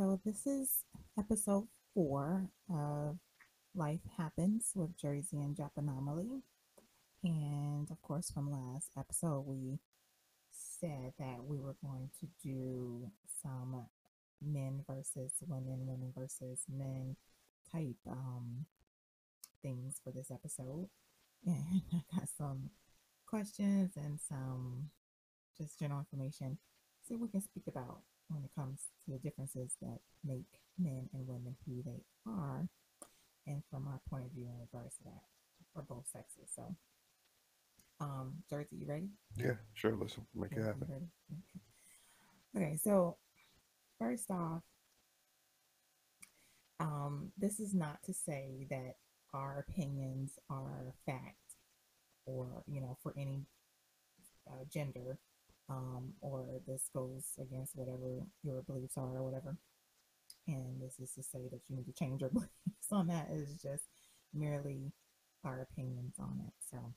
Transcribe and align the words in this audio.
So 0.00 0.18
this 0.24 0.46
is 0.46 0.84
episode 1.18 1.68
four 1.92 2.48
of 2.74 3.18
Life 3.74 4.00
Happens 4.16 4.72
with 4.74 4.96
Jersey 4.96 5.42
and 5.42 5.54
Japanomaly. 5.54 6.40
And 7.22 7.90
of 7.90 8.00
course, 8.00 8.30
from 8.30 8.50
last 8.50 8.92
episode, 8.98 9.40
we 9.40 9.78
said 10.52 11.12
that 11.18 11.44
we 11.44 11.58
were 11.58 11.76
going 11.84 12.08
to 12.20 12.28
do 12.42 13.10
some 13.42 13.84
men 14.40 14.82
versus 14.88 15.34
women, 15.46 15.86
women 15.86 16.14
versus 16.16 16.60
men 16.74 17.16
type 17.70 17.98
um, 18.08 18.64
things 19.60 20.00
for 20.02 20.12
this 20.12 20.30
episode. 20.30 20.88
And 21.46 21.82
I 21.92 22.00
got 22.16 22.28
some 22.38 22.70
questions 23.26 23.98
and 23.98 24.18
some 24.18 24.88
just 25.58 25.78
general 25.78 26.00
information. 26.00 26.56
See 27.06 27.16
what 27.16 27.24
we 27.24 27.28
can 27.32 27.42
speak 27.42 27.64
about 27.66 28.00
when 28.30 28.44
it 28.44 28.50
comes 28.54 28.80
to 29.04 29.10
the 29.12 29.18
differences 29.18 29.76
that 29.82 29.98
make 30.24 30.46
men 30.78 31.08
and 31.12 31.26
women 31.26 31.56
who 31.66 31.82
they 31.82 32.02
are, 32.26 32.68
and 33.46 33.62
from 33.70 33.86
our 33.88 34.00
point 34.08 34.24
of 34.24 34.32
view 34.32 34.46
in 34.46 34.58
regards 34.60 34.96
to 34.96 35.04
that 35.04 35.22
for 35.74 35.82
both 35.82 36.06
sexes. 36.06 36.50
So, 36.54 36.74
um, 38.00 38.34
Jersey, 38.48 38.76
you 38.76 38.86
ready? 38.86 39.08
Yeah, 39.36 39.54
sure. 39.74 39.96
Let's 39.96 40.16
make 40.34 40.52
it 40.52 40.58
Yeah, 40.58 40.60
you 40.60 40.66
happen. 40.66 41.10
Okay. 42.54 42.64
Okay, 42.64 42.76
so 42.76 43.16
first 43.98 44.30
off, 44.30 44.62
um, 46.80 47.32
this 47.36 47.60
is 47.60 47.74
not 47.74 48.02
to 48.04 48.14
say 48.14 48.66
that 48.70 48.96
our 49.34 49.64
opinions 49.68 50.38
are 50.48 50.94
fact 51.06 51.36
or, 52.26 52.64
you 52.66 52.80
know, 52.80 52.96
for 53.02 53.12
any 53.16 53.44
uh, 54.48 54.64
gender, 54.72 55.18
um, 55.70 56.14
or 56.20 56.46
this 56.66 56.90
goes 56.94 57.24
against 57.40 57.76
whatever 57.76 58.22
your 58.42 58.62
beliefs 58.62 58.96
are 58.98 59.16
or 59.18 59.24
whatever. 59.24 59.56
And 60.48 60.80
this 60.82 60.98
is 61.00 61.14
to 61.14 61.22
say 61.22 61.48
that 61.50 61.60
you 61.68 61.76
need 61.76 61.86
to 61.86 61.92
change 61.92 62.20
your 62.22 62.30
beliefs 62.34 62.50
on 62.92 63.06
that. 63.08 63.28
It's 63.32 63.62
just 63.62 63.84
merely 64.34 64.92
our 65.44 65.60
opinions 65.62 66.16
on 66.18 66.42
it. 66.46 66.54
So, 66.70 66.94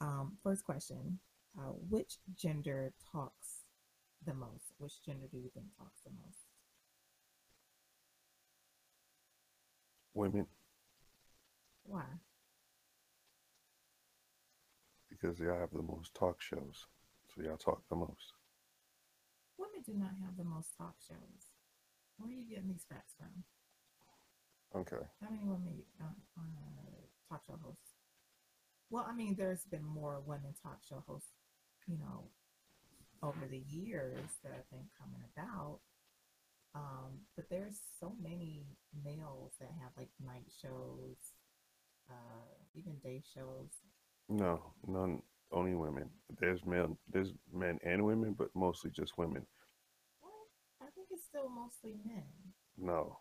um, 0.00 0.38
first 0.42 0.64
question 0.64 1.20
uh, 1.58 1.72
Which 1.90 2.18
gender 2.36 2.92
talks 3.12 3.64
the 4.26 4.34
most? 4.34 4.72
Which 4.78 5.02
gender 5.04 5.26
do 5.30 5.38
you 5.38 5.50
think 5.54 5.66
talks 5.78 6.00
the 6.04 6.10
most? 6.10 6.38
Women, 10.14 10.46
Why? 11.84 12.04
because 15.10 15.38
they 15.38 15.48
all 15.48 15.58
have 15.58 15.72
the 15.72 15.82
most 15.82 16.14
talk 16.14 16.40
shows, 16.40 16.86
so 17.38 17.44
y'all 17.44 17.56
talk 17.56 17.82
the 17.88 17.96
most. 17.96 18.34
Women 19.58 19.82
do 19.86 19.92
not 19.94 20.10
have 20.24 20.36
the 20.36 20.44
most 20.44 20.76
talk 20.76 20.94
shows. 21.06 21.54
Where 22.16 22.30
are 22.30 22.34
you 22.34 22.48
getting 22.48 22.68
these 22.68 22.86
facts 22.88 23.14
from? 23.16 23.44
Okay. 24.80 25.04
How 25.22 25.30
many 25.30 25.44
women 25.44 25.82
uh, 26.00 26.06
uh, 26.36 26.42
talk 27.28 27.42
show 27.46 27.58
hosts? 27.62 27.94
Well, 28.90 29.06
I 29.08 29.14
mean, 29.14 29.36
there's 29.38 29.64
been 29.70 29.84
more 29.84 30.20
women 30.26 30.54
talk 30.62 30.78
show 30.88 31.04
hosts, 31.06 31.30
you 31.86 31.98
know, 31.98 32.24
over 33.22 33.46
the 33.48 33.62
years 33.68 34.30
that 34.42 34.52
have 34.52 34.68
been 34.70 34.88
coming 34.98 35.22
about. 35.36 35.78
Um, 36.74 37.22
but 37.36 37.48
there's 37.50 37.78
so 38.00 38.14
many 38.20 38.66
males 39.04 39.52
that 39.60 39.70
have 39.80 39.92
like 39.96 40.10
night 40.24 40.50
shows, 40.60 41.16
uh, 42.10 42.48
even 42.74 42.96
day 43.02 43.22
shows. 43.34 43.70
No, 44.28 44.72
none. 44.86 45.22
Only 45.50 45.74
women. 45.74 46.10
There's 46.40 46.64
men. 46.66 46.96
There's 47.10 47.32
men 47.52 47.78
and 47.84 48.04
women, 48.04 48.34
but 48.34 48.50
mostly 48.54 48.90
just 48.90 49.16
women. 49.18 49.46
What? 50.20 50.32
I 50.82 50.90
think 50.94 51.08
it's 51.10 51.24
still 51.24 51.48
mostly 51.48 51.96
men. 52.04 52.24
No, 52.76 53.18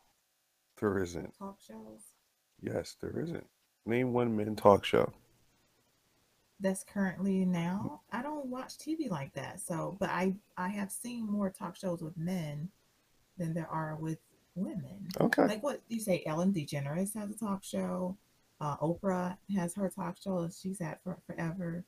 there 0.79 1.01
isn't. 1.01 1.33
Talk 1.37 1.57
shows. 1.65 2.01
Yes, 2.61 2.95
there 3.01 3.19
isn't. 3.19 3.45
Name 3.85 4.13
one 4.13 4.35
men 4.35 4.55
talk 4.55 4.83
show. 4.85 5.13
that's 6.59 6.83
currently 6.83 7.45
now. 7.45 8.01
I 8.11 8.21
don't 8.21 8.47
watch 8.47 8.77
TV 8.77 9.09
like 9.09 9.33
that. 9.35 9.59
So, 9.61 9.95
but 9.99 10.09
I 10.09 10.35
I 10.57 10.69
have 10.69 10.91
seen 10.91 11.25
more 11.29 11.49
talk 11.49 11.75
shows 11.75 12.01
with 12.01 12.17
men 12.17 12.69
than 13.37 13.53
there 13.53 13.69
are 13.69 13.95
with 13.95 14.17
women. 14.55 15.07
Okay. 15.21 15.45
Like 15.45 15.63
what 15.63 15.81
you 15.87 15.99
say, 15.99 16.23
Ellen 16.25 16.53
DeGeneres 16.53 17.13
has 17.15 17.29
a 17.29 17.37
talk 17.37 17.63
show. 17.63 18.17
Uh, 18.59 18.75
Oprah 18.77 19.37
has 19.55 19.75
her 19.75 19.89
talk 19.89 20.17
show, 20.21 20.49
she's 20.49 20.79
had 20.79 20.97
for 21.03 21.17
forever. 21.27 21.85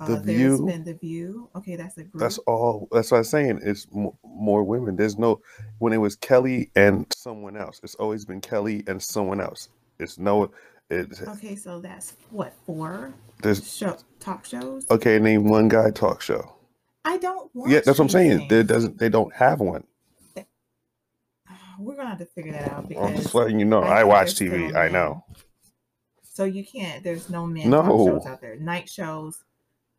Uh, 0.00 0.06
The 0.08 0.16
there's 0.16 0.58
View. 0.58 0.66
been 0.66 0.84
the 0.84 0.94
View. 0.94 1.48
Okay, 1.56 1.76
that's 1.76 1.96
a 1.98 2.04
group. 2.04 2.20
That's 2.20 2.38
all. 2.38 2.88
That's 2.92 3.10
what 3.10 3.18
I'm 3.18 3.24
saying. 3.24 3.60
It's 3.62 3.86
mo- 3.92 4.18
more 4.24 4.64
women. 4.64 4.96
There's 4.96 5.18
no. 5.18 5.40
When 5.78 5.92
it 5.92 5.98
was 5.98 6.16
Kelly 6.16 6.70
and 6.76 7.06
someone 7.14 7.56
else, 7.56 7.80
it's 7.84 7.94
always 7.96 8.24
been 8.24 8.40
Kelly 8.40 8.82
and 8.86 9.00
someone 9.02 9.40
else. 9.40 9.68
It's 10.00 10.18
no. 10.18 10.50
It's 10.90 11.22
okay. 11.22 11.56
So 11.56 11.80
that's 11.80 12.14
what 12.30 12.52
four 12.66 13.14
there's 13.42 13.74
show 13.76 13.96
talk 14.20 14.44
shows. 14.44 14.84
okay. 14.90 15.18
Name 15.18 15.44
one 15.48 15.68
guy 15.68 15.90
talk 15.90 16.20
show. 16.20 16.54
I 17.04 17.16
don't. 17.18 17.50
Yeah, 17.66 17.80
that's 17.84 17.98
what 17.98 18.04
I'm 18.04 18.08
saying. 18.10 18.48
There 18.48 18.62
doesn't. 18.64 18.98
They 18.98 19.08
don't 19.08 19.32
have 19.34 19.60
one. 19.60 19.84
We're 21.78 21.96
gonna 21.96 22.10
have 22.10 22.18
to 22.18 22.26
figure 22.26 22.52
that 22.52 22.70
out 22.70 22.86
I'm 22.96 23.16
just 23.16 23.34
letting 23.34 23.58
you 23.58 23.64
know. 23.64 23.82
I 23.82 24.00
I, 24.00 24.04
watch 24.04 24.34
TV. 24.34 24.74
I 24.76 24.88
know. 24.88 25.24
So 26.22 26.44
you 26.44 26.64
can't. 26.64 27.02
There's 27.02 27.28
no 27.30 27.46
men 27.46 27.70
No. 27.70 27.82
shows 27.84 28.26
out 28.26 28.40
there. 28.40 28.56
Night 28.56 28.88
shows. 28.88 29.42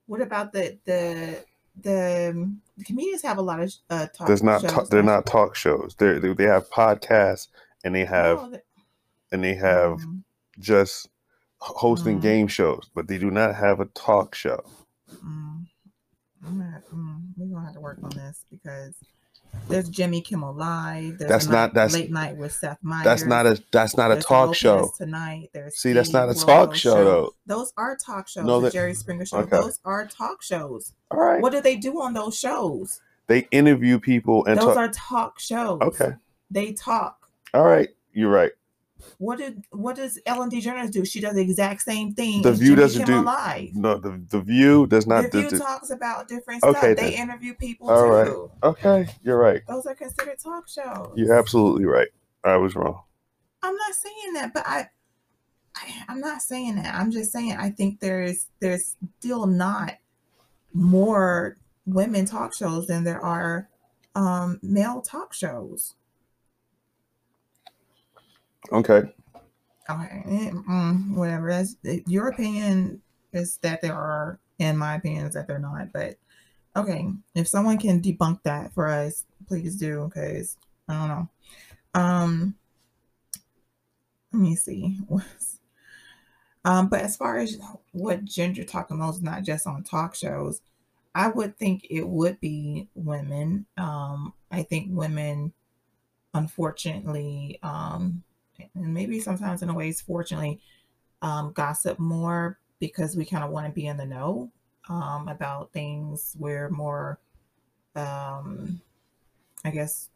What 0.07 0.21
about 0.21 0.53
the 0.53 0.77
the 0.85 1.43
the, 1.81 2.31
um, 2.33 2.61
the 2.77 2.83
comedians 2.85 3.21
have 3.23 3.37
a 3.37 3.41
lot 3.41 3.59
of 3.59 3.73
uh, 3.89 4.07
talk 4.07 4.27
There's 4.27 4.43
not. 4.43 4.61
shows. 4.61 4.71
ta- 4.71 4.83
they're 4.83 5.01
don't 5.01 5.25
talk 5.25 5.55
shows. 5.55 5.95
They're, 5.97 6.19
they 6.19 6.33
they 6.33 6.45
have 6.45 6.69
podcasts 6.69 7.47
and 7.83 7.93
they 7.95 8.05
have 8.05 8.37
No, 8.37 8.49
the- 8.51 8.61
and 9.31 9.43
they 9.43 9.55
have 9.55 9.93
um, 9.93 10.23
just 10.59 11.09
hosting 11.59 12.19
Mm. 12.19 12.21
game 12.21 12.47
shows, 12.47 12.89
but 12.93 13.07
they 13.07 13.17
do 13.17 13.29
not 13.31 13.55
have 13.55 13.79
a 13.81 13.85
talk 13.87 14.35
show. 14.35 14.63
mm, 15.11 15.65
I'm 16.45 16.57
not, 16.59 16.81
mm, 16.93 17.21
we're 17.35 17.47
gonna 17.53 17.65
have 17.65 17.73
to 17.73 17.81
work 17.81 17.99
on 18.03 18.11
this 18.11 18.43
because 18.49 18.95
there's 19.67 19.89
Jimmy 19.89 20.21
Kimmel 20.21 20.53
Live. 20.53 21.17
There's 21.17 21.29
That's 21.29 21.47
not- 21.47 21.73
that's- 21.73 21.93
late 21.93 22.11
night 22.11 22.37
with 22.37 22.51
Seth 22.51 22.77
Meyers. 22.81 23.03
That's 23.03 23.25
not 23.25 23.45
a. 23.45 23.61
That's 23.71 23.97
not 23.97 24.11
a 24.11 24.15
There's 24.15 24.25
talk 24.25 24.45
Lopez 24.47 24.57
show. 24.57 24.91
tonight. 24.97 25.49
There's 25.53 25.77
See, 25.77 25.93
that's 25.93 26.11
not 26.13 26.29
a 26.29 26.33
Steve 26.35 26.45
talk 26.47 26.69
Wilkos 26.71 26.75
show, 26.75 27.03
though. 27.03 27.35
Those 27.45 27.73
are 27.77 27.95
talk 27.95 28.27
shows. 28.27 28.45
No, 28.45 28.59
the 28.59 28.67
that- 28.67 28.73
Jerry 28.73 28.93
Springer 28.93 29.25
show. 29.25 29.37
okay. 29.37 29.49
Those 29.57 29.79
are 29.85 30.05
talk 30.05 30.41
shows. 30.41 30.93
All 31.11 31.19
right. 31.19 31.41
What 31.41 31.51
do 31.51 31.61
they 31.61 31.75
do 31.77 32.01
on 32.01 32.13
those 32.13 32.37
shows? 32.37 33.01
They 33.27 33.47
interview 33.51 33.99
people 33.99 34.45
and 34.45 34.57
those 34.59 34.75
talk. 34.75 34.77
are 34.77 34.89
talk 34.89 35.39
shows. 35.39 35.81
Okay. 35.81 36.13
They 36.51 36.73
talk. 36.73 37.27
All 37.53 37.63
right. 37.65 37.89
You're 38.13 38.29
right. 38.31 38.51
What 39.17 39.37
did 39.37 39.63
what 39.71 39.95
does 39.95 40.19
Ellen 40.25 40.49
DeGeneres 40.49 40.91
do? 40.91 41.05
She 41.05 41.21
does 41.21 41.35
the 41.35 41.41
exact 41.41 41.81
same 41.81 42.13
thing. 42.13 42.41
The 42.41 42.53
View 42.53 42.75
doesn't 42.75 43.05
do- 43.05 43.21
Live. 43.21 43.75
No, 43.75 43.97
the 43.97 44.21
the 44.29 44.41
View 44.41 44.87
does 44.87 45.07
not. 45.07 45.31
the 45.31 45.41
View 45.41 45.49
do- 45.49 45.57
talks 45.59 45.89
about 45.89 46.27
different 46.27 46.63
Okay, 46.63 46.79
stuff. 46.93 46.97
They 46.97 47.15
interview 47.15 47.53
people 47.53 47.89
All 47.89 48.01
too. 48.03 48.49
right. 48.61 48.69
okay, 48.71 49.07
you're 49.23 49.37
right. 49.37 49.61
Those 49.67 49.85
are 49.85 49.95
considered 49.95 50.39
talk 50.39 50.67
shows. 50.67 51.13
You're 51.15 51.37
absolutely 51.37 51.85
right. 51.85 52.09
I 52.43 52.57
was 52.57 52.75
wrong. 52.75 53.01
I'm 53.63 53.75
not 53.75 53.93
saying 53.95 54.33
that, 54.33 54.53
but 54.53 54.63
I, 54.67 54.89
I 55.75 56.03
I'm 56.09 56.19
not 56.19 56.41
saying 56.41 56.75
that. 56.75 56.93
I'm 56.93 57.11
just 57.11 57.31
saying 57.31 57.53
I 57.57 57.69
think 57.69 57.99
there's 57.99 58.47
there's 58.59 58.95
still 59.19 59.47
not 59.47 59.93
more 60.73 61.57
women 61.85 62.25
talk 62.25 62.53
shows 62.55 62.87
than 62.87 63.03
there 63.03 63.23
are 63.23 63.69
um, 64.15 64.59
male 64.61 65.01
talk 65.01 65.33
shows. 65.33 65.95
Okay. 68.71 69.13
Okay, 69.89 70.23
eh, 70.25 70.51
mm, 70.51 71.15
whatever. 71.15 71.49
That's 71.51 71.75
eh, 71.85 71.99
your 72.07 72.29
opinion 72.29 73.01
is 73.33 73.57
that 73.57 73.81
there 73.81 73.93
are, 73.93 74.39
and 74.59 74.79
my 74.79 74.95
opinion 74.95 75.27
is 75.27 75.33
that 75.35 75.47
they're 75.47 75.59
not. 75.59 75.93
But 75.93 76.17
okay, 76.75 77.07
if 77.35 77.47
someone 77.47 77.77
can 77.77 78.01
debunk 78.01 78.41
that 78.43 78.73
for 78.73 78.87
us, 78.87 79.25
please 79.47 79.75
do, 79.75 80.09
because 80.13 80.57
I 80.87 80.93
don't 80.93 81.07
know. 81.07 81.29
Um, 81.93 82.55
let 84.33 84.41
me 84.41 84.55
see. 84.55 84.99
Um, 86.65 86.89
but 86.89 87.01
as 87.01 87.15
far 87.15 87.37
as 87.37 87.59
what 87.91 88.25
gender 88.25 88.63
talking 88.63 88.97
most, 88.97 89.21
not 89.21 89.43
just 89.43 89.67
on 89.67 89.83
talk 89.83 90.15
shows, 90.15 90.61
I 91.13 91.27
would 91.27 91.57
think 91.57 91.85
it 91.91 92.07
would 92.07 92.41
be 92.41 92.89
women. 92.95 93.67
Um, 93.77 94.33
I 94.51 94.63
think 94.63 94.87
women, 94.89 95.53
unfortunately, 96.33 97.59
um, 97.61 98.23
and 98.73 98.93
maybe 98.93 99.19
sometimes 99.19 99.61
in 99.61 99.69
a 99.69 99.73
ways 99.73 100.01
fortunately 100.01 100.59
um, 101.21 101.51
gossip 101.53 101.99
more 101.99 102.59
because 102.79 103.15
we 103.15 103.25
kind 103.25 103.43
of 103.43 103.51
want 103.51 103.65
to 103.65 103.71
be 103.71 103.87
in 103.87 103.97
the 103.97 104.05
know 104.05 104.51
um, 104.89 105.27
about 105.27 105.71
things. 105.71 106.35
We're 106.37 106.69
more 106.69 107.19
um, 107.95 108.81
i 109.63 109.69
guess 109.69 110.09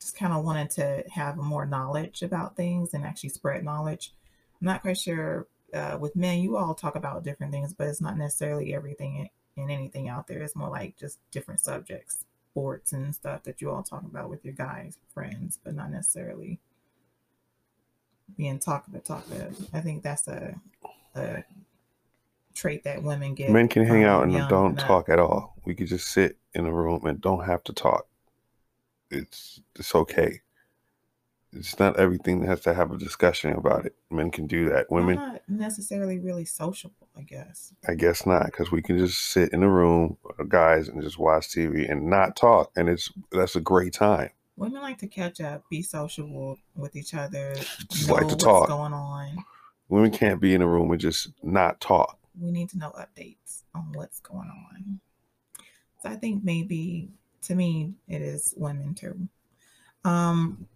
just 0.00 0.16
kind 0.16 0.32
of 0.32 0.44
wanted 0.44 0.70
to 0.70 1.02
have 1.10 1.36
more 1.36 1.66
knowledge 1.66 2.22
about 2.22 2.56
things 2.56 2.94
and 2.94 3.04
actually 3.04 3.30
spread 3.30 3.64
knowledge. 3.64 4.12
I'm 4.60 4.66
not 4.66 4.82
quite 4.82 4.98
sure 4.98 5.46
uh, 5.74 5.98
with 6.00 6.14
men 6.14 6.38
you 6.38 6.56
all 6.56 6.74
talk 6.74 6.94
about 6.94 7.24
different 7.24 7.52
things 7.52 7.74
but 7.74 7.88
it's 7.88 8.00
not 8.00 8.16
necessarily 8.16 8.74
everything 8.74 9.28
and 9.56 9.70
anything 9.70 10.08
out 10.08 10.28
there. 10.28 10.42
It's 10.42 10.54
more 10.54 10.68
like 10.68 10.96
just 10.96 11.18
different 11.30 11.60
subjects 11.60 12.24
sports 12.56 12.92
and 12.92 13.14
stuff 13.14 13.42
that 13.42 13.60
you 13.60 13.70
all 13.70 13.82
talk 13.82 14.02
about 14.02 14.30
with 14.30 14.42
your 14.42 14.54
guys 14.54 14.96
friends, 15.12 15.58
but 15.62 15.74
not 15.74 15.90
necessarily 15.90 16.58
being 18.36 18.58
talkative. 18.58 19.04
Talkative. 19.04 19.68
I 19.72 19.80
think 19.80 20.02
that's 20.02 20.28
a, 20.28 20.54
a 21.14 21.44
trait 22.54 22.84
that 22.84 23.02
women 23.02 23.34
get. 23.34 23.50
Men 23.50 23.68
can 23.68 23.84
hang 23.84 24.04
out 24.04 24.24
and 24.24 24.48
don't 24.48 24.78
up. 24.78 24.86
talk 24.86 25.08
at 25.08 25.18
all. 25.18 25.54
We 25.64 25.74
could 25.74 25.88
just 25.88 26.08
sit 26.08 26.38
in 26.54 26.66
a 26.66 26.72
room 26.72 27.04
and 27.06 27.20
don't 27.20 27.44
have 27.44 27.62
to 27.64 27.72
talk. 27.72 28.06
It's 29.10 29.60
it's 29.76 29.94
okay. 29.94 30.40
It's 31.52 31.78
not 31.78 31.98
everything 31.98 32.40
that 32.40 32.48
has 32.48 32.60
to 32.62 32.74
have 32.74 32.92
a 32.92 32.98
discussion 32.98 33.52
about 33.52 33.86
it. 33.86 33.94
Men 34.10 34.30
can 34.30 34.46
do 34.46 34.68
that. 34.68 34.86
I'm 34.90 34.96
Women, 34.96 35.16
not 35.16 35.42
necessarily 35.48 36.18
really 36.18 36.44
sociable, 36.44 37.08
I 37.16 37.22
guess. 37.22 37.72
I 37.88 37.94
guess 37.94 38.26
not, 38.26 38.46
because 38.46 38.70
we 38.70 38.82
can 38.82 38.98
just 38.98 39.18
sit 39.30 39.52
in 39.52 39.62
a 39.62 39.68
room, 39.68 40.18
uh, 40.38 40.42
guys, 40.42 40.88
and 40.88 41.02
just 41.02 41.18
watch 41.18 41.48
TV 41.48 41.90
and 41.90 42.10
not 42.10 42.36
talk, 42.36 42.72
and 42.76 42.88
it's 42.88 43.10
that's 43.32 43.56
a 43.56 43.60
great 43.60 43.94
time. 43.94 44.30
Women 44.56 44.80
like 44.80 44.98
to 44.98 45.06
catch 45.06 45.40
up, 45.40 45.64
be 45.68 45.82
sociable 45.82 46.58
with 46.74 46.96
each 46.96 47.12
other, 47.14 47.54
Just 47.54 48.08
like 48.10 48.20
to 48.22 48.26
what's 48.28 48.44
talk. 48.44 48.68
going 48.68 48.94
on. 48.94 49.44
Women 49.88 50.10
can't 50.10 50.40
be 50.40 50.54
in 50.54 50.62
a 50.62 50.66
room 50.66 50.90
and 50.90 51.00
just 51.00 51.28
not 51.42 51.80
talk. 51.80 52.18
We 52.40 52.50
need 52.50 52.70
to 52.70 52.78
know 52.78 52.92
updates 52.98 53.62
on 53.74 53.92
what's 53.92 54.20
going 54.20 54.48
on. 54.48 55.00
So 56.02 56.08
I 56.08 56.16
think 56.16 56.42
maybe 56.42 57.10
to 57.42 57.54
me 57.54 57.94
it 58.08 58.22
is 58.22 58.54
women 58.56 58.94
too. 58.94 59.28
Um, 60.04 60.66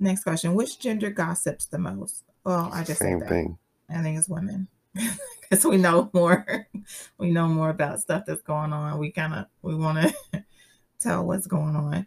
next 0.00 0.22
question: 0.24 0.54
Which 0.54 0.78
gender 0.80 1.10
gossips 1.10 1.66
the 1.66 1.78
most? 1.78 2.24
Well, 2.44 2.70
I 2.72 2.84
just 2.84 3.00
Same 3.00 3.20
thing. 3.20 3.58
I 3.88 4.02
think 4.02 4.18
it's 4.18 4.28
women 4.28 4.68
because 5.40 5.64
we 5.64 5.76
know 5.76 6.10
more. 6.12 6.66
we 7.18 7.30
know 7.30 7.48
more 7.48 7.70
about 7.70 8.00
stuff 8.00 8.24
that's 8.26 8.42
going 8.42 8.72
on. 8.72 8.98
We 8.98 9.10
kind 9.10 9.34
of 9.34 9.46
we 9.62 9.74
want 9.74 10.14
to 10.32 10.44
tell 11.00 11.24
what's 11.24 11.46
going 11.46 11.76
on. 11.76 12.06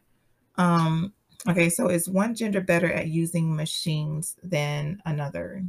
Um, 0.56 1.14
okay, 1.48 1.70
so 1.70 1.88
is 1.88 2.10
one 2.10 2.36
gender 2.36 2.62
better 2.62 2.92
at 2.92 3.08
using 3.08 3.56
machines 3.56 4.36
than 4.44 5.02
another? 5.06 5.64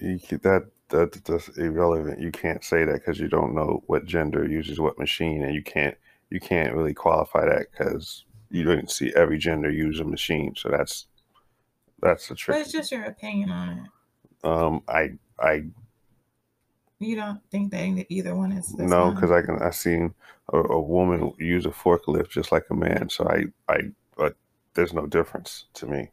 That 0.00 0.70
that 0.88 1.24
that's 1.24 1.48
irrelevant. 1.58 2.20
You 2.20 2.32
can't 2.32 2.64
say 2.64 2.84
that 2.84 2.94
because 2.94 3.18
you 3.18 3.28
don't 3.28 3.54
know 3.54 3.82
what 3.86 4.06
gender 4.06 4.48
uses 4.48 4.80
what 4.80 4.98
machine, 4.98 5.42
and 5.42 5.54
you 5.54 5.62
can't 5.62 5.96
you 6.30 6.40
can't 6.40 6.74
really 6.74 6.94
qualify 6.94 7.44
that 7.46 7.66
because 7.70 8.24
you 8.50 8.64
didn't 8.64 8.90
see 8.90 9.12
every 9.14 9.38
gender 9.38 9.70
use 9.70 10.00
a 10.00 10.04
machine. 10.04 10.54
So 10.56 10.68
that's 10.70 11.06
that's 12.00 12.28
the 12.28 12.34
But 12.34 12.36
trick. 12.36 12.62
it's 12.62 12.72
just 12.72 12.92
your 12.92 13.04
opinion 13.04 13.50
on 13.50 13.78
it. 13.78 13.90
Um, 14.42 14.82
I 14.88 15.18
I 15.38 15.64
You 17.00 17.16
don't 17.16 17.40
think 17.50 17.72
that 17.72 18.06
either 18.10 18.36
one 18.36 18.52
is 18.52 18.76
no 18.78 19.12
because 19.12 19.30
I 19.30 19.42
can 19.42 19.60
I 19.62 19.70
seen 19.70 20.14
a, 20.52 20.58
a 20.58 20.80
woman 20.80 21.32
use 21.38 21.66
a 21.66 21.70
forklift 21.70 22.30
just 22.30 22.52
like 22.52 22.64
a 22.70 22.74
man. 22.74 23.08
So 23.08 23.28
I 23.28 23.44
I 23.72 23.90
but 24.16 24.36
there's 24.74 24.92
no 24.92 25.06
difference 25.06 25.66
to 25.74 25.86
me 25.86 26.10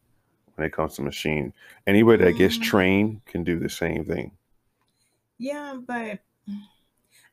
when 0.56 0.68
it 0.68 0.74
comes 0.74 0.96
to 0.96 1.02
machine. 1.04 1.54
Anybody 1.88 2.26
that 2.26 2.34
gets 2.34 2.58
Mm. 2.58 2.62
trained 2.62 3.26
can 3.26 3.44
do 3.44 3.60
the 3.60 3.70
same 3.70 4.06
thing. 4.06 4.34
Yeah, 5.38 5.76
but 5.86 6.22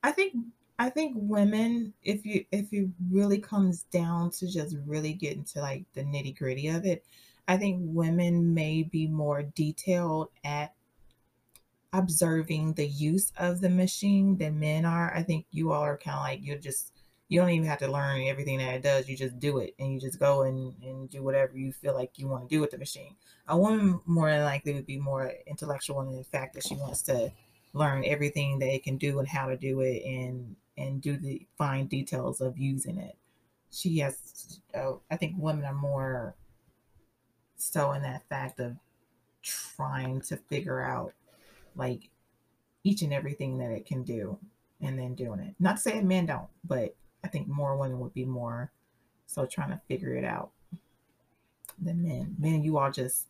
I 0.02 0.12
think 0.12 0.34
I 0.78 0.90
think 0.90 1.14
women, 1.16 1.94
if 2.02 2.24
you 2.26 2.44
if 2.52 2.72
it 2.72 2.88
really 3.10 3.38
comes 3.38 3.84
down 3.84 4.30
to 4.32 4.46
just 4.50 4.76
really 4.86 5.12
getting 5.14 5.44
to 5.46 5.60
like 5.60 5.84
the 5.94 6.02
nitty 6.02 6.36
gritty 6.36 6.68
of 6.68 6.84
it, 6.84 7.04
I 7.48 7.56
think 7.56 7.80
women 7.82 8.54
may 8.54 8.82
be 8.82 9.06
more 9.06 9.42
detailed 9.42 10.28
at 10.44 10.74
observing 11.94 12.74
the 12.74 12.86
use 12.86 13.32
of 13.38 13.60
the 13.60 13.70
machine 13.70 14.36
than 14.36 14.58
men 14.58 14.84
are. 14.84 15.14
I 15.14 15.22
think 15.22 15.46
you 15.52 15.72
all 15.72 15.82
are 15.82 15.96
kind 15.96 16.16
of 16.16 16.22
like 16.22 16.40
you're 16.42 16.58
just 16.58 16.92
you 17.28 17.40
don't 17.40 17.50
even 17.50 17.66
have 17.68 17.78
to 17.78 17.90
learn 17.90 18.22
everything 18.26 18.58
that 18.58 18.74
it 18.74 18.82
does. 18.82 19.08
You 19.08 19.16
just 19.16 19.38
do 19.38 19.58
it 19.58 19.74
and 19.78 19.94
you 19.94 20.00
just 20.00 20.18
go 20.18 20.42
and, 20.42 20.74
and 20.82 21.08
do 21.08 21.22
whatever 21.22 21.56
you 21.56 21.72
feel 21.72 21.94
like 21.94 22.18
you 22.18 22.28
want 22.28 22.48
to 22.48 22.54
do 22.54 22.60
with 22.60 22.70
the 22.70 22.78
machine. 22.78 23.16
A 23.48 23.56
woman 23.56 24.00
more 24.04 24.30
than 24.30 24.44
likely 24.44 24.74
would 24.74 24.86
be 24.86 24.98
more 24.98 25.32
intellectual 25.46 26.02
in 26.02 26.14
the 26.14 26.24
fact 26.24 26.54
that 26.54 26.66
she 26.66 26.76
wants 26.76 27.02
to 27.02 27.32
learn 27.72 28.04
everything 28.06 28.58
that 28.58 28.72
it 28.72 28.84
can 28.84 28.98
do 28.98 29.18
and 29.18 29.28
how 29.28 29.48
to 29.48 29.56
do 29.56 29.80
it 29.80 30.04
and 30.04 30.56
and 30.76 31.00
do 31.00 31.16
the 31.16 31.46
fine 31.56 31.86
details 31.86 32.40
of 32.40 32.58
using 32.58 32.98
it. 32.98 33.16
She 33.70 33.98
has 33.98 34.60
uh, 34.74 34.94
I 35.10 35.16
think 35.16 35.36
women 35.38 35.64
are 35.64 35.74
more 35.74 36.34
so 37.56 37.92
in 37.92 38.02
that 38.02 38.28
fact 38.28 38.60
of 38.60 38.76
trying 39.42 40.20
to 40.22 40.36
figure 40.36 40.82
out 40.82 41.14
like 41.76 42.10
each 42.82 43.02
and 43.02 43.12
everything 43.12 43.58
that 43.58 43.70
it 43.70 43.86
can 43.86 44.02
do 44.02 44.38
and 44.80 44.98
then 44.98 45.14
doing 45.14 45.40
it. 45.40 45.54
Not 45.58 45.76
to 45.76 45.82
say 45.82 46.00
men 46.02 46.26
don't, 46.26 46.48
but 46.64 46.94
I 47.24 47.28
think 47.28 47.48
more 47.48 47.76
women 47.76 48.00
would 48.00 48.14
be 48.14 48.24
more 48.24 48.70
so 49.26 49.46
trying 49.46 49.70
to 49.70 49.80
figure 49.88 50.14
it 50.14 50.24
out 50.24 50.50
than 51.82 52.02
men. 52.02 52.36
Men, 52.38 52.62
you 52.62 52.78
all 52.78 52.90
just 52.90 53.26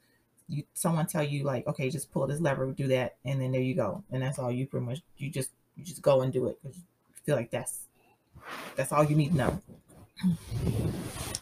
you 0.49 0.65
someone 0.75 1.07
tell 1.07 1.23
you 1.23 1.45
like, 1.45 1.67
okay, 1.67 1.89
just 1.89 2.13
pull 2.13 2.27
this 2.27 2.41
lever, 2.41 2.71
do 2.73 2.89
that, 2.89 3.17
and 3.25 3.41
then 3.41 3.53
there 3.53 3.61
you 3.61 3.75
go, 3.75 4.03
and 4.11 4.23
that's 4.23 4.39
all 4.39 4.51
you 4.51 4.67
pretty 4.67 4.87
much 4.87 5.01
you 5.17 5.31
just 5.31 5.51
you 5.77 5.85
just 5.85 6.03
go 6.03 6.21
and 6.21 6.33
do 6.33 6.47
it 6.47 6.59
because 6.63 6.77
you 6.77 6.85
feel 7.25 7.37
like 7.37 7.51
that's 7.51 7.87
that's 8.77 8.93
all 8.93 9.05
you 9.05 9.17
need 9.17 9.31
to 9.31 9.37
know. 9.37 9.63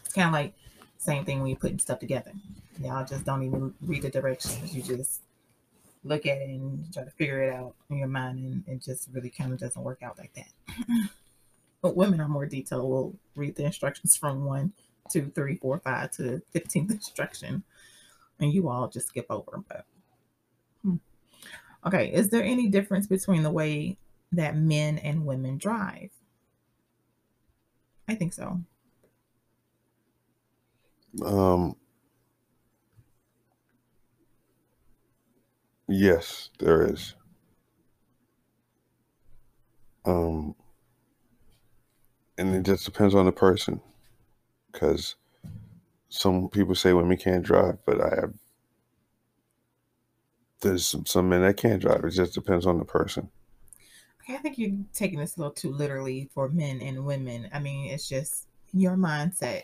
It's 0.05 0.13
kind 0.13 0.27
of 0.27 0.33
like 0.33 0.53
same 0.97 1.25
thing 1.25 1.39
when 1.39 1.49
you're 1.49 1.57
putting 1.57 1.79
stuff 1.79 1.99
together. 1.99 2.31
Y'all 2.81 3.05
just 3.05 3.25
don't 3.25 3.43
even 3.43 3.73
read 3.81 4.03
the 4.03 4.09
directions. 4.09 4.73
You 4.73 4.81
just 4.81 5.21
look 6.03 6.25
at 6.25 6.37
it 6.37 6.49
and 6.49 6.91
try 6.93 7.03
to 7.03 7.11
figure 7.11 7.41
it 7.43 7.53
out 7.53 7.75
in 7.89 7.97
your 7.97 8.07
mind, 8.07 8.39
and 8.39 8.63
it 8.67 8.83
just 8.83 9.09
really 9.11 9.29
kind 9.29 9.53
of 9.53 9.59
doesn't 9.59 9.83
work 9.83 10.03
out 10.03 10.17
like 10.17 10.33
that. 10.33 10.87
but 11.81 11.95
women 11.95 12.19
are 12.19 12.27
more 12.27 12.45
detailed. 12.45 12.83
Will 12.83 13.15
read 13.35 13.55
the 13.55 13.65
instructions 13.65 14.15
from 14.15 14.45
one, 14.45 14.73
two, 15.11 15.31
three, 15.33 15.57
four, 15.57 15.79
five 15.79 16.11
to 16.11 16.23
the 16.23 16.41
fifteenth 16.51 16.91
instruction, 16.91 17.63
and 18.39 18.53
you 18.53 18.69
all 18.69 18.87
just 18.87 19.07
skip 19.07 19.27
over. 19.29 19.63
But 19.67 19.85
hmm. 20.83 20.95
okay, 21.85 22.11
is 22.11 22.29
there 22.29 22.43
any 22.43 22.67
difference 22.67 23.07
between 23.07 23.43
the 23.43 23.51
way 23.51 23.97
that 24.31 24.57
men 24.57 24.97
and 24.97 25.25
women 25.25 25.57
drive? 25.57 26.09
I 28.07 28.15
think 28.15 28.33
so. 28.33 28.59
Um, 31.23 31.75
yes, 35.87 36.49
there 36.59 36.85
is. 36.85 37.15
Um, 40.05 40.55
and 42.37 42.53
it 42.55 42.63
just 42.63 42.85
depends 42.85 43.15
on 43.15 43.25
the 43.25 43.31
person, 43.31 43.79
because 44.71 45.15
some 46.09 46.49
people 46.49 46.75
say 46.75 46.93
women 46.93 47.17
can't 47.17 47.43
drive, 47.43 47.77
but 47.85 48.01
I 48.01 48.15
have 48.21 48.33
there's 50.63 50.87
some, 50.87 51.05
some 51.05 51.29
men 51.29 51.41
that 51.41 51.57
can't 51.57 51.81
drive. 51.81 52.03
It 52.05 52.11
just 52.11 52.33
depends 52.33 52.65
on 52.65 52.79
the 52.79 52.85
person. 52.85 53.29
I 54.27 54.37
think 54.37 54.57
you're 54.57 54.71
taking 54.93 55.19
this 55.19 55.35
a 55.35 55.41
little 55.41 55.53
too 55.53 55.71
literally 55.71 56.29
for 56.33 56.49
men 56.49 56.81
and 56.81 57.05
women. 57.05 57.49
I 57.53 57.59
mean, 57.59 57.91
it's 57.91 58.07
just 58.07 58.47
your 58.73 58.95
mindset. 58.95 59.63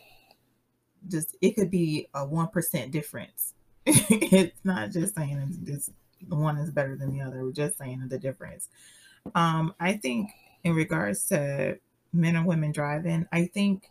Just 1.08 1.38
it 1.42 1.56
could 1.56 1.72
be 1.72 2.10
a 2.14 2.26
one 2.26 2.50
percent 2.50 2.92
difference. 2.92 3.54
it's 3.86 4.60
not 4.66 4.92
just 4.92 5.16
saying 5.16 5.38
it's, 5.38 5.70
it's 5.70 5.92
one 6.28 6.58
is 6.58 6.72
better 6.72 6.96
than 6.96 7.12
the 7.12 7.22
other. 7.22 7.44
We're 7.44 7.52
just 7.52 7.78
saying 7.78 8.06
the 8.10 8.20
difference. 8.20 8.70
Um, 9.36 9.74
I 9.80 9.94
think 9.94 10.32
in 10.64 10.74
regards 10.74 11.24
to 11.30 11.80
men 12.14 12.36
and 12.36 12.46
women 12.46 12.72
driving, 12.72 13.28
I 13.32 13.46
think 13.46 13.90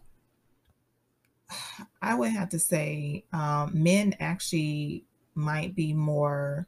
I 2.02 2.14
would 2.14 2.30
have 2.30 2.50
to 2.50 2.58
say 2.58 3.25
um, 3.32 3.70
men 3.75 4.14
actually 4.20 5.04
might 5.35 5.75
be 5.75 5.92
more 5.92 6.66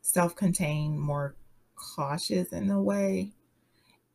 self-contained, 0.00 0.98
more 0.98 1.36
cautious 1.74 2.52
in 2.52 2.70
a 2.70 2.82
way. 2.82 3.32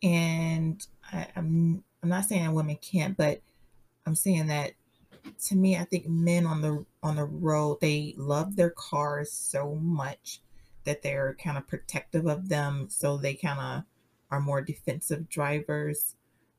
And 0.04 0.86
I, 1.12 1.28
I'm 1.36 1.84
I'm 2.04 2.10
not 2.10 2.26
saying 2.26 2.44
that 2.46 2.54
women 2.54 2.78
can't, 2.78 3.18
but 3.18 3.42
I'm 4.06 4.16
saying 4.16 4.48
that 4.48 4.74
to 5.46 5.56
me, 5.56 5.78
I 5.78 5.84
think 5.84 6.08
men 6.08 6.46
on 6.46 6.62
the 6.62 6.86
on 7.04 7.16
the 7.16 7.26
road 7.26 7.80
they 7.82 8.14
love 8.18 8.56
their 8.56 8.70
cars 8.72 9.32
so 9.32 9.76
much 9.76 10.42
that 10.86 11.02
they're 11.02 11.36
kind 11.44 11.58
of 11.58 11.68
protective 11.68 12.26
of 12.28 12.50
them, 12.50 12.88
so 12.90 13.18
they 13.18 13.34
kind 13.34 13.60
of 13.60 13.84
are 14.32 14.40
more 14.40 14.62
defensive 14.62 15.30
drivers 15.30 16.16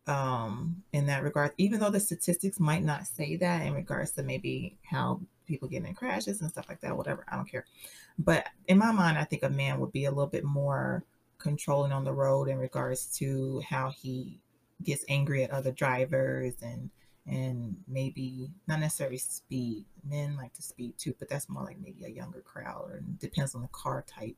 um 0.06 0.82
in 0.92 1.06
that 1.06 1.22
regard. 1.22 1.52
Even 1.58 1.80
though 1.80 1.90
the 1.90 2.00
statistics 2.00 2.58
might 2.58 2.82
not 2.82 3.06
say 3.06 3.36
that 3.36 3.66
in 3.66 3.74
regards 3.74 4.12
to 4.12 4.22
maybe 4.22 4.76
how 4.82 5.20
people 5.46 5.68
get 5.68 5.84
in 5.84 5.94
crashes 5.94 6.40
and 6.40 6.50
stuff 6.50 6.68
like 6.68 6.80
that 6.80 6.96
whatever 6.96 7.24
i 7.28 7.36
don't 7.36 7.50
care. 7.50 7.64
But 8.18 8.46
in 8.66 8.78
my 8.78 8.92
mind 8.92 9.18
i 9.18 9.24
think 9.24 9.42
a 9.42 9.50
man 9.50 9.80
would 9.80 9.92
be 9.92 10.06
a 10.06 10.10
little 10.10 10.26
bit 10.26 10.44
more 10.44 11.04
controlling 11.38 11.92
on 11.92 12.04
the 12.04 12.12
road 12.12 12.48
in 12.48 12.58
regards 12.58 13.06
to 13.18 13.62
how 13.68 13.90
he 13.90 14.40
gets 14.82 15.04
angry 15.08 15.42
at 15.44 15.50
other 15.50 15.72
drivers 15.72 16.54
and 16.62 16.90
and 17.28 17.76
maybe 17.86 18.50
not 18.66 18.80
necessarily 18.80 19.18
speed 19.18 19.84
men 20.08 20.36
like 20.36 20.52
to 20.54 20.62
speed 20.62 20.94
too 20.98 21.14
but 21.18 21.28
that's 21.28 21.48
more 21.48 21.62
like 21.62 21.78
maybe 21.78 22.04
a 22.04 22.08
younger 22.08 22.40
crowd 22.40 22.90
or 22.90 23.02
depends 23.20 23.54
on 23.54 23.62
the 23.62 23.68
car 23.68 24.04
type 24.06 24.36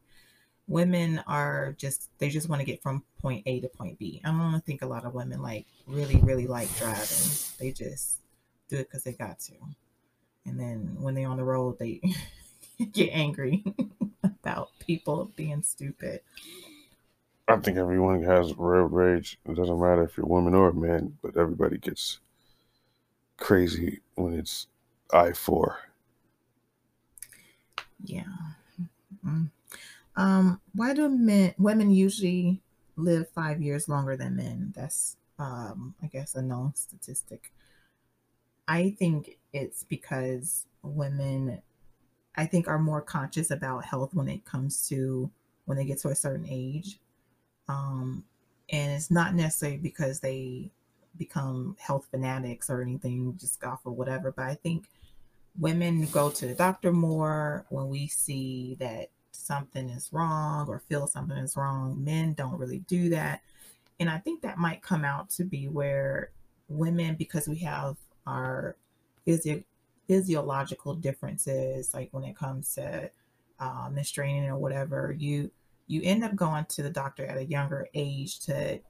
women 0.71 1.21
are 1.27 1.75
just 1.77 2.09
they 2.19 2.29
just 2.31 2.49
want 2.49 2.61
to 2.61 2.65
get 2.65 2.83
from 2.83 3.03
point 3.21 3.43
A 3.47 3.61
to 3.61 3.69
point 3.69 3.99
B. 3.99 4.23
I 4.25 4.29
don't 4.29 4.65
think 4.65 4.81
a 4.81 4.87
lot 4.87 5.05
of 5.05 5.13
women 5.13 5.43
like 5.43 5.67
really 5.87 6.17
really 6.17 6.47
like 6.47 6.75
driving. 6.79 7.29
They 7.59 7.73
just 7.73 8.21
do 8.69 8.77
it 8.77 8.89
because 8.89 9.03
they 9.03 9.13
got 9.13 9.41
to, 9.41 9.55
and 10.47 10.59
then 10.59 10.97
when 11.01 11.15
they're 11.15 11.29
on 11.29 11.37
the 11.37 11.45
road, 11.45 11.79
they 11.79 12.01
get 12.93 13.11
angry 13.13 13.65
about 14.25 14.71
people 14.79 15.33
being 15.37 15.63
stupid. 15.63 16.21
I 17.49 17.57
think 17.57 17.77
everyone 17.77 18.23
has 18.23 18.55
road 18.55 18.93
rage. 18.93 19.39
It 19.45 19.57
doesn't 19.57 19.81
matter 19.81 20.05
if 20.05 20.17
you're 20.17 20.27
a 20.27 20.29
woman 20.29 20.55
or 20.55 20.69
a 20.69 20.75
man, 20.75 21.19
but 21.21 21.37
everybody 21.37 21.79
gets 21.79 22.21
crazy 23.41 24.01
when 24.15 24.35
it's 24.35 24.69
I 25.13 25.33
four. 25.33 25.81
Yeah. 28.05 28.23
Mm-hmm. 29.25 29.45
Um, 30.17 30.61
why 30.75 30.95
do 30.95 31.09
men 31.09 31.55
women 31.59 31.91
usually 31.91 32.61
live 32.97 33.29
five 33.31 33.61
years 33.61 33.89
longer 33.89 34.17
than 34.17 34.37
men? 34.37 34.73
That's 34.77 35.17
um, 35.39 35.95
I 36.03 36.07
guess 36.07 36.35
a 36.35 36.43
known 36.43 36.75
statistic. 36.75 37.53
I 38.69 38.95
think 38.99 39.39
it's 39.53 39.83
because 39.85 40.67
women 40.83 41.61
I 42.37 42.47
think 42.47 42.69
are 42.69 42.79
more 42.79 43.01
conscious 43.01 43.51
about 43.51 43.85
health 43.85 44.15
when 44.15 44.29
it 44.29 44.45
comes 44.45 44.89
to 44.89 45.31
when 45.65 45.77
they 45.77 45.85
get 45.85 45.99
to 46.01 46.09
a 46.09 46.15
certain 46.15 46.47
age. 46.49 47.01
Um, 47.69 48.25
and 48.71 48.93
it's 48.93 49.11
not 49.11 49.35
necessarily 49.35 49.79
because 49.79 50.21
they 50.21 50.71
become 51.17 51.77
health 51.79 52.07
fanatics 52.11 52.71
or 52.71 52.83
anything, 52.83 53.37
just 53.39 53.63
off 53.65 53.81
or 53.85 53.93
whatever. 53.93 54.33
But 54.33 54.47
I 54.47 54.55
think 54.55 54.87
women 55.59 56.07
go 56.07 56.31
to 56.31 56.47
the 56.47 56.55
doctor 56.55 56.93
more 56.93 57.67
when 57.69 57.89
we 57.89 58.07
see 58.07 58.77
that 58.81 59.11
something 59.33 59.89
is 59.89 60.13
wrong 60.13 60.69
or 60.69 60.83
feel 60.89 61.07
something 61.07 61.37
is 61.37 61.57
wrong. 61.57 62.03
Men 62.03 62.35
don't 62.35 62.59
really 62.59 62.81
do 62.81 63.09
that. 63.11 63.43
And 63.99 64.09
I 64.09 64.19
think 64.19 64.43
that 64.43 64.59
might 64.59 64.83
come 64.83 65.05
out 65.05 65.31
to 65.31 65.45
be 65.45 65.69
where 65.69 66.31
women, 66.69 67.17
because 67.17 67.49
we 67.49 67.59
have 67.59 67.97
our 68.27 68.77
physio- 69.25 69.65
physiological 70.09 70.95
differences, 70.95 71.93
like 71.93 72.09
when 72.13 72.25
it 72.25 72.37
comes 72.37 72.75
to 72.75 73.11
uh, 73.59 73.89
menstruating 73.91 74.49
or 74.49 74.57
whatever, 74.57 75.15
you 75.19 75.51
you 75.87 76.01
end 76.05 76.23
up 76.23 76.37
going 76.37 76.65
to 76.67 76.83
the 76.85 76.91
doctor 76.91 77.27
at 77.27 77.37
a 77.37 77.45
younger 77.45 77.89
age 77.95 78.39
to 78.39 78.81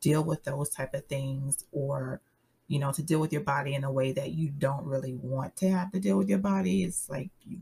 deal 0.00 0.22
with 0.22 0.44
those 0.44 0.70
type 0.70 0.94
of 0.94 1.06
things 1.06 1.64
or 1.72 2.20
you 2.68 2.78
know 2.78 2.92
to 2.92 3.02
deal 3.02 3.20
with 3.20 3.32
your 3.32 3.42
body 3.42 3.74
in 3.74 3.84
a 3.84 3.92
way 3.92 4.12
that 4.12 4.32
you 4.32 4.50
don't 4.50 4.84
really 4.84 5.14
want 5.14 5.56
to 5.56 5.70
have 5.70 5.92
to 5.92 6.00
deal 6.00 6.18
with 6.18 6.28
your 6.28 6.38
body. 6.38 6.82
It's 6.82 7.08
like 7.08 7.30
you 7.44 7.58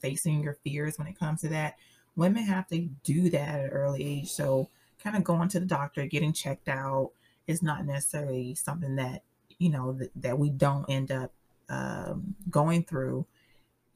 facing 0.00 0.42
your 0.42 0.54
fears 0.64 0.98
when 0.98 1.08
it 1.08 1.18
comes 1.18 1.40
to 1.40 1.48
that. 1.48 1.76
Women 2.16 2.44
have 2.44 2.66
to 2.68 2.88
do 3.04 3.30
that 3.30 3.48
at 3.48 3.64
an 3.64 3.70
early 3.70 4.04
age. 4.04 4.30
So 4.30 4.68
kind 5.02 5.16
of 5.16 5.24
going 5.24 5.48
to 5.50 5.60
the 5.60 5.66
doctor 5.66 6.06
getting 6.06 6.32
checked 6.32 6.68
out 6.68 7.12
is 7.46 7.62
not 7.62 7.84
necessarily 7.84 8.54
something 8.54 8.96
that 8.96 9.22
you 9.58 9.70
know 9.70 9.92
that, 9.92 10.10
that 10.16 10.38
we 10.38 10.50
don't 10.50 10.86
end 10.88 11.10
up 11.10 11.32
um, 11.68 12.34
going 12.50 12.84
through 12.84 13.26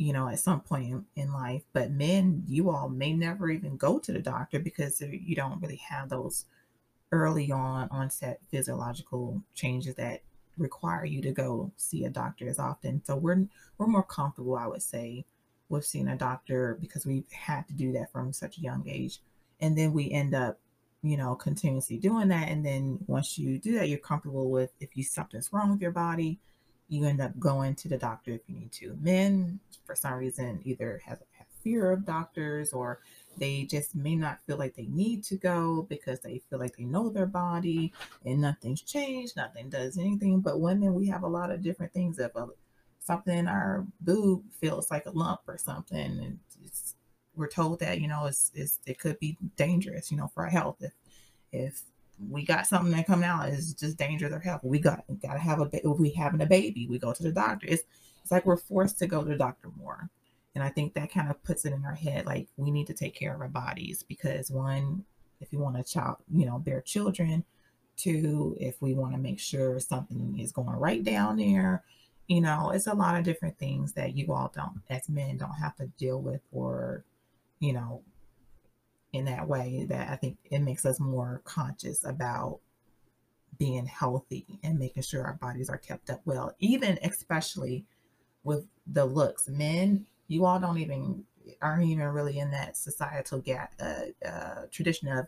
you 0.02 0.12
know, 0.12 0.28
at 0.28 0.40
some 0.40 0.60
point 0.60 1.04
in 1.14 1.32
life. 1.32 1.62
But 1.72 1.92
men, 1.92 2.44
you 2.48 2.70
all 2.70 2.88
may 2.88 3.12
never 3.12 3.48
even 3.50 3.76
go 3.76 3.98
to 4.00 4.12
the 4.12 4.18
doctor 4.18 4.58
because 4.58 5.00
you 5.00 5.36
don't 5.36 5.60
really 5.62 5.80
have 5.88 6.08
those 6.08 6.46
early 7.12 7.52
on 7.52 7.88
onset 7.90 8.40
physiological 8.50 9.42
changes 9.54 9.94
that 9.96 10.22
require 10.58 11.04
you 11.04 11.22
to 11.22 11.30
go 11.30 11.70
see 11.76 12.04
a 12.04 12.10
doctor 12.10 12.48
as 12.48 12.58
often. 12.58 13.02
So 13.04 13.16
we're 13.16 13.46
we're 13.78 13.86
more 13.86 14.02
comfortable, 14.02 14.56
I 14.56 14.66
would 14.66 14.82
say, 14.82 15.24
with 15.68 15.84
seeing 15.84 16.08
a 16.08 16.16
doctor 16.16 16.76
because 16.80 17.06
we've 17.06 17.30
had 17.30 17.66
to 17.68 17.74
do 17.74 17.92
that 17.92 18.10
from 18.12 18.32
such 18.32 18.58
a 18.58 18.62
young 18.62 18.88
age. 18.88 19.20
And 19.60 19.76
then 19.76 19.92
we 19.92 20.10
end 20.10 20.34
up, 20.34 20.58
you 21.02 21.16
know, 21.16 21.34
continuously 21.34 21.98
doing 21.98 22.28
that. 22.28 22.48
And 22.48 22.64
then 22.64 22.98
once 23.06 23.38
you 23.38 23.58
do 23.58 23.78
that, 23.78 23.88
you're 23.88 23.98
comfortable 23.98 24.50
with 24.50 24.72
if 24.80 24.96
you 24.96 25.04
something's 25.04 25.52
wrong 25.52 25.70
with 25.70 25.80
your 25.80 25.92
body, 25.92 26.38
you 26.88 27.04
end 27.04 27.20
up 27.20 27.38
going 27.38 27.74
to 27.76 27.88
the 27.88 27.96
doctor 27.96 28.32
if 28.32 28.42
you 28.46 28.54
need 28.54 28.72
to. 28.72 28.96
Men, 29.00 29.60
for 29.86 29.94
some 29.94 30.14
reason, 30.14 30.60
either 30.64 31.00
have, 31.06 31.20
have 31.38 31.46
fear 31.62 31.90
of 31.90 32.04
doctors 32.04 32.72
or 32.72 33.00
they 33.38 33.64
just 33.64 33.94
may 33.94 34.14
not 34.14 34.40
feel 34.46 34.56
like 34.56 34.74
they 34.74 34.86
need 34.86 35.24
to 35.24 35.36
go 35.36 35.86
because 35.88 36.20
they 36.20 36.42
feel 36.50 36.58
like 36.58 36.76
they 36.76 36.84
know 36.84 37.08
their 37.08 37.26
body 37.26 37.92
and 38.24 38.40
nothing's 38.40 38.82
changed, 38.82 39.36
nothing 39.36 39.70
does 39.70 39.98
anything. 39.98 40.40
But 40.40 40.60
women, 40.60 40.94
we 40.94 41.06
have 41.08 41.22
a 41.22 41.28
lot 41.28 41.50
of 41.50 41.62
different 41.62 41.92
things. 41.92 42.18
If 42.18 42.34
a, 42.34 42.40
uh, 42.40 42.46
something 43.00 43.36
in 43.36 43.48
our 43.48 43.86
boob 44.00 44.44
feels 44.60 44.90
like 44.90 45.06
a 45.06 45.10
lump 45.10 45.40
or 45.48 45.58
something, 45.58 45.98
and 45.98 46.38
we're 47.34 47.48
told 47.48 47.80
that 47.80 48.00
you 48.00 48.08
know 48.08 48.26
it's, 48.26 48.50
it's 48.54 48.78
it 48.86 48.98
could 48.98 49.18
be 49.18 49.38
dangerous, 49.56 50.10
you 50.10 50.16
know, 50.16 50.30
for 50.34 50.44
our 50.44 50.50
health. 50.50 50.76
If 50.80 50.92
if 51.52 51.82
we 52.30 52.44
got 52.44 52.66
something 52.66 52.92
that 52.92 53.06
coming 53.06 53.28
out 53.28 53.48
is 53.48 53.74
just 53.74 53.96
danger 53.96 54.26
to 54.26 54.30
their 54.30 54.40
health. 54.40 54.62
We 54.62 54.78
got 54.78 55.04
got 55.20 55.34
to 55.34 55.38
have 55.38 55.60
a 55.60 55.68
if 55.72 55.98
we 55.98 56.10
having 56.10 56.40
a 56.42 56.46
baby, 56.46 56.86
we 56.86 56.98
go 56.98 57.12
to 57.12 57.22
the 57.22 57.32
doctor. 57.32 57.66
It's 57.68 57.84
it's 58.22 58.30
like 58.30 58.46
we're 58.46 58.56
forced 58.56 58.98
to 59.00 59.06
go 59.06 59.22
to 59.22 59.30
the 59.30 59.36
doctor 59.36 59.68
more, 59.76 60.08
and 60.54 60.62
I 60.62 60.68
think 60.68 60.94
that 60.94 61.12
kind 61.12 61.30
of 61.30 61.42
puts 61.42 61.64
it 61.64 61.72
in 61.72 61.84
our 61.84 61.94
head 61.94 62.26
like 62.26 62.48
we 62.56 62.70
need 62.70 62.86
to 62.88 62.94
take 62.94 63.14
care 63.14 63.34
of 63.34 63.40
our 63.40 63.48
bodies 63.48 64.02
because 64.02 64.50
one, 64.50 65.04
if 65.40 65.52
you 65.52 65.58
want 65.58 65.76
to 65.76 65.82
child, 65.82 66.16
you 66.32 66.44
know, 66.44 66.58
bear 66.58 66.80
children, 66.80 67.44
two, 67.96 68.56
if 68.60 68.80
we 68.80 68.94
want 68.94 69.12
to 69.12 69.18
make 69.18 69.40
sure 69.40 69.80
something 69.80 70.38
is 70.38 70.52
going 70.52 70.76
right 70.76 71.02
down 71.02 71.36
there, 71.36 71.84
you 72.28 72.40
know, 72.40 72.70
it's 72.70 72.86
a 72.86 72.94
lot 72.94 73.16
of 73.16 73.24
different 73.24 73.58
things 73.58 73.92
that 73.94 74.16
you 74.16 74.32
all 74.32 74.52
don't 74.54 74.82
as 74.90 75.08
men 75.08 75.38
don't 75.38 75.50
have 75.54 75.76
to 75.76 75.86
deal 75.98 76.20
with 76.20 76.40
or 76.52 77.04
you 77.60 77.72
know 77.72 78.02
in 79.12 79.26
that 79.26 79.46
way 79.46 79.86
that 79.88 80.10
I 80.10 80.16
think 80.16 80.38
it 80.50 80.60
makes 80.60 80.84
us 80.86 80.98
more 80.98 81.42
conscious 81.44 82.04
about 82.04 82.60
being 83.58 83.86
healthy 83.86 84.58
and 84.62 84.78
making 84.78 85.02
sure 85.02 85.24
our 85.24 85.34
bodies 85.34 85.68
are 85.68 85.78
kept 85.78 86.10
up 86.10 86.20
well, 86.24 86.54
even 86.58 86.98
especially 87.02 87.84
with 88.44 88.66
the 88.86 89.04
looks. 89.04 89.48
Men, 89.48 90.06
you 90.32 90.46
all 90.46 90.58
don't 90.58 90.78
even 90.78 91.24
aren't 91.60 91.84
even 91.84 92.06
really 92.06 92.38
in 92.38 92.50
that 92.50 92.76
societal 92.76 93.40
gap, 93.40 93.72
uh, 93.80 94.26
uh, 94.26 94.62
tradition 94.70 95.08
of 95.08 95.26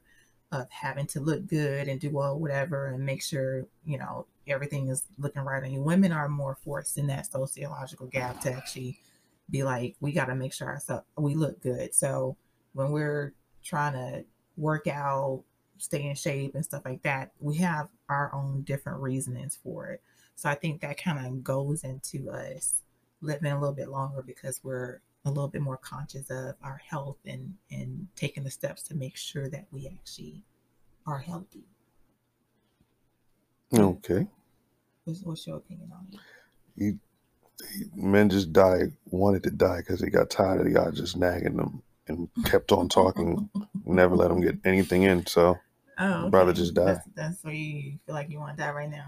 of 0.53 0.71
having 0.71 1.07
to 1.07 1.21
look 1.21 1.47
good 1.49 1.89
and 1.89 2.01
do 2.01 2.11
well, 2.11 2.39
whatever, 2.39 2.87
and 2.87 3.05
make 3.05 3.23
sure 3.23 3.67
you 3.85 3.99
know 3.99 4.27
everything 4.47 4.89
is 4.89 5.05
looking 5.19 5.43
right 5.43 5.63
on 5.63 5.71
you. 5.71 5.83
Women 5.83 6.13
are 6.13 6.29
more 6.29 6.57
forced 6.65 6.99
in 6.99 7.07
that 7.09 7.27
sociological 7.27 8.07
gap 8.07 8.41
to 8.41 8.53
actually 8.53 8.99
be 9.51 9.63
like, 9.63 9.95
we 10.01 10.13
got 10.13 10.27
to 10.27 10.35
make 10.35 10.53
sure 10.53 10.69
ourselves 10.69 11.05
we 11.19 11.35
look 11.35 11.61
good. 11.63 11.95
So 11.95 12.37
when 12.73 12.91
we're 12.91 13.35
trying 13.63 13.93
to 13.93 14.25
work 14.57 14.87
out, 14.87 15.43
stay 15.79 16.09
in 16.09 16.15
shape, 16.15 16.55
and 16.55 16.65
stuff 16.65 16.83
like 16.85 17.03
that, 17.03 17.33
we 17.41 17.57
have 17.59 17.89
our 18.09 18.35
own 18.35 18.63
different 18.63 19.01
reasonings 19.01 19.59
for 19.63 19.89
it. 19.89 20.03
So 20.37 20.49
I 20.49 20.55
think 20.55 20.81
that 20.81 21.03
kind 21.03 21.27
of 21.27 21.45
goes 21.45 21.85
into 21.85 22.31
us 22.31 22.75
living 23.25 23.53
a 23.53 23.59
little 23.59 23.75
bit 23.75 23.89
longer 23.89 24.23
because 24.23 24.61
we're 24.63 25.01
a 25.25 25.31
little 25.31 25.49
bit 25.49 25.63
more 25.63 25.79
conscious 25.79 26.31
of 26.31 26.55
our 26.63 26.81
health 26.89 27.17
and 27.27 27.55
and 27.71 28.07
taking 28.15 28.45
the 28.45 28.51
steps 28.51 28.83
to 28.85 28.95
make 28.95 29.17
sure 29.17 29.49
that 29.49 29.67
we 29.73 29.87
actually 29.89 30.43
are 31.07 31.19
healthy. 31.19 31.65
Okay. 33.73 34.27
What's, 35.05 35.23
what's 35.23 35.47
your 35.47 35.57
opinion 35.57 35.91
on 35.93 36.07
it? 36.13 36.21
You, 36.77 36.99
men 37.95 38.29
just 38.29 38.53
die 38.53 38.85
wanted 39.07 39.43
to 39.45 39.51
die 39.51 39.79
because 39.79 40.01
they 40.01 40.11
got 40.11 40.31
tired 40.31 40.61
of 40.61 40.67
the 40.67 40.73
guy 40.73 40.91
just 40.91 41.17
nagging 41.17 41.57
them 41.57 41.83
and 42.07 42.29
kept 42.45 42.73
on 42.73 42.89
talking, 42.89 43.49
never 43.85 44.15
let 44.15 44.29
them 44.29 44.41
get 44.41 44.59
anything 44.65 45.03
in. 45.03 45.27
So 45.27 45.59
oh, 45.99 46.13
okay. 46.23 46.31
brother 46.31 46.53
just 46.53 46.75
died. 46.75 46.87
That's, 46.87 47.09
that's 47.15 47.45
where 47.45 47.55
you 47.55 47.99
feel 48.07 48.15
like 48.15 48.31
you 48.31 48.39
want 48.39 48.57
to 48.57 48.63
die 48.63 48.71
right 48.73 48.91
now. 48.91 49.07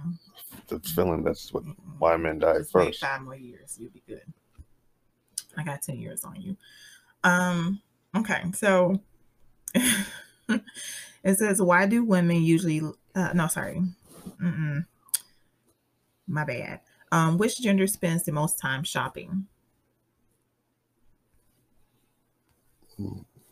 The 0.68 0.80
feeling 0.80 1.22
that's 1.22 1.52
what 1.52 1.64
why 1.98 2.16
men 2.16 2.38
die 2.38 2.58
Just 2.58 2.72
first. 2.72 3.00
five 3.00 3.22
more 3.22 3.36
years, 3.36 3.76
you'll 3.78 3.90
be 3.90 4.02
good. 4.06 4.22
I 5.56 5.64
got 5.64 5.82
ten 5.82 5.98
years 5.98 6.24
on 6.24 6.40
you. 6.40 6.56
Um. 7.24 7.80
Okay, 8.16 8.42
so 8.54 9.00
it 9.74 11.38
says, 11.38 11.60
"Why 11.60 11.86
do 11.86 12.04
women 12.04 12.42
usually?" 12.42 12.80
Uh, 13.14 13.32
no, 13.34 13.46
sorry. 13.46 13.82
Mm-mm. 14.42 14.86
My 16.26 16.44
bad. 16.44 16.80
Um, 17.12 17.38
which 17.38 17.60
gender 17.60 17.86
spends 17.86 18.24
the 18.24 18.32
most 18.32 18.58
time 18.58 18.82
shopping? 18.82 19.46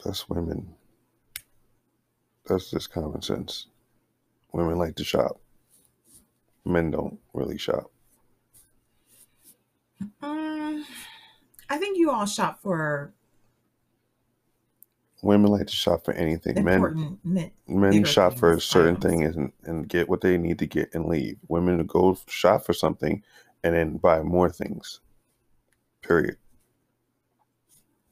That's 0.04 0.28
women. 0.28 0.74
That's 2.46 2.70
just 2.70 2.92
common 2.92 3.22
sense. 3.22 3.66
Women 4.52 4.78
like 4.78 4.96
to 4.96 5.04
shop. 5.04 5.40
Men 6.64 6.90
don't 6.90 7.18
really 7.32 7.58
shop. 7.58 7.90
Um, 10.22 10.84
I 11.68 11.78
think 11.78 11.98
you 11.98 12.10
all 12.10 12.26
shop 12.26 12.60
for 12.62 13.12
Women 15.22 15.50
like 15.50 15.66
to 15.66 15.72
shop 15.72 16.04
for 16.04 16.12
anything. 16.12 16.62
Men 16.62 17.18
men. 17.66 18.04
shop 18.04 18.34
for 18.34 18.50
a 18.50 18.52
things, 18.52 18.64
certain 18.64 18.96
items. 18.96 19.04
thing 19.04 19.24
and, 19.24 19.52
and 19.64 19.88
get 19.88 20.08
what 20.08 20.20
they 20.20 20.36
need 20.36 20.58
to 20.58 20.66
get 20.66 20.94
and 20.94 21.06
leave. 21.06 21.38
Women 21.48 21.86
go 21.86 22.18
shop 22.28 22.66
for 22.66 22.74
something 22.74 23.22
and 23.62 23.74
then 23.74 23.96
buy 23.96 24.22
more 24.22 24.50
things. 24.50 25.00
Period. 26.02 26.36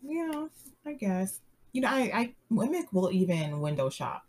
Yeah, 0.03 0.47
I 0.87 0.95
guess. 0.95 1.41
You 1.73 1.81
know, 1.81 1.89
I, 1.89 2.11
I 2.15 2.35
women 2.51 2.87
will 2.93 3.11
even 3.11 3.61
window 3.61 3.89
shop 3.89 4.25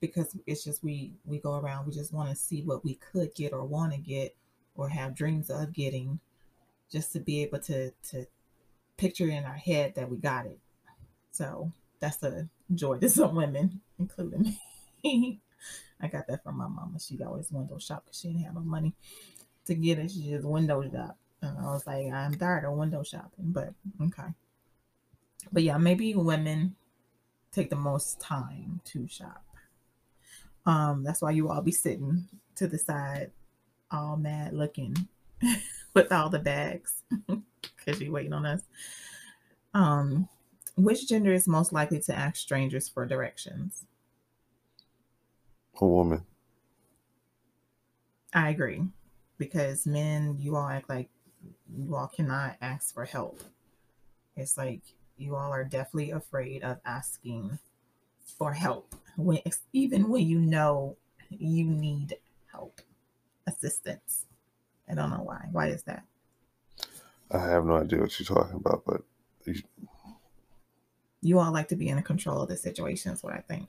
because 0.00 0.34
it's 0.46 0.64
just 0.64 0.82
we 0.82 1.12
we 1.26 1.38
go 1.38 1.56
around 1.56 1.86
we 1.86 1.92
just 1.92 2.12
want 2.12 2.30
to 2.30 2.36
see 2.36 2.62
what 2.62 2.84
we 2.84 2.94
could 2.94 3.34
get 3.34 3.52
or 3.52 3.64
want 3.64 3.92
to 3.92 3.98
get 3.98 4.34
or 4.74 4.88
have 4.88 5.14
dreams 5.14 5.50
of 5.50 5.72
getting 5.72 6.18
just 6.90 7.12
to 7.12 7.20
be 7.20 7.42
able 7.42 7.58
to 7.60 7.90
to 8.10 8.26
picture 8.96 9.28
in 9.28 9.44
our 9.44 9.56
head 9.56 9.94
that 9.94 10.10
we 10.10 10.16
got 10.16 10.46
it. 10.46 10.58
So 11.30 11.72
that's 12.00 12.16
the 12.16 12.48
joy 12.74 12.98
to 13.00 13.08
some 13.08 13.34
women 13.34 13.80
including 13.98 14.56
me. 15.04 15.40
I 16.02 16.08
got 16.08 16.26
that 16.28 16.42
from 16.42 16.56
my 16.56 16.66
mama. 16.66 16.98
She 16.98 17.22
always 17.22 17.52
window 17.52 17.78
shop 17.78 18.04
because 18.06 18.18
she 18.18 18.28
didn't 18.28 18.44
have 18.44 18.54
no 18.54 18.60
money 18.60 18.94
to 19.66 19.74
get 19.74 19.98
it. 19.98 20.10
She 20.10 20.30
just 20.30 20.46
window 20.46 20.82
shop. 20.82 21.16
And 21.42 21.58
i 21.58 21.72
was 21.72 21.86
like 21.86 22.12
i'm 22.12 22.34
tired 22.34 22.66
of 22.66 22.74
window 22.74 23.02
shopping 23.02 23.46
but 23.52 23.72
okay 24.02 24.28
but 25.52 25.62
yeah 25.62 25.78
maybe 25.78 26.14
women 26.14 26.76
take 27.52 27.70
the 27.70 27.76
most 27.76 28.20
time 28.20 28.80
to 28.84 29.06
shop 29.08 29.44
um, 30.66 31.02
that's 31.02 31.22
why 31.22 31.30
you 31.30 31.48
all 31.48 31.62
be 31.62 31.72
sitting 31.72 32.28
to 32.56 32.66
the 32.66 32.78
side, 32.78 33.30
all 33.90 34.16
mad 34.16 34.52
looking 34.52 35.08
with 35.94 36.12
all 36.12 36.28
the 36.28 36.38
bags 36.38 37.02
because 37.26 38.00
you 38.00 38.12
waiting 38.12 38.32
on 38.32 38.46
us. 38.46 38.62
Um, 39.72 40.28
which 40.76 41.08
gender 41.08 41.32
is 41.32 41.48
most 41.48 41.72
likely 41.72 42.00
to 42.00 42.14
ask 42.14 42.36
strangers 42.36 42.88
for 42.88 43.06
directions? 43.06 43.86
A 45.80 45.86
woman. 45.86 46.24
I 48.34 48.50
agree. 48.50 48.82
Because 49.38 49.86
men, 49.86 50.36
you 50.38 50.56
all 50.56 50.68
act 50.68 50.88
like 50.88 51.08
you 51.74 51.96
all 51.96 52.08
cannot 52.08 52.56
ask 52.60 52.92
for 52.92 53.06
help. 53.06 53.40
It's 54.36 54.58
like 54.58 54.82
you 55.20 55.36
all 55.36 55.52
are 55.52 55.64
definitely 55.64 56.10
afraid 56.10 56.62
of 56.62 56.78
asking 56.84 57.58
for 58.38 58.52
help 58.52 58.94
when 59.16 59.40
even 59.72 60.08
when 60.08 60.26
you 60.26 60.38
know 60.40 60.96
you 61.28 61.64
need 61.64 62.16
help, 62.50 62.80
assistance. 63.46 64.26
I 64.88 64.94
don't 64.94 65.10
know 65.10 65.22
why. 65.22 65.46
Why 65.52 65.68
is 65.68 65.82
that? 65.84 66.04
I 67.30 67.38
have 67.38 67.64
no 67.64 67.76
idea 67.76 68.00
what 68.00 68.18
you're 68.18 68.26
talking 68.26 68.56
about, 68.56 68.82
but 68.84 69.02
you, 69.44 69.62
you 71.22 71.38
all 71.38 71.52
like 71.52 71.68
to 71.68 71.76
be 71.76 71.88
in 71.88 72.02
control 72.02 72.42
of 72.42 72.48
the 72.48 72.56
situation, 72.56 73.12
is 73.12 73.22
what 73.22 73.34
I 73.34 73.40
think. 73.40 73.68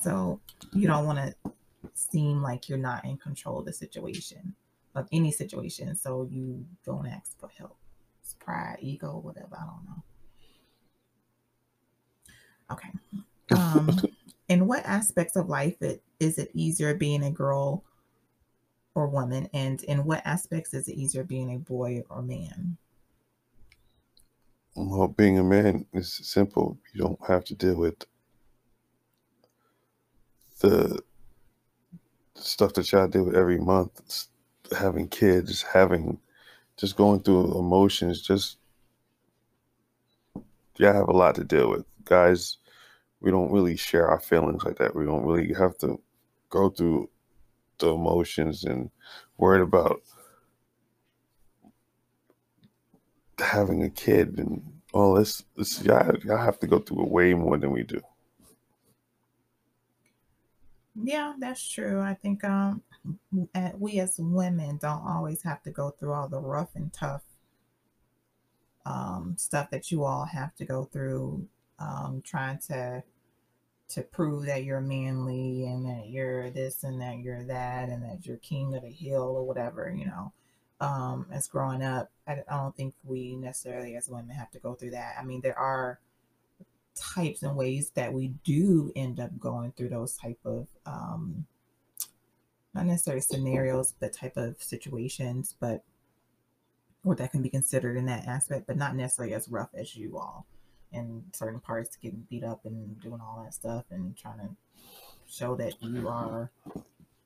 So 0.00 0.40
you 0.72 0.86
don't 0.86 1.04
want 1.04 1.18
to 1.18 1.52
seem 1.92 2.40
like 2.40 2.68
you're 2.68 2.78
not 2.78 3.04
in 3.04 3.18
control 3.18 3.58
of 3.58 3.66
the 3.66 3.72
situation, 3.72 4.54
of 4.94 5.06
any 5.12 5.32
situation. 5.32 5.94
So 5.96 6.26
you 6.30 6.64
don't 6.86 7.06
ask 7.06 7.38
for 7.38 7.50
help. 7.58 7.76
It's 8.22 8.34
pride, 8.34 8.78
ego, 8.80 9.20
whatever. 9.22 9.56
I 9.56 9.64
don't 9.64 9.84
know. 9.84 10.02
Okay. 12.72 12.90
Um, 13.56 13.90
in 14.48 14.66
what 14.66 14.84
aspects 14.84 15.36
of 15.36 15.48
life 15.48 15.80
it, 15.80 16.02
is 16.18 16.38
it 16.38 16.50
easier 16.54 16.94
being 16.94 17.24
a 17.24 17.30
girl 17.30 17.84
or 18.94 19.06
woman, 19.06 19.48
and 19.54 19.82
in 19.84 20.04
what 20.04 20.22
aspects 20.24 20.74
is 20.74 20.88
it 20.88 20.96
easier 20.96 21.24
being 21.24 21.54
a 21.54 21.58
boy 21.58 22.02
or 22.10 22.22
man? 22.22 22.76
Well, 24.74 25.08
being 25.08 25.38
a 25.38 25.44
man 25.44 25.86
is 25.92 26.12
simple. 26.12 26.78
You 26.92 27.02
don't 27.02 27.26
have 27.26 27.44
to 27.46 27.54
deal 27.54 27.76
with 27.76 28.04
the 30.60 31.00
stuff 32.34 32.74
that 32.74 32.90
y'all 32.92 33.08
deal 33.08 33.24
with 33.24 33.36
every 33.36 33.58
month, 33.58 34.26
having 34.76 35.08
kids, 35.08 35.62
having 35.62 36.18
just 36.76 36.96
going 36.96 37.20
through 37.20 37.58
emotions, 37.58 38.22
just 38.22 38.58
y'all 40.76 40.94
have 40.94 41.08
a 41.08 41.12
lot 41.12 41.34
to 41.34 41.44
deal 41.44 41.70
with. 41.70 41.84
Guys 42.04 42.56
we 43.20 43.30
don't 43.30 43.52
really 43.52 43.76
share 43.76 44.08
our 44.08 44.20
feelings 44.20 44.64
like 44.64 44.78
that. 44.78 44.94
We 44.94 45.04
don't 45.04 45.24
really 45.24 45.52
have 45.54 45.76
to 45.78 46.00
go 46.48 46.70
through 46.70 47.10
the 47.78 47.88
emotions 47.88 48.64
and 48.64 48.90
worried 49.36 49.62
about 49.62 50.02
having 53.38 53.82
a 53.82 53.90
kid 53.90 54.38
and 54.38 54.62
all 54.92 55.14
this. 55.14 55.44
this 55.56 55.82
y'all, 55.82 56.16
y'all 56.24 56.38
have 56.38 56.58
to 56.60 56.66
go 56.66 56.78
through 56.78 57.04
it 57.04 57.10
way 57.10 57.34
more 57.34 57.58
than 57.58 57.72
we 57.72 57.82
do. 57.82 58.00
Yeah, 61.02 61.34
that's 61.38 61.66
true. 61.66 62.00
I 62.00 62.14
think 62.14 62.44
um, 62.44 62.82
we 63.78 64.00
as 64.00 64.16
women 64.18 64.78
don't 64.78 65.06
always 65.06 65.42
have 65.42 65.62
to 65.62 65.70
go 65.70 65.90
through 65.90 66.12
all 66.12 66.28
the 66.28 66.40
rough 66.40 66.70
and 66.74 66.92
tough 66.92 67.22
um, 68.84 69.34
stuff 69.38 69.70
that 69.70 69.90
you 69.90 70.04
all 70.04 70.24
have 70.24 70.54
to 70.56 70.64
go 70.64 70.84
through 70.84 71.46
um, 71.80 72.22
trying 72.24 72.58
to 72.68 73.02
to 73.88 74.02
prove 74.02 74.46
that 74.46 74.62
you're 74.62 74.80
manly 74.80 75.64
and 75.66 75.84
that 75.84 76.08
you're 76.08 76.48
this 76.50 76.84
and 76.84 77.00
that 77.00 77.18
you're 77.18 77.42
that 77.44 77.88
and 77.88 78.04
that 78.04 78.24
you're 78.24 78.36
king 78.36 78.74
of 78.76 78.82
the 78.82 78.90
hill 78.90 79.34
or 79.36 79.44
whatever 79.44 79.92
you 79.94 80.06
know. 80.06 80.32
Um, 80.80 81.26
as 81.30 81.48
growing 81.48 81.82
up 81.82 82.10
I, 82.26 82.42
I 82.48 82.56
don't 82.56 82.76
think 82.76 82.94
we 83.04 83.36
necessarily 83.36 83.96
as 83.96 84.08
women 84.08 84.30
have 84.30 84.50
to 84.52 84.58
go 84.58 84.74
through 84.74 84.92
that. 84.92 85.16
I 85.18 85.24
mean 85.24 85.40
there 85.40 85.58
are 85.58 86.00
types 86.94 87.42
and 87.42 87.56
ways 87.56 87.90
that 87.94 88.12
we 88.12 88.28
do 88.44 88.92
end 88.94 89.20
up 89.20 89.38
going 89.38 89.72
through 89.72 89.88
those 89.88 90.16
type 90.16 90.38
of 90.44 90.68
um, 90.86 91.46
not 92.74 92.86
necessarily 92.86 93.20
scenarios 93.20 93.94
but 93.98 94.12
type 94.12 94.36
of 94.36 94.62
situations 94.62 95.54
but 95.58 95.82
what 97.02 97.18
that 97.18 97.32
can 97.32 97.42
be 97.42 97.48
considered 97.48 97.96
in 97.96 98.06
that 98.06 98.26
aspect 98.26 98.66
but 98.66 98.76
not 98.76 98.94
necessarily 98.94 99.34
as 99.34 99.48
rough 99.48 99.70
as 99.74 99.96
you 99.96 100.18
all 100.18 100.46
in 100.92 101.24
certain 101.32 101.60
parts 101.60 101.96
getting 101.96 102.26
beat 102.28 102.44
up 102.44 102.64
and 102.64 103.00
doing 103.00 103.20
all 103.20 103.42
that 103.44 103.54
stuff 103.54 103.84
and 103.90 104.16
trying 104.16 104.38
to 104.38 104.48
show 105.28 105.54
that 105.56 105.74
you 105.82 106.08
are. 106.08 106.50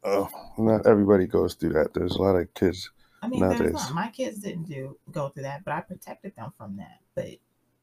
Uh, 0.03 0.27
not 0.59 0.87
everybody 0.87 1.27
goes 1.27 1.55
through 1.55 1.73
that. 1.73 1.95
There's 1.95 2.17
a 2.17 2.23
lot 2.23 2.37
of 2.37 2.53
kids 2.55 2.91
i 3.25 3.29
mean 3.29 3.41
nowadays. 3.41 3.73
Not, 3.73 3.95
my 3.95 4.09
kids 4.09 4.39
didn't 4.39 4.65
do 4.65 4.99
go 5.11 5.31
through 5.31 5.45
that 5.45 5.65
but 5.65 5.73
i 5.73 5.81
protected 5.81 6.37
them 6.37 6.53
from 6.59 6.77
that. 6.77 7.01
But 7.15 7.39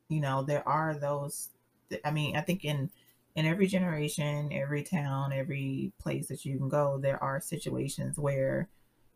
you 0.07 0.19
know 0.19 0.43
there 0.43 0.67
are 0.67 0.93
those 0.93 1.49
i 2.05 2.11
mean 2.11 2.35
i 2.35 2.41
think 2.41 2.63
in 2.63 2.89
in 3.35 3.45
every 3.45 3.65
generation 3.65 4.49
every 4.51 4.83
town 4.83 5.33
every 5.33 5.93
place 5.99 6.27
that 6.27 6.45
you 6.45 6.57
can 6.57 6.69
go 6.69 6.99
there 7.01 7.21
are 7.23 7.39
situations 7.39 8.17
where 8.17 8.67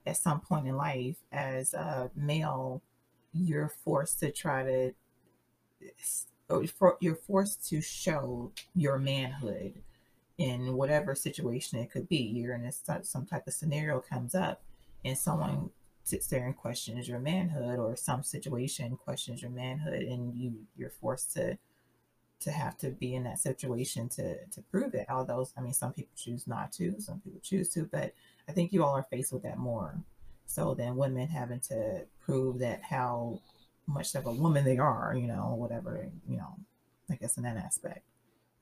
at 0.08 0.18
some 0.18 0.40
point 0.40 0.68
in 0.68 0.76
life 0.76 1.18
as 1.32 1.74
a 1.74 2.10
male 2.16 2.82
you're 3.34 3.72
forced 3.84 4.20
to 4.20 4.32
try 4.32 4.64
to 4.64 4.92
you're 7.00 7.16
forced 7.16 7.68
to 7.70 7.82
show 7.82 8.52
your 8.76 8.98
manhood 8.98 9.82
in 10.38 10.76
whatever 10.76 11.16
situation 11.16 11.80
it 11.80 11.92
could 11.92 12.08
be. 12.10 12.18
You're 12.18 12.56
in 12.56 12.66
a, 12.66 13.04
some 13.04 13.26
type 13.26 13.48
of 13.48 13.54
scenario 13.54 14.00
comes 14.00 14.36
up, 14.36 14.62
and 15.04 15.18
someone 15.18 15.70
sits 16.04 16.28
there 16.28 16.46
and 16.46 16.56
questions 16.56 17.08
your 17.08 17.20
manhood, 17.20 17.80
or 17.80 17.96
some 17.96 18.24
situation 18.24 18.98
questions 18.98 19.42
your 19.42 19.52
manhood, 19.52 20.02
and 20.02 20.36
you 20.36 20.54
you're 20.78 20.90
forced 20.90 21.34
to 21.34 21.58
to 22.42 22.52
have 22.52 22.78
to 22.78 22.90
be 22.92 23.16
in 23.16 23.24
that 23.24 23.40
situation 23.40 24.10
to 24.10 24.46
to 24.48 24.62
prove 24.70 24.94
it. 24.94 25.08
Although 25.10 25.48
I 25.58 25.62
mean, 25.62 25.74
some 25.74 25.94
people 25.94 26.14
choose 26.16 26.48
not 26.48 26.72
to, 26.74 27.00
some 27.00 27.20
people 27.22 27.40
choose 27.42 27.70
to, 27.70 27.86
but 27.92 28.14
I 28.48 28.52
think 28.52 28.72
you 28.72 28.84
all 28.84 28.96
are 28.96 29.08
faced 29.10 29.34
with 29.34 29.44
that 29.44 29.58
more. 29.58 29.96
So 30.46 30.76
then 30.76 30.96
women 30.96 31.28
having 31.28 31.60
to 31.62 32.06
prove 32.20 32.60
that 32.60 32.84
how 32.84 33.42
much 33.88 34.16
of 34.16 34.26
a 34.26 34.32
woman 34.32 34.66
they 34.66 34.78
are, 34.78 35.16
you 35.18 35.28
know, 35.28 35.56
whatever, 35.58 36.10
you 36.28 36.38
know, 36.38 36.56
I 37.10 37.16
guess 37.16 37.38
in 37.38 37.44
that 37.44 37.58
aspect. 37.58 38.04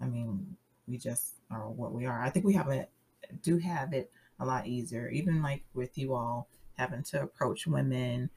I 0.01 0.05
mean, 0.05 0.57
we 0.87 0.97
just 0.97 1.35
are 1.49 1.69
what 1.69 1.93
we 1.93 2.05
are. 2.05 2.21
I 2.21 2.29
think 2.29 2.45
we 2.45 2.53
have 2.53 2.69
it, 2.69 2.89
do 3.41 3.57
have 3.57 3.93
it 3.93 4.11
a 4.39 4.45
lot 4.45 4.67
easier, 4.67 5.09
even 5.09 5.41
like 5.41 5.63
with 5.73 5.97
you 5.97 6.13
all 6.13 6.47
having 6.77 7.03
to 7.03 7.21
approach 7.21 7.67
women 7.67 8.29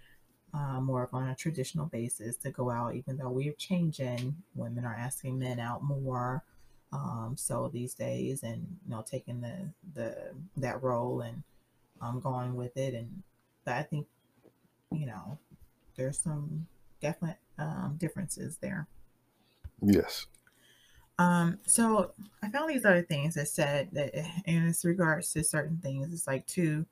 uh, 0.54 0.80
more 0.80 1.08
on 1.12 1.28
a 1.28 1.34
traditional 1.34 1.86
basis 1.86 2.36
to 2.36 2.50
go 2.50 2.70
out, 2.70 2.94
even 2.94 3.16
though 3.16 3.30
we're 3.30 3.52
changing, 3.52 4.36
women 4.54 4.84
are 4.84 4.94
asking 4.94 5.38
men 5.38 5.58
out 5.58 5.82
more. 5.82 6.42
Um, 6.92 7.34
so 7.36 7.68
these 7.72 7.94
days, 7.94 8.42
and 8.42 8.78
you 8.84 8.90
know, 8.90 9.04
taking 9.04 9.40
the 9.40 9.70
the 9.94 10.16
that 10.56 10.82
role 10.82 11.20
and 11.20 11.42
um, 12.00 12.20
going 12.20 12.54
with 12.54 12.76
it, 12.76 12.94
and 12.94 13.22
but 13.64 13.74
I 13.74 13.82
think 13.82 14.06
you 14.92 15.06
know, 15.06 15.38
there's 15.96 16.18
some 16.18 16.66
definite 17.00 17.38
um, 17.58 17.96
differences 17.98 18.58
there. 18.58 18.86
Yes. 19.80 20.26
Um, 21.18 21.58
so 21.66 22.12
I 22.42 22.50
found 22.50 22.68
these 22.68 22.84
other 22.84 23.02
things 23.02 23.34
that 23.34 23.48
said 23.48 23.88
that 23.92 24.14
in 24.44 24.66
this 24.66 24.84
regards 24.84 25.32
to 25.32 25.42
certain 25.42 25.78
things, 25.78 26.12
it's 26.12 26.26
like 26.26 26.46
two 26.46 26.84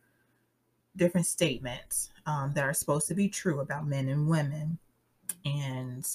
different 0.96 1.26
statements 1.26 2.10
um, 2.26 2.52
that 2.54 2.64
are 2.64 2.72
supposed 2.72 3.08
to 3.08 3.14
be 3.14 3.28
true 3.28 3.60
about 3.60 3.86
men 3.86 4.08
and 4.08 4.28
women, 4.28 4.78
and 5.44 6.06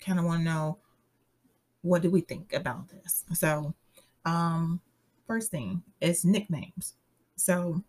kind 0.00 0.18
of 0.18 0.24
want 0.24 0.40
to 0.40 0.44
know 0.44 0.78
what 1.82 2.02
do 2.02 2.10
we 2.10 2.20
think 2.20 2.52
about 2.52 2.88
this. 2.88 3.24
So, 3.34 3.74
um, 4.24 4.80
first 5.26 5.50
thing 5.50 5.82
is 6.00 6.24
nicknames. 6.24 6.94
So, 7.36 7.82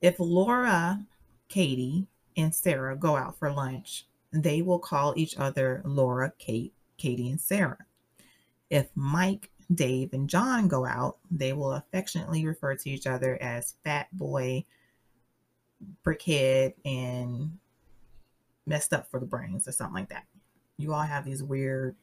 if 0.00 0.16
Laura, 0.18 1.04
Katie, 1.48 2.06
and 2.36 2.54
Sarah 2.54 2.96
go 2.96 3.16
out 3.16 3.38
for 3.38 3.52
lunch, 3.52 4.06
they 4.32 4.62
will 4.62 4.78
call 4.78 5.14
each 5.16 5.36
other 5.36 5.82
Laura, 5.84 6.32
Kate, 6.38 6.74
Katie 6.96 7.30
and 7.30 7.40
Sarah. 7.40 7.86
If 8.70 8.88
Mike, 8.94 9.50
Dave, 9.72 10.12
and 10.12 10.28
John 10.28 10.68
go 10.68 10.84
out, 10.84 11.18
they 11.30 11.52
will 11.52 11.72
affectionately 11.72 12.44
refer 12.46 12.74
to 12.74 12.90
each 12.90 13.06
other 13.06 13.40
as 13.40 13.74
Fat 13.84 14.08
Boy, 14.12 14.64
Brickhead, 16.04 16.74
and 16.84 17.58
Messed 18.66 18.92
Up 18.92 19.10
for 19.10 19.20
the 19.20 19.26
Brains, 19.26 19.68
or 19.68 19.72
something 19.72 19.94
like 19.94 20.08
that. 20.08 20.24
You 20.76 20.92
all 20.92 21.02
have 21.02 21.24
these 21.24 21.42
weird 21.42 21.94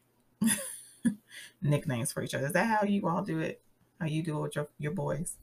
nicknames 1.61 2.11
for 2.11 2.23
each 2.23 2.33
other. 2.33 2.47
Is 2.47 2.53
that 2.53 2.67
how 2.67 2.85
you 2.85 3.07
all 3.07 3.21
do 3.21 3.39
it? 3.39 3.61
How 3.99 4.07
you 4.07 4.23
do 4.23 4.37
it 4.37 4.41
with 4.41 4.55
your, 4.55 4.67
your 4.79 4.93
boys? 4.93 5.35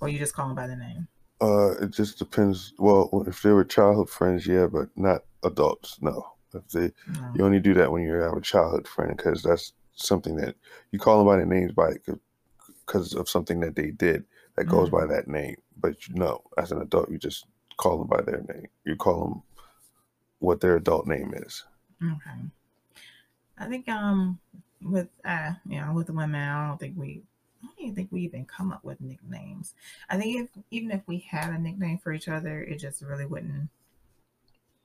Or 0.00 0.08
you 0.08 0.18
just 0.18 0.34
call 0.34 0.48
them 0.48 0.56
by 0.56 0.66
the 0.66 0.76
name? 0.76 1.08
Uh, 1.40 1.72
it 1.82 1.90
just 1.90 2.18
depends. 2.18 2.72
Well, 2.78 3.24
if 3.26 3.42
they 3.42 3.50
were 3.50 3.64
childhood 3.64 4.08
friends, 4.08 4.46
yeah, 4.46 4.66
but 4.66 4.88
not 4.96 5.24
adults. 5.42 5.98
No, 6.00 6.24
if 6.54 6.68
they, 6.68 6.92
No. 7.08 7.32
you 7.34 7.44
only 7.44 7.60
do 7.60 7.74
that 7.74 7.90
when 7.90 8.02
you 8.02 8.12
have 8.14 8.34
a 8.34 8.40
childhood 8.40 8.86
friend 8.86 9.16
because 9.16 9.42
that's 9.42 9.72
something 9.96 10.36
that 10.36 10.56
you 10.90 10.98
call 10.98 11.18
them 11.18 11.26
by 11.26 11.36
their 11.36 11.46
names 11.46 11.72
by 11.72 11.94
because 12.86 13.14
of 13.14 13.28
something 13.28 13.60
that 13.60 13.76
they 13.76 13.90
did 13.90 14.24
that 14.56 14.64
goes 14.64 14.90
by 14.90 15.06
that 15.06 15.28
name. 15.28 15.56
But 15.76 16.08
you 16.08 16.14
know, 16.14 16.42
as 16.58 16.72
an 16.72 16.80
adult, 16.80 17.10
you 17.10 17.18
just 17.18 17.46
call 17.76 17.98
them 17.98 18.06
by 18.08 18.22
their 18.22 18.42
name. 18.54 18.68
You 18.84 18.96
call 18.96 19.24
them 19.24 19.42
what 20.38 20.60
their 20.60 20.76
adult 20.76 21.06
name 21.06 21.34
is. 21.34 21.64
Okay. 22.02 22.40
I 23.58 23.66
think 23.66 23.88
um 23.88 24.38
with 24.82 25.08
uh 25.24 25.52
you 25.66 25.80
know 25.80 25.92
with 25.92 26.06
the 26.06 26.12
women 26.12 26.40
I 26.40 26.68
don't 26.68 26.78
think 26.78 26.96
we 26.96 27.22
I 27.64 27.66
don't 27.66 27.80
even 27.80 27.94
think 27.94 28.12
we 28.12 28.22
even 28.22 28.44
come 28.44 28.72
up 28.72 28.84
with 28.84 29.00
nicknames. 29.00 29.74
I 30.10 30.18
think 30.18 30.42
if 30.42 30.62
even 30.70 30.90
if 30.90 31.02
we 31.06 31.18
had 31.30 31.50
a 31.50 31.58
nickname 31.58 31.98
for 31.98 32.12
each 32.12 32.28
other, 32.28 32.62
it 32.62 32.78
just 32.78 33.02
really 33.02 33.26
wouldn't 33.26 33.70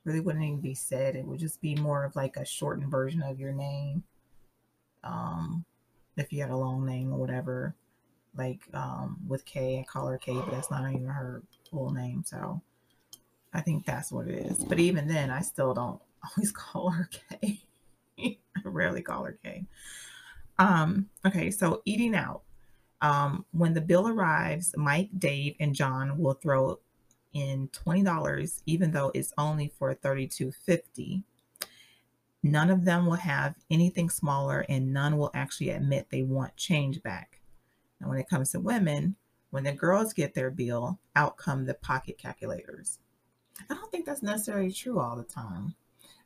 really 0.06 0.22
wouldn't 0.22 0.46
even 0.46 0.62
be 0.62 0.74
said. 0.74 1.16
It 1.16 1.26
would 1.26 1.40
just 1.40 1.62
be 1.62 1.76
more 1.76 2.06
of 2.06 2.16
like 2.16 2.38
a 2.38 2.46
shortened 2.46 2.90
version 2.90 3.22
of 3.22 3.40
your 3.40 3.52
name. 3.52 4.04
Um 5.04 5.66
if 6.18 6.34
you 6.34 6.42
had 6.42 6.52
a 6.52 6.58
long 6.58 6.86
name 6.86 7.14
or 7.14 7.18
whatever. 7.18 7.76
Like 8.36 8.62
um 8.74 9.18
with 9.28 9.46
K, 9.46 9.80
I 9.80 9.84
call 9.84 10.08
her 10.08 10.18
K, 10.18 10.34
but 10.34 10.52
that's 10.52 10.72
not 10.72 10.90
even 10.90 11.08
her 11.08 11.44
full 11.70 11.92
name. 11.92 12.24
So 12.26 12.62
I 13.54 13.62
think 13.62 13.86
that's 13.86 14.12
what 14.12 14.28
it 14.28 14.46
is. 14.46 14.64
But 14.64 14.80
even 14.80 15.08
then 15.08 15.32
I 15.32 15.42
still 15.42 15.74
don't 15.74 16.00
always 16.38 16.52
call 16.52 16.92
her 16.92 17.10
K. 17.12 17.62
I 18.20 18.38
rarely 18.64 19.02
call 19.02 19.26
her 19.26 19.38
K. 19.44 19.66
Um, 20.60 21.10
okay, 21.26 21.50
so 21.52 21.82
eating 21.86 22.14
out. 22.14 22.42
Um, 23.02 23.46
when 23.52 23.74
the 23.74 23.82
bill 23.82 24.08
arrives, 24.08 24.74
Mike, 24.76 25.10
Dave, 25.18 25.56
and 25.60 25.74
John 25.74 26.18
will 26.18 26.34
throw 26.34 26.80
in 27.34 27.70
twenty 27.72 28.04
dollars, 28.04 28.62
even 28.66 28.92
though 28.92 29.12
it's 29.14 29.34
only 29.38 29.72
for 29.78 29.94
thirty-two 29.94 30.52
fifty. 30.52 31.24
None 32.42 32.70
of 32.70 32.86
them 32.86 33.06
will 33.06 33.16
have 33.16 33.56
anything 33.70 34.10
smaller, 34.10 34.66
and 34.70 34.94
none 34.94 35.18
will 35.18 35.32
actually 35.34 35.70
admit 35.70 36.08
they 36.10 36.24
want 36.24 36.56
change 36.56 37.04
back. 37.04 37.42
And 38.00 38.10
when 38.10 38.18
it 38.18 38.30
comes 38.30 38.52
to 38.52 38.60
women, 38.60 39.16
when 39.50 39.64
the 39.64 39.74
girls 39.74 40.14
get 40.14 40.34
their 40.34 40.50
bill, 40.50 41.00
out 41.16 41.38
come 41.38 41.66
the 41.66 41.74
pocket 41.74 42.18
calculators. 42.18 43.00
I 43.70 43.74
don't 43.74 43.92
think 43.92 44.06
that's 44.06 44.24
necessarily 44.24 44.72
true 44.72 45.00
all 45.00 45.18
the 45.18 45.24
time. 45.24 45.76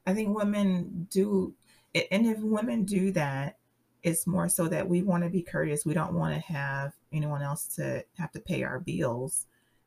I 0.05 0.13
think 0.13 0.37
women 0.37 1.07
do, 1.09 1.55
and 1.95 2.27
if 2.27 2.39
women 2.39 2.83
do 2.83 3.11
that, 3.11 3.57
it's 4.03 4.27
more 4.27 4.49
so 4.49 4.67
that 4.67 4.87
we 4.87 5.01
want 5.01 5.23
to 5.23 5.29
be 5.29 5.41
courteous. 5.41 5.85
We 5.85 5.93
don't 5.93 6.13
want 6.13 6.35
to 6.35 6.53
have 6.53 6.93
anyone 7.11 7.41
else 7.41 7.67
to 7.75 8.03
have 8.17 8.31
to 8.33 8.39
pay 8.39 8.63
our 8.63 8.79
bills, 8.79 9.45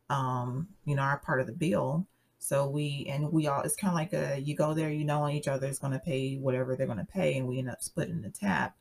um, 0.09 0.67
you 0.85 0.95
know, 0.95 1.03
our 1.03 1.19
part 1.19 1.39
of 1.39 1.47
the 1.47 1.53
bill. 1.53 2.07
So 2.39 2.67
we 2.67 3.05
and 3.09 3.31
we 3.31 3.47
all 3.47 3.61
it's 3.61 3.75
kind 3.75 3.91
of 3.91 3.95
like 3.95 4.13
a 4.13 4.39
you 4.39 4.55
go 4.55 4.73
there, 4.73 4.89
you 4.89 5.05
know, 5.05 5.27
each 5.29 5.47
other 5.47 5.67
is 5.67 5.79
going 5.79 5.93
to 5.93 5.99
pay 5.99 6.35
whatever 6.35 6.75
they're 6.75 6.87
going 6.87 6.99
to 6.99 7.05
pay, 7.05 7.37
and 7.37 7.47
we 7.47 7.59
end 7.59 7.69
up 7.69 7.81
splitting 7.81 8.21
the 8.21 8.29
tab. 8.29 8.71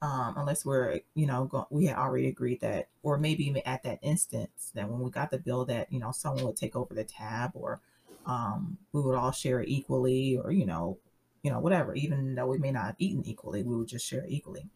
Um, 0.00 0.34
unless 0.36 0.64
we're, 0.64 0.98
you 1.14 1.26
know, 1.26 1.44
go, 1.44 1.68
we 1.70 1.86
had 1.86 1.96
already 1.96 2.26
agreed 2.26 2.60
that, 2.62 2.88
or 3.04 3.18
maybe 3.18 3.46
even 3.46 3.62
at 3.64 3.84
that 3.84 4.00
instance 4.02 4.72
that 4.74 4.88
when 4.88 5.00
we 5.00 5.10
got 5.10 5.30
the 5.30 5.38
bill 5.38 5.64
that 5.66 5.92
you 5.92 6.00
know 6.00 6.10
someone 6.10 6.44
would 6.44 6.56
take 6.56 6.74
over 6.74 6.92
the 6.94 7.04
tab, 7.04 7.52
or 7.54 7.80
um, 8.26 8.78
we 8.92 9.00
would 9.00 9.14
all 9.14 9.30
share 9.32 9.62
equally, 9.62 10.38
or 10.38 10.50
you 10.50 10.66
know, 10.66 10.98
you 11.42 11.50
know, 11.50 11.60
whatever. 11.60 11.94
Even 11.94 12.34
though 12.34 12.46
we 12.46 12.58
may 12.58 12.70
not 12.70 12.86
have 12.86 12.96
eaten 12.98 13.22
equally, 13.26 13.62
we 13.62 13.76
would 13.76 13.88
just 13.88 14.06
share 14.06 14.24
equally. 14.28 14.68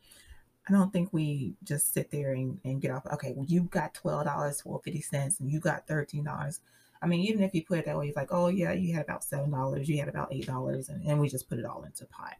I 0.68 0.72
don't 0.72 0.92
think 0.92 1.12
we 1.12 1.55
just 1.62 1.94
sit 1.94 2.11
there 2.11 2.33
and, 2.33 2.59
and 2.64 2.81
get 2.81 2.90
off. 2.90 3.07
Okay, 3.12 3.33
well, 3.35 3.46
you 3.46 3.62
got 3.62 3.94
twelve 3.94 4.24
dollars 4.24 4.61
for 4.61 4.81
fifty 4.85 5.00
cents, 5.00 5.40
and 5.40 5.50
you 5.50 5.61
got 5.61 5.87
thirteen 5.87 6.24
dollars. 6.24 6.61
I 7.00 7.07
mean, 7.07 7.20
even 7.20 7.42
if 7.42 7.55
you 7.55 7.62
put 7.64 7.79
it 7.79 7.85
that 7.85 7.96
way, 7.96 8.09
it's 8.09 8.16
like, 8.16 8.33
oh 8.33 8.48
yeah, 8.48 8.72
you 8.72 8.94
had 8.94 9.05
about 9.05 9.22
seven 9.22 9.50
dollars, 9.50 9.88
you 9.88 9.98
had 9.98 10.09
about 10.09 10.33
eight 10.33 10.46
dollars, 10.46 10.88
and, 10.88 11.05
and 11.05 11.20
we 11.20 11.29
just 11.29 11.48
put 11.48 11.59
it 11.59 11.64
all 11.64 11.85
into 11.85 12.05
pot. 12.07 12.35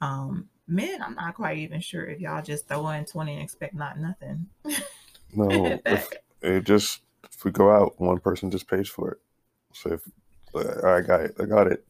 Um, 0.00 0.48
men, 0.66 1.00
I'm 1.02 1.14
not 1.14 1.34
quite 1.34 1.58
even 1.58 1.80
sure 1.80 2.04
if 2.04 2.20
y'all 2.20 2.42
just 2.42 2.66
throw 2.66 2.88
in 2.88 3.04
twenty 3.04 3.34
and 3.34 3.42
expect 3.42 3.74
not 3.74 3.98
nothing. 3.98 4.48
No, 5.34 5.80
if 5.84 6.08
it 6.40 6.64
just 6.64 7.00
if 7.30 7.44
we 7.44 7.50
go 7.50 7.70
out, 7.70 8.00
one 8.00 8.18
person 8.18 8.50
just 8.50 8.68
pays 8.68 8.88
for 8.88 9.12
it. 9.12 9.18
So 9.72 9.92
if 9.92 10.84
I 10.84 11.00
got 11.00 11.20
it, 11.20 11.36
I 11.40 11.44
got 11.44 11.66
it, 11.66 11.84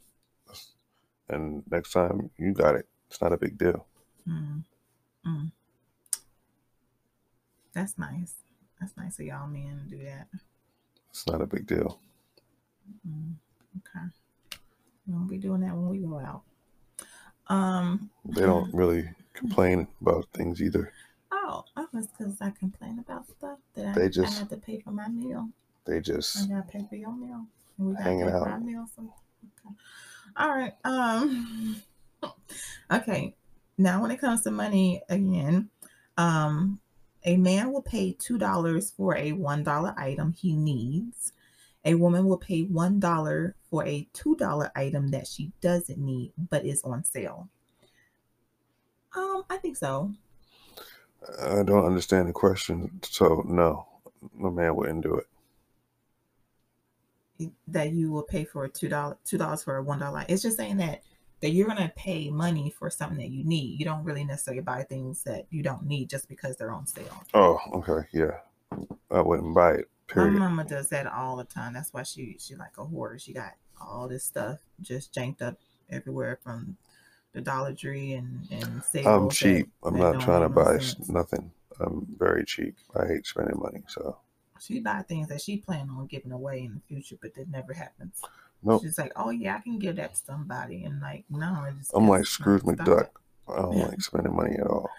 and 1.29 1.63
next 1.71 1.93
time 1.93 2.31
you 2.39 2.53
got 2.53 2.75
it, 2.77 2.87
it's 3.09 3.21
not 3.21 3.33
a 3.33 3.37
big 3.37 3.57
deal. 3.59 3.87
Mm, 4.29 4.63
mm. 5.27 5.51
That's 7.73 7.99
nice. 7.99 8.35
That's 8.81 8.97
nice 8.97 9.19
of 9.19 9.27
y'all 9.27 9.47
men 9.47 9.81
to 9.85 9.97
do 9.97 10.05
that. 10.05 10.29
It's 11.11 11.27
not 11.27 11.41
a 11.41 11.47
big 11.47 11.67
deal. 11.67 11.99
Mm, 13.09 13.35
okay. 13.79 14.07
We 15.07 15.15
won't 15.15 15.29
be 15.31 15.39
doing 15.39 15.61
that 15.63 15.75
when 15.75 15.89
we 15.89 15.99
go 15.99 16.19
out. 16.19 16.43
Um. 17.49 18.11
They 18.25 18.43
don't 18.43 18.73
really 18.75 19.09
complain 19.35 19.87
about 20.01 20.27
things 20.35 20.61
either. 20.61 20.93
Oh, 21.31 21.65
oh, 21.77 21.87
it's 21.95 22.09
because 22.09 22.37
I 22.41 22.51
complain 22.51 22.99
about 22.99 23.27
stuff 23.29 23.59
that 23.75 23.95
They 23.95 24.05
I, 24.07 24.09
just- 24.09 24.35
I 24.35 24.39
have 24.41 24.49
to 24.51 24.57
pay 24.57 24.81
for 24.81 24.91
my 24.91 25.09
meal. 25.09 25.49
They 25.85 26.01
just 26.01 26.37
I 26.37 26.47
gotta 26.49 26.67
pay 26.69 26.85
for 26.89 26.97
your 26.97 27.13
meal. 27.13 27.47
And 27.79 27.87
we 27.89 27.93
gotta 27.95 28.05
Hanging 28.05 28.25
pay 28.27 28.31
for 28.33 28.37
out. 28.49 28.49
our 28.49 28.59
meal. 28.61 28.89
So, 28.97 29.03
okay. 29.03 29.75
All 30.37 30.49
right. 30.49 30.75
Um. 30.85 31.83
okay. 32.93 33.35
Now, 33.79 34.03
when 34.03 34.11
it 34.11 34.21
comes 34.21 34.43
to 34.43 34.51
money, 34.51 35.03
again, 35.09 35.71
um, 36.17 36.81
a 37.25 37.37
man 37.37 37.73
will 37.73 37.83
pay 37.83 38.13
two 38.19 38.39
dollars 38.39 38.93
for 38.97 39.17
a 39.17 39.33
one 39.33 39.63
dollar 39.65 39.95
item 39.97 40.33
he 40.33 40.55
needs. 40.55 41.33
A 41.85 41.95
woman 41.95 42.27
will 42.27 42.39
pay 42.39 42.63
one 42.63 42.99
dollar 43.01 43.55
for 43.71 43.85
a 43.87 44.09
two 44.13 44.37
dollar 44.37 44.71
item 44.75 45.11
that 45.11 45.27
she 45.27 45.53
doesn't 45.61 45.99
need 45.99 46.33
but 46.37 46.65
is 46.65 46.83
on 46.83 47.05
sale. 47.05 47.49
Um, 49.15 49.45
I 49.49 49.57
think 49.57 49.77
so. 49.77 50.13
I 51.43 51.63
don't 51.63 51.87
understand 51.87 52.29
the 52.29 52.33
question. 52.33 53.01
So 53.03 53.43
no, 53.47 53.87
no 54.35 54.51
man 54.51 54.75
wouldn't 54.77 55.03
do 55.03 55.15
it. 55.15 55.27
That 57.69 57.93
you 57.93 58.11
will 58.11 58.23
pay 58.23 58.45
for 58.45 58.65
a 58.65 58.69
two 58.69 58.89
dollar 58.89 59.17
two 59.25 59.39
dollars 59.39 59.63
for 59.63 59.77
a 59.77 59.83
one 59.83 59.99
dollar. 59.99 60.25
It's 60.29 60.43
just 60.43 60.57
saying 60.57 60.79
that 60.79 61.03
that 61.43 61.51
you're 61.51 61.69
gonna 61.69 61.93
pay 61.97 62.31
money 62.31 62.71
for 62.71 62.89
something 62.91 63.19
that 63.19 63.29
you 63.31 63.45
need. 63.45 63.79
You 63.79 63.85
don't 63.85 64.05
really 64.05 64.25
necessarily 64.25 64.63
buy 64.63 64.83
things 64.85 65.23
that 65.25 65.47
you 65.51 65.63
don't 65.63 65.85
need 65.85 66.09
just 66.09 66.29
because 66.29 66.57
they're 66.57 66.73
on 66.73 66.87
sale. 66.87 67.23
Oh, 67.35 67.59
okay, 67.75 68.07
yeah. 68.13 68.39
I 69.11 69.21
wouldn't 69.21 69.55
buy 69.55 69.73
it. 69.75 69.89
My 70.15 70.29
mama 70.29 70.65
does 70.65 70.89
that 70.91 71.07
all 71.07 71.37
the 71.37 71.45
time. 71.45 71.75
That's 71.75 71.93
why 71.93 72.03
she 72.05 72.37
she 72.39 72.55
like 72.55 72.79
a 72.79 72.85
hoarder. 72.85 73.19
She 73.19 73.33
got 73.33 73.53
all 73.81 74.09
this 74.09 74.25
stuff 74.25 74.61
just 74.81 75.13
janked 75.13 75.43
up 75.43 75.57
everywhere 75.91 76.39
from 76.43 76.77
the 77.33 77.41
Dollar 77.41 77.75
Tree 77.75 78.15
and 78.15 78.47
and 78.51 78.83
sales. 78.83 79.07
I'm 79.07 79.25
that- 79.25 79.35
cheap. 79.35 79.69
I'm 79.85 79.95
that 79.95 80.13
not 80.15 80.21
trying 80.21 80.43
to 80.43 80.49
buy 80.49 80.79
sense. 80.79 81.09
nothing. 81.09 81.51
I'm 81.81 82.07
very 82.19 82.45
cheap. 82.45 82.77
I 82.99 83.07
hate 83.07 83.27
spending 83.27 83.59
money. 83.61 83.83
So 83.89 84.17
She 84.61 84.81
buy 84.81 85.03
things 85.03 85.29
that 85.29 85.41
she 85.41 85.59
plan 85.59 85.89
on 85.91 86.07
giving 86.07 86.33
away 86.33 86.65
in 86.65 86.75
the 86.75 86.81
future, 86.81 87.17
but 87.21 87.35
that 87.35 87.49
never 87.49 87.73
happens. 87.73 88.21
Nope. 88.63 88.83
She's 88.83 88.99
like, 88.99 89.13
oh 89.17 89.31
yeah, 89.31 89.57
I 89.57 89.61
can 89.61 89.79
give 89.79 89.97
that 89.97 90.15
to 90.15 90.21
somebody, 90.25 90.85
and 90.85 91.01
like, 91.01 91.25
no, 91.31 91.67
I'm 91.95 92.09
like 92.09 92.27
Scrooge 92.27 92.63
McDuck. 92.63 93.09
I 93.49 93.57
don't 93.57 93.77
Yeah. 93.77 93.87
like 93.87 94.01
spending 94.03 94.35
money 94.35 94.57
at 94.57 94.67
all. 94.67 94.91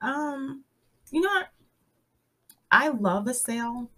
Um, 0.00 0.64
you 1.10 1.20
know 1.20 1.28
what? 1.30 1.48
I 2.70 2.88
love 2.88 3.26
a 3.28 3.34
sale, 3.34 3.90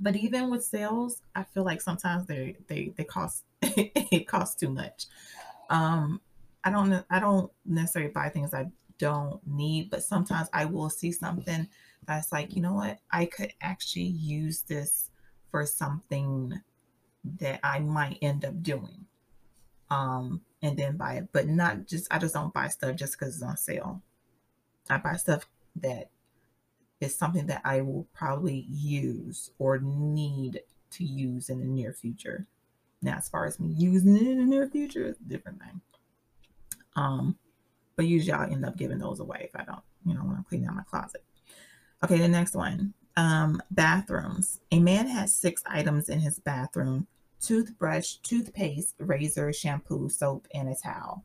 but 0.00 0.16
even 0.16 0.50
with 0.50 0.64
sales, 0.64 1.22
I 1.34 1.44
feel 1.44 1.64
like 1.64 1.80
sometimes 1.80 2.26
they 2.26 2.56
they 2.66 2.92
they 2.96 3.04
cost 3.04 3.44
it 3.62 4.26
costs 4.26 4.56
too 4.58 4.70
much. 4.70 5.06
Um, 5.68 6.20
I 6.64 6.70
don't. 6.70 7.04
I 7.10 7.20
don't 7.20 7.50
necessarily 7.64 8.10
buy 8.12 8.28
things 8.28 8.54
I 8.54 8.70
don't 8.98 9.40
need, 9.46 9.90
but 9.90 10.02
sometimes 10.02 10.48
I 10.52 10.66
will 10.66 10.90
see 10.90 11.12
something 11.12 11.68
that's 12.10 12.32
like, 12.32 12.56
you 12.56 12.60
know 12.60 12.74
what? 12.74 12.98
I 13.12 13.26
could 13.26 13.52
actually 13.60 14.02
use 14.02 14.62
this 14.62 15.10
for 15.50 15.64
something 15.64 16.60
that 17.38 17.60
I 17.62 17.78
might 17.78 18.18
end 18.20 18.44
up 18.44 18.62
doing. 18.62 19.06
Um, 19.90 20.40
and 20.62 20.76
then 20.76 20.96
buy 20.96 21.14
it, 21.14 21.28
but 21.32 21.48
not 21.48 21.86
just 21.86 22.06
I 22.12 22.18
just 22.18 22.34
don't 22.34 22.52
buy 22.52 22.68
stuff 22.68 22.96
just 22.96 23.18
because 23.18 23.34
it's 23.34 23.42
on 23.42 23.56
sale. 23.56 24.02
I 24.88 24.98
buy 24.98 25.14
stuff 25.14 25.46
that 25.76 26.10
is 27.00 27.14
something 27.14 27.46
that 27.46 27.62
I 27.64 27.80
will 27.80 28.06
probably 28.12 28.66
use 28.68 29.50
or 29.58 29.78
need 29.78 30.60
to 30.90 31.04
use 31.04 31.48
in 31.48 31.60
the 31.60 31.66
near 31.66 31.92
future. 31.92 32.46
Now, 33.02 33.16
as 33.18 33.28
far 33.28 33.46
as 33.46 33.58
me 33.58 33.72
using 33.76 34.16
it 34.16 34.22
in 34.22 34.38
the 34.38 34.44
near 34.44 34.68
future, 34.68 35.06
it's 35.06 35.20
a 35.20 35.24
different 35.24 35.60
thing. 35.60 35.80
Um, 36.96 37.36
but 37.96 38.06
usually 38.06 38.32
I'll 38.32 38.50
end 38.50 38.64
up 38.64 38.76
giving 38.76 38.98
those 38.98 39.20
away 39.20 39.48
if 39.52 39.58
I 39.58 39.64
don't, 39.64 39.82
you 40.04 40.14
know, 40.14 40.24
want 40.24 40.38
to 40.38 40.44
clean 40.48 40.66
out 40.66 40.74
my 40.74 40.82
closet. 40.82 41.24
Okay, 42.02 42.18
the 42.18 42.28
next 42.28 42.54
one. 42.54 42.94
Um, 43.16 43.62
bathrooms. 43.70 44.60
A 44.70 44.78
man 44.78 45.06
has 45.06 45.34
six 45.34 45.62
items 45.66 46.08
in 46.08 46.20
his 46.20 46.38
bathroom 46.38 47.06
toothbrush, 47.40 48.16
toothpaste, 48.16 48.94
razor, 48.98 49.52
shampoo, 49.52 50.08
soap, 50.08 50.46
and 50.54 50.68
a 50.68 50.74
towel. 50.74 51.24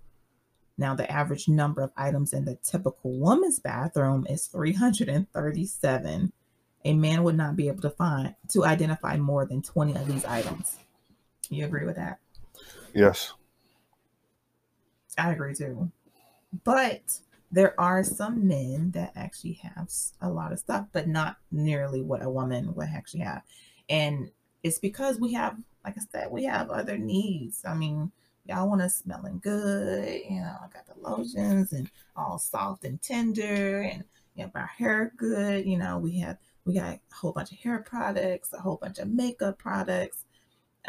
Now, 0.78 0.96
the 0.96 1.10
average 1.10 1.48
number 1.48 1.82
of 1.82 1.92
items 1.96 2.34
in 2.34 2.46
the 2.46 2.56
typical 2.56 3.12
woman's 3.12 3.60
bathroom 3.60 4.26
is 4.30 4.48
337. 4.48 6.34
A 6.86 6.94
man 6.94 7.24
would 7.24 7.38
not 7.38 7.56
be 7.56 7.68
able 7.68 7.82
to 7.82 7.90
find 7.90 8.36
to 8.50 8.66
identify 8.66 9.18
more 9.18 9.46
than 9.46 9.62
20 9.62 9.96
of 9.96 10.08
these 10.08 10.26
items. 10.26 10.78
You 11.50 11.66
agree 11.66 11.86
with 11.86 11.96
that? 11.96 12.20
Yes. 12.94 13.34
I 15.18 15.32
agree 15.32 15.56
too. 15.56 15.92
But 16.64 17.20
there 17.56 17.80
are 17.80 18.04
some 18.04 18.46
men 18.46 18.91
that 18.91 19.13
actually 19.15 19.54
have 19.54 19.89
a 20.20 20.30
lot 20.30 20.52
of 20.52 20.60
stuff, 20.60 20.88
but 20.91 21.08
not 21.08 21.38
nearly 21.54 22.02
what 22.02 22.22
a 22.22 22.30
woman 22.30 22.76
would 22.76 22.89
actually 22.94 23.22
have. 23.22 23.44
And 23.88 24.30
it's 24.62 24.78
because 24.78 25.22
we 25.22 25.32
have, 25.34 25.56
like 25.86 25.98
I 25.98 26.02
said, 26.12 26.32
we 26.32 26.44
have 26.44 26.70
other 26.70 26.98
needs. 26.98 27.63
I 27.65 27.74
mean, 27.74 28.12
y'all 28.46 28.68
want 28.68 28.82
to 28.82 28.89
smelling 28.89 29.39
good, 29.41 30.22
you 30.30 30.41
know, 30.41 30.54
I 30.62 30.68
got 30.68 30.86
the 30.86 31.10
lotions 31.10 31.72
and 31.72 31.89
all 32.18 32.38
soft 32.38 32.84
and 32.84 33.02
tender 33.02 33.84
and 33.84 34.04
you 34.36 34.44
know, 34.44 34.52
our 34.54 34.68
hair 34.78 35.13
good, 35.15 35.65
you 35.65 35.78
know, 35.78 35.98
we 35.98 36.20
have 36.20 36.38
we 36.65 36.74
got 36.74 36.96
a 36.96 37.00
whole 37.15 37.32
bunch 37.32 37.54
of 37.54 37.58
hair 37.60 37.80
products, 37.80 38.52
a 38.52 38.60
whole 38.60 38.76
bunch 38.82 39.00
of 39.00 39.08
makeup 39.08 39.58
products, 39.58 40.26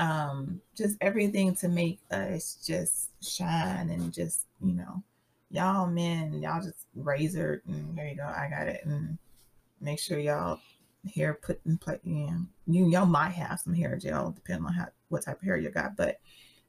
um, 0.00 0.61
just 0.76 0.96
everything 1.00 1.55
to 1.55 1.68
make 1.68 2.00
us 2.11 2.59
just 2.66 3.11
shine 3.22 3.88
and 3.88 4.12
just, 4.12 4.46
you 4.61 4.72
know, 4.72 5.05
y'all 5.50 5.87
men, 5.87 6.40
y'all 6.40 6.62
just 6.62 6.87
razor 6.94 7.62
and 7.66 7.96
there 7.96 8.09
you 8.09 8.16
go, 8.16 8.24
I 8.24 8.48
got 8.50 8.68
it. 8.68 8.85
And 8.85 9.18
make 9.80 9.98
sure 9.98 10.18
y'all 10.18 10.61
hair 11.14 11.35
put 11.35 11.61
in 11.64 11.78
place. 11.78 12.00
You, 12.04 12.46
you 12.66 12.88
y'all 12.88 13.06
might 13.06 13.30
have 13.30 13.61
some 13.61 13.74
hair 13.74 13.96
gel, 13.96 14.32
depending 14.32 14.66
on 14.66 14.72
how 14.72 14.88
what 15.09 15.22
type 15.22 15.40
of 15.40 15.46
hair 15.46 15.56
you 15.56 15.70
got. 15.70 15.96
But 15.96 16.20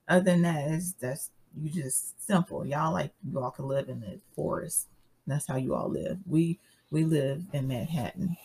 other 0.08 0.24
than 0.24 0.42
that, 0.44 0.72
it's 0.72 0.94
that's 0.94 1.32
you 1.60 1.70
just 1.70 2.26
simple. 2.26 2.66
Y'all 2.66 2.94
like 2.94 3.12
you 3.28 3.40
all 3.40 3.52
can 3.52 3.68
live 3.68 3.90
in 3.90 4.02
the 4.02 4.20
forest. 4.36 4.88
That's 5.26 5.48
how 5.48 5.58
you 5.58 5.76
all 5.76 5.90
live. 5.90 6.20
We 6.26 6.60
we 6.92 7.04
live 7.04 7.44
in 7.54 7.68
Manhattan. 7.68 8.38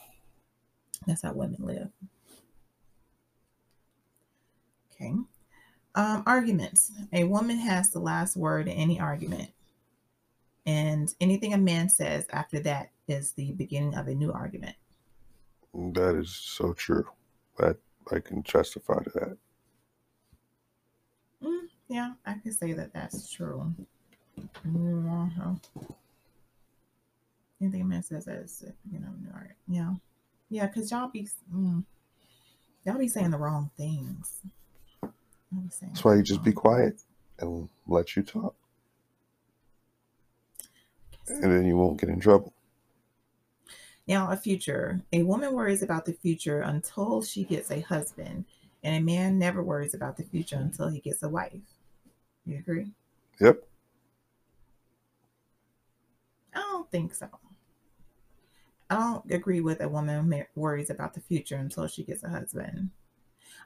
That's 1.06 1.22
how 1.22 1.32
women 1.32 1.60
live. 1.60 1.88
Okay. 4.94 5.14
Um, 5.94 6.22
arguments. 6.26 6.92
A 7.12 7.24
woman 7.24 7.58
has 7.58 7.90
the 7.90 7.98
last 7.98 8.36
word 8.36 8.68
in 8.68 8.74
any 8.74 8.98
argument. 8.98 9.50
And 10.66 11.12
anything 11.20 11.54
a 11.54 11.58
man 11.58 11.88
says 11.88 12.26
after 12.30 12.60
that 12.60 12.90
is 13.08 13.32
the 13.32 13.52
beginning 13.52 13.94
of 13.94 14.06
a 14.06 14.14
new 14.14 14.32
argument. 14.32 14.76
That 15.74 16.16
is 16.16 16.30
so 16.30 16.72
true. 16.72 17.06
That 17.58 17.76
I 18.10 18.20
can 18.20 18.42
testify 18.42 19.02
to 19.02 19.10
that. 19.10 19.36
Mm, 21.42 21.68
yeah, 21.88 22.12
I 22.24 22.34
can 22.34 22.52
say 22.52 22.72
that 22.74 22.92
that's 22.92 23.30
true. 23.30 23.74
Mm-hmm. 24.66 25.54
Anything 27.60 27.80
a 27.80 27.84
man 27.84 28.02
says 28.02 28.26
is, 28.26 28.64
you 28.90 29.00
know, 29.00 29.08
all 29.34 29.40
right. 29.40 29.54
Yeah, 29.68 29.94
yeah, 30.50 30.66
because 30.66 30.90
y'all 30.90 31.08
be 31.08 31.28
mm, 31.54 31.84
y'all 32.84 32.98
be 32.98 33.08
saying 33.08 33.30
the 33.30 33.38
wrong 33.38 33.70
things. 33.76 34.40
That's 35.80 36.04
why 36.04 36.14
you 36.14 36.22
just 36.22 36.42
be 36.42 36.52
quiet 36.52 37.00
and 37.38 37.68
let 37.86 38.16
you 38.16 38.22
talk 38.22 38.54
and 41.28 41.42
then 41.42 41.64
you 41.66 41.76
won't 41.76 42.00
get 42.00 42.08
in 42.08 42.20
trouble. 42.20 42.52
Now, 44.06 44.30
a 44.30 44.36
future. 44.36 45.02
A 45.12 45.22
woman 45.22 45.52
worries 45.52 45.82
about 45.82 46.04
the 46.04 46.12
future 46.12 46.60
until 46.60 47.22
she 47.22 47.44
gets 47.44 47.70
a 47.70 47.80
husband, 47.80 48.44
and 48.82 48.96
a 48.96 49.00
man 49.00 49.38
never 49.38 49.62
worries 49.62 49.94
about 49.94 50.16
the 50.16 50.24
future 50.24 50.56
until 50.56 50.88
he 50.88 51.00
gets 51.00 51.22
a 51.22 51.28
wife. 51.28 51.60
You 52.44 52.58
agree? 52.58 52.92
Yep. 53.40 53.62
I 56.54 56.58
don't 56.58 56.90
think 56.90 57.14
so. 57.14 57.28
I 58.90 58.96
don't 58.96 59.32
agree 59.32 59.60
with 59.60 59.80
a 59.80 59.88
woman 59.88 60.44
worries 60.54 60.90
about 60.90 61.14
the 61.14 61.20
future 61.20 61.56
until 61.56 61.86
she 61.86 62.02
gets 62.02 62.24
a 62.24 62.28
husband. 62.28 62.90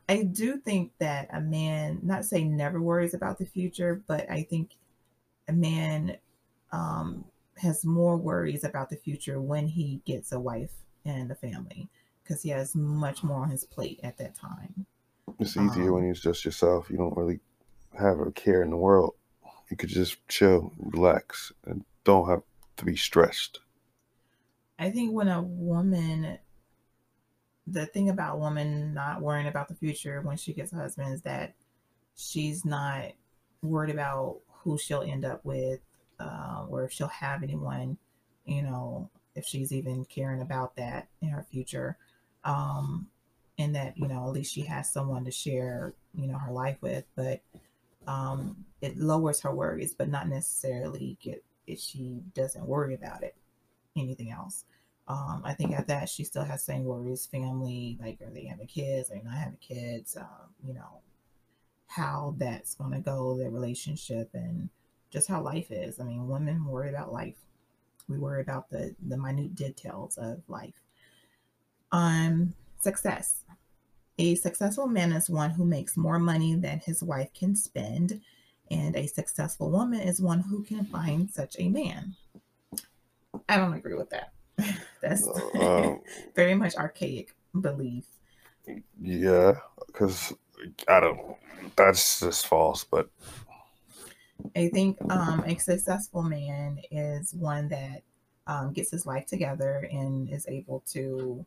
I 0.09 0.23
do 0.23 0.59
think 0.59 0.93
that 0.99 1.29
a 1.33 1.41
man, 1.41 2.01
not 2.03 2.25
say 2.25 2.45
never 2.45 2.81
worries 2.81 3.15
about 3.15 3.39
the 3.39 3.47
future, 3.47 4.03
but 4.07 4.31
I 4.31 4.45
think 4.45 4.77
a 5.49 5.53
man 5.53 6.19
um, 6.71 7.25
has 7.59 7.85
more 7.85 8.17
worries 8.17 8.65
about 8.65 8.91
the 8.91 8.97
future 8.97 9.41
when 9.41 9.67
he 9.67 10.03
gets 10.05 10.33
a 10.33 10.41
wife 10.41 10.73
and 11.05 11.31
a 11.31 11.35
family 11.35 11.89
because 12.23 12.43
he 12.43 12.51
has 12.51 12.75
much 12.75 13.23
more 13.23 13.43
on 13.43 13.51
his 13.51 13.65
plate 13.65 14.01
at 14.03 14.19
that 14.19 14.35
time. 14.35 14.87
It's 15.39 15.57
easier 15.57 15.89
um, 15.89 15.93
when 15.93 16.05
it's 16.05 16.21
just 16.21 16.45
yourself. 16.45 16.91
You 16.91 16.97
don't 16.97 17.17
really 17.17 17.41
have 17.99 18.21
a 18.21 18.31
care 18.33 18.63
in 18.63 18.71
the 18.71 18.77
world. 18.77 19.15
You 19.71 19.77
could 19.77 19.89
just 19.89 20.27
chill, 20.29 20.73
relax, 20.79 21.53
and 21.65 21.85
don't 22.05 22.29
have 22.29 22.43
to 22.77 22.85
be 22.85 22.97
stressed. 22.97 23.61
I 24.79 24.91
think 24.91 25.13
when 25.13 25.29
a 25.29 25.43
woman, 25.43 26.39
the 27.67 27.87
thing 27.87 28.11
about 28.11 28.37
a 28.37 28.39
woman 28.39 28.95
not 28.95 29.23
worrying 29.23 29.49
about 29.49 29.69
the 29.69 29.75
future 29.75 30.21
when 30.21 30.37
she 30.37 30.53
gets 30.53 30.73
a 30.73 30.77
husband 30.77 31.15
is 31.15 31.23
that 31.23 31.55
she's 32.17 32.65
not 32.65 33.13
worried 33.63 33.93
about 33.93 34.39
who 34.49 34.79
she'll 34.79 35.03
end 35.03 35.25
up 35.25 35.45
with 35.45 35.81
uh, 36.21 36.65
or 36.69 36.85
if 36.85 36.93
she'll 36.93 37.09
have 37.09 37.43
anyone, 37.43 37.99
you 38.45 38.63
know, 38.63 39.11
if 39.35 39.47
she's 39.47 39.73
even 39.73 40.05
caring 40.05 40.41
about 40.41 40.77
that 40.77 41.09
in 41.21 41.29
her 41.29 41.47
future. 41.51 41.97
Um, 42.45 43.09
and 43.59 43.75
that, 43.75 43.97
you 43.97 44.07
know, 44.07 44.27
at 44.27 44.33
least 44.33 44.53
she 44.53 44.63
has 44.63 44.91
someone 44.91 45.25
to 45.25 45.31
share, 45.31 45.95
you 46.15 46.27
know, 46.27 46.39
her 46.39 46.53
life 46.53 46.77
with. 46.81 47.05
But 47.15 47.41
um, 48.07 48.65
it 48.81 48.99
lowers 48.99 49.41
her 49.41 49.55
worries, 49.55 49.95
but 49.95 50.09
not 50.09 50.29
necessarily 50.29 51.17
get 51.21 51.43
if 51.67 51.81
she 51.81 52.21
doesn't 52.35 52.67
worry 52.67 52.95
about 52.95 53.23
it, 53.23 53.35
anything 53.97 54.31
else. 54.31 54.65
Um, 55.09 55.43
I 55.45 55.55
think 55.55 55.73
at 55.73 55.87
that 55.89 56.09
she 56.09 56.25
still 56.25 56.45
has 56.45 56.65
same 56.65 56.85
worries, 56.85 57.27
family, 57.27 57.97
like 58.01 58.21
are 58.21 58.31
they 58.31 58.45
having 58.45 58.67
kids, 58.67 59.11
are 59.11 59.15
they 59.15 59.23
not 59.23 59.35
having 59.35 59.59
kids, 59.61 60.17
um, 60.17 60.51
you 60.67 60.75
know, 60.75 61.01
how 61.87 62.35
that's 62.39 62.75
gonna 62.75 63.01
go, 63.01 63.37
their 63.37 63.51
relationship 63.51 64.31
and 64.35 64.69
just 65.11 65.29
how 65.29 65.41
life 65.41 65.71
is. 65.71 66.01
I 66.01 66.05
mean, 66.05 66.29
women 66.29 66.65
worry 66.65 66.91
about 66.91 67.13
life. 67.13 67.37
We 68.09 68.19
worry 68.19 68.41
about 68.43 68.71
the 68.71 68.95
the 69.09 69.17
minute 69.17 69.55
details 69.55 70.17
of 70.17 70.43
life. 70.49 70.75
Um, 71.93 72.55
success. 72.81 73.43
A 74.19 74.35
successful 74.35 74.87
man 74.87 75.13
is 75.13 75.29
one 75.29 75.51
who 75.51 75.65
makes 75.65 75.97
more 75.97 76.19
money 76.19 76.55
than 76.55 76.81
his 76.81 77.03
wife 77.03 77.29
can 77.35 77.55
spend, 77.55 78.21
and 78.71 78.97
a 78.97 79.07
successful 79.07 79.71
woman 79.71 80.01
is 80.01 80.21
one 80.21 80.41
who 80.41 80.63
can 80.63 80.85
find 80.87 81.31
such 81.31 81.57
a 81.59 81.69
man. 81.69 82.17
I 83.49 83.57
don't 83.57 83.75
agree 83.75 83.95
with 83.95 84.11
that. 84.11 84.33
That's 85.03 85.29
um, 85.61 86.01
very 86.35 86.55
much 86.55 86.77
archaic 86.77 87.35
belief. 87.61 88.07
Yeah, 89.01 89.59
because 89.87 90.33
I 90.89 91.01
don't. 91.01 91.37
That's 91.77 92.21
just 92.21 92.47
false, 92.47 92.85
but 92.85 93.09
I 94.55 94.69
think 94.69 94.99
um, 95.11 95.45
a 95.47 95.57
successful 95.57 96.23
man 96.23 96.81
is 96.91 97.35
one 97.35 97.69
that 97.69 98.03
um, 98.47 98.73
gets 98.73 98.91
his 98.91 99.07
life 99.07 99.27
together 99.27 99.89
and 99.91 100.31
is 100.31 100.47
able 100.49 100.83
to 100.93 101.45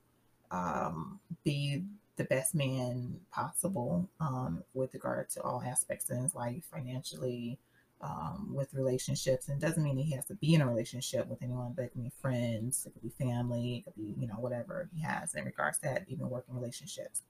um, 0.51 1.19
be 1.43 1.83
the 2.17 2.23
best 2.25 2.53
man 2.53 3.19
possible 3.31 4.09
um, 4.19 4.63
with 4.73 4.93
regard 4.93 5.29
to 5.29 5.41
all 5.41 5.63
aspects 5.65 6.09
in 6.09 6.21
his 6.21 6.35
life, 6.35 6.63
financially, 6.71 7.57
um, 8.01 8.51
with 8.53 8.73
relationships. 8.73 9.47
And 9.47 9.61
doesn't 9.61 9.83
mean 9.83 9.97
he 9.97 10.15
has 10.15 10.25
to 10.25 10.35
be 10.35 10.53
in 10.53 10.61
a 10.61 10.67
relationship 10.67 11.27
with 11.27 11.41
anyone, 11.41 11.73
but 11.75 11.85
it 11.85 11.91
can 11.93 12.03
be 12.03 12.11
friends, 12.21 12.85
it 12.85 12.93
could 12.93 13.03
be 13.03 13.23
family, 13.23 13.77
it 13.77 13.85
could 13.85 13.95
be, 13.95 14.19
you 14.19 14.27
know, 14.27 14.35
whatever 14.35 14.89
he 14.93 15.01
has 15.01 15.35
in 15.35 15.45
regards 15.45 15.77
to 15.79 15.85
that, 15.85 16.05
even 16.09 16.29
working 16.29 16.55
relationships. 16.55 17.21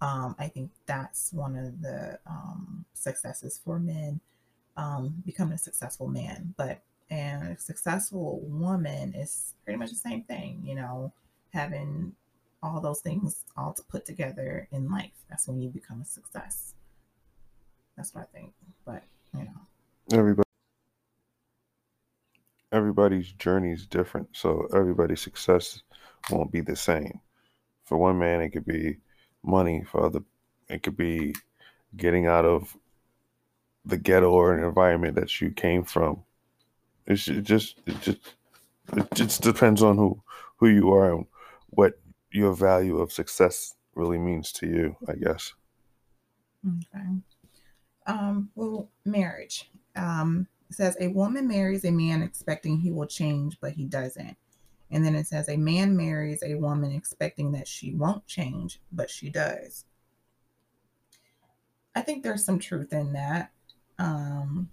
Um, 0.00 0.34
I 0.38 0.48
think 0.48 0.70
that's 0.86 1.32
one 1.32 1.56
of 1.56 1.80
the 1.82 2.18
successes 2.94 3.60
for 3.64 3.78
men 3.78 4.20
um, 4.78 5.12
becoming 5.26 5.54
a 5.54 5.58
successful 5.58 6.08
man. 6.08 6.54
But 6.56 6.80
and 7.10 7.56
a 7.56 7.60
successful 7.60 8.40
woman 8.44 9.14
is 9.14 9.54
pretty 9.64 9.78
much 9.78 9.90
the 9.90 9.96
same 9.96 10.22
thing, 10.22 10.62
you 10.64 10.74
know, 10.74 11.12
having 11.52 12.12
all 12.62 12.80
those 12.80 13.00
things 13.00 13.44
all 13.56 13.72
to 13.72 13.82
put 13.84 14.04
together 14.04 14.68
in 14.72 14.90
life. 14.90 15.12
That's 15.28 15.48
when 15.48 15.60
you 15.60 15.68
become 15.68 16.02
a 16.02 16.04
success. 16.04 16.74
That's 17.96 18.14
what 18.14 18.22
I 18.22 18.38
think. 18.38 18.52
But 18.86 19.02
you 19.34 19.44
know, 19.44 20.16
everybody 20.18 20.48
everybody's 22.72 23.32
journey 23.32 23.72
is 23.72 23.86
different, 23.86 24.28
so 24.32 24.68
everybody's 24.74 25.20
success 25.20 25.82
won't 26.30 26.52
be 26.52 26.60
the 26.60 26.76
same. 26.76 27.20
For 27.84 27.96
one 27.96 28.18
man, 28.18 28.42
it 28.42 28.50
could 28.50 28.66
be 28.66 28.98
money. 29.42 29.82
For 29.90 30.04
other, 30.04 30.20
it 30.68 30.82
could 30.82 30.96
be 30.96 31.34
getting 31.96 32.26
out 32.26 32.44
of 32.44 32.76
the 33.88 33.96
ghetto 33.98 34.30
or 34.30 34.54
an 34.54 34.62
environment 34.62 35.16
that 35.16 35.40
you 35.40 35.50
came 35.50 35.82
from 35.82 36.22
It's 37.06 37.26
it 37.26 37.42
just 37.42 37.80
it 37.86 38.00
just 38.02 38.18
it 38.96 39.08
just 39.14 39.42
depends 39.42 39.82
on 39.82 39.96
who 39.96 40.22
who 40.56 40.68
you 40.68 40.92
are 40.92 41.12
and 41.12 41.26
what 41.70 41.98
your 42.30 42.52
value 42.52 42.98
of 42.98 43.12
success 43.12 43.74
really 43.94 44.18
means 44.18 44.52
to 44.52 44.66
you, 44.66 44.96
I 45.08 45.14
guess. 45.14 45.54
Okay. 46.66 47.06
Um, 48.06 48.50
well, 48.54 48.90
marriage. 49.04 49.70
Um, 49.96 50.46
says 50.70 50.96
a 51.00 51.08
woman 51.08 51.48
marries 51.48 51.84
a 51.84 51.90
man 51.90 52.22
expecting 52.22 52.78
he 52.78 52.90
will 52.90 53.06
change, 53.06 53.58
but 53.60 53.72
he 53.72 53.84
doesn't. 53.84 54.36
And 54.90 55.04
then 55.04 55.14
it 55.14 55.26
says 55.26 55.48
a 55.48 55.56
man 55.56 55.96
marries 55.96 56.42
a 56.42 56.54
woman 56.56 56.92
expecting 56.92 57.52
that 57.52 57.68
she 57.68 57.94
won't 57.94 58.26
change, 58.26 58.80
but 58.92 59.10
she 59.10 59.30
does. 59.30 59.84
I 61.94 62.02
think 62.02 62.22
there's 62.22 62.44
some 62.44 62.58
truth 62.58 62.92
in 62.92 63.12
that. 63.14 63.50
Um, 63.98 64.68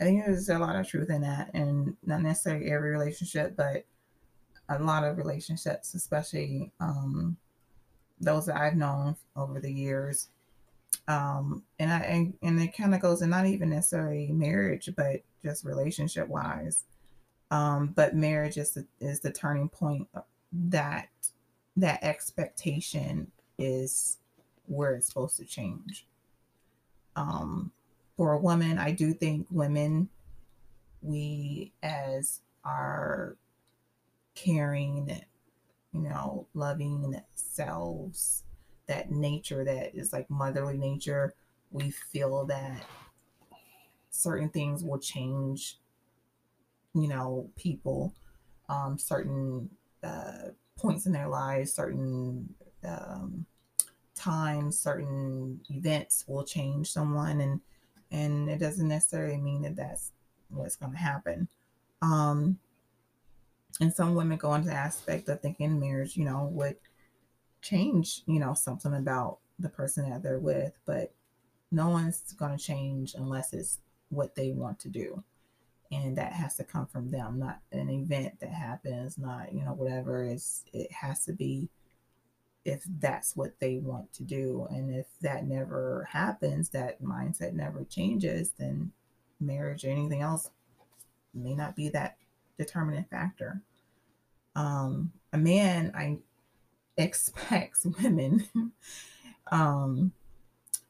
I 0.00 0.04
think 0.04 0.24
there's 0.24 0.48
a 0.48 0.58
lot 0.58 0.76
of 0.76 0.88
truth 0.88 1.10
in 1.10 1.22
that, 1.22 1.50
and 1.54 1.96
not 2.04 2.22
necessarily 2.22 2.70
every 2.70 2.90
relationship, 2.90 3.56
but 3.56 3.84
a 4.68 4.78
lot 4.78 5.04
of 5.04 5.18
relationships, 5.18 5.94
especially 5.94 6.72
um, 6.80 7.36
those 8.20 8.46
that 8.46 8.56
I've 8.56 8.76
known 8.76 9.16
over 9.36 9.60
the 9.60 9.72
years. 9.72 10.28
Um, 11.08 11.62
and 11.78 11.92
I 11.92 11.98
and, 12.00 12.34
and 12.42 12.60
it 12.60 12.76
kind 12.76 12.94
of 12.94 13.00
goes 13.00 13.20
and 13.20 13.30
not 13.30 13.46
even 13.46 13.70
necessarily 13.70 14.28
marriage, 14.32 14.90
but 14.96 15.22
just 15.44 15.64
relationship 15.64 16.28
wise. 16.28 16.84
Um, 17.50 17.88
but 17.94 18.16
marriage 18.16 18.56
is 18.56 18.72
the, 18.72 18.86
is 19.00 19.20
the 19.20 19.30
turning 19.30 19.68
point 19.68 20.08
that 20.52 21.08
that 21.76 22.02
expectation 22.02 23.30
is 23.58 24.18
where 24.66 24.94
it's 24.94 25.08
supposed 25.08 25.36
to 25.36 25.44
change. 25.44 26.06
Um, 27.16 27.72
for 28.16 28.32
a 28.32 28.38
woman, 28.38 28.78
I 28.78 28.92
do 28.92 29.12
think 29.12 29.46
women, 29.50 30.08
we 31.02 31.72
as 31.82 32.40
our 32.64 33.36
caring, 34.34 35.20
you 35.92 36.00
know, 36.00 36.46
loving 36.54 37.20
selves, 37.34 38.44
that 38.86 39.10
nature 39.10 39.64
that 39.64 39.94
is 39.94 40.12
like 40.12 40.28
motherly 40.30 40.76
nature, 40.76 41.34
we 41.70 41.90
feel 41.90 42.44
that 42.46 42.84
certain 44.10 44.48
things 44.48 44.84
will 44.84 44.98
change, 44.98 45.78
you 46.94 47.08
know, 47.08 47.50
people, 47.56 48.14
um, 48.68 48.98
certain 48.98 49.68
uh, 50.02 50.50
points 50.76 51.06
in 51.06 51.12
their 51.12 51.28
lives, 51.28 51.74
certain 51.74 52.54
um, 52.86 53.46
times, 54.24 54.78
certain 54.78 55.60
events 55.70 56.24
will 56.26 56.44
change 56.44 56.90
someone, 56.90 57.40
and 57.40 57.60
and 58.10 58.48
it 58.48 58.58
doesn't 58.58 58.88
necessarily 58.88 59.36
mean 59.36 59.62
that 59.62 59.76
that's 59.76 60.12
what's 60.48 60.76
going 60.76 60.92
to 60.92 60.98
happen. 60.98 61.48
Um, 62.02 62.58
and 63.80 63.92
some 63.92 64.14
women 64.14 64.38
go 64.38 64.54
into 64.54 64.68
the 64.68 64.74
aspect 64.74 65.28
of 65.28 65.40
thinking 65.40 65.80
marriage, 65.80 66.16
you 66.16 66.24
know, 66.24 66.48
would 66.52 66.76
change, 67.60 68.22
you 68.26 68.38
know, 68.38 68.54
something 68.54 68.94
about 68.94 69.38
the 69.58 69.68
person 69.68 70.10
that 70.10 70.22
they're 70.22 70.38
with, 70.38 70.78
but 70.86 71.12
no 71.72 71.88
one's 71.88 72.20
going 72.34 72.56
to 72.56 72.62
change 72.62 73.14
unless 73.14 73.52
it's 73.52 73.80
what 74.10 74.34
they 74.34 74.52
want 74.52 74.78
to 74.80 74.88
do. 74.88 75.24
And 75.90 76.16
that 76.18 76.32
has 76.32 76.56
to 76.56 76.64
come 76.64 76.86
from 76.86 77.10
them, 77.10 77.38
not 77.38 77.60
an 77.72 77.90
event 77.90 78.40
that 78.40 78.50
happens, 78.50 79.18
not, 79.18 79.52
you 79.52 79.64
know, 79.64 79.72
whatever. 79.72 80.24
It's, 80.24 80.64
it 80.72 80.90
has 80.92 81.24
to 81.24 81.32
be 81.32 81.68
if 82.64 82.84
that's 82.98 83.36
what 83.36 83.58
they 83.60 83.78
want 83.78 84.12
to 84.14 84.22
do. 84.22 84.66
And 84.70 84.94
if 84.94 85.06
that 85.20 85.46
never 85.46 86.08
happens, 86.10 86.70
that 86.70 87.02
mindset 87.02 87.52
never 87.52 87.84
changes, 87.84 88.52
then 88.58 88.92
marriage 89.40 89.84
or 89.84 89.90
anything 89.90 90.22
else 90.22 90.50
may 91.34 91.54
not 91.54 91.76
be 91.76 91.88
that 91.90 92.16
determinant 92.58 93.10
factor. 93.10 93.60
Um, 94.56 95.12
a 95.32 95.38
man, 95.38 95.92
I 95.94 96.18
expects 96.96 97.84
women, 98.02 98.48
um, 99.52 100.12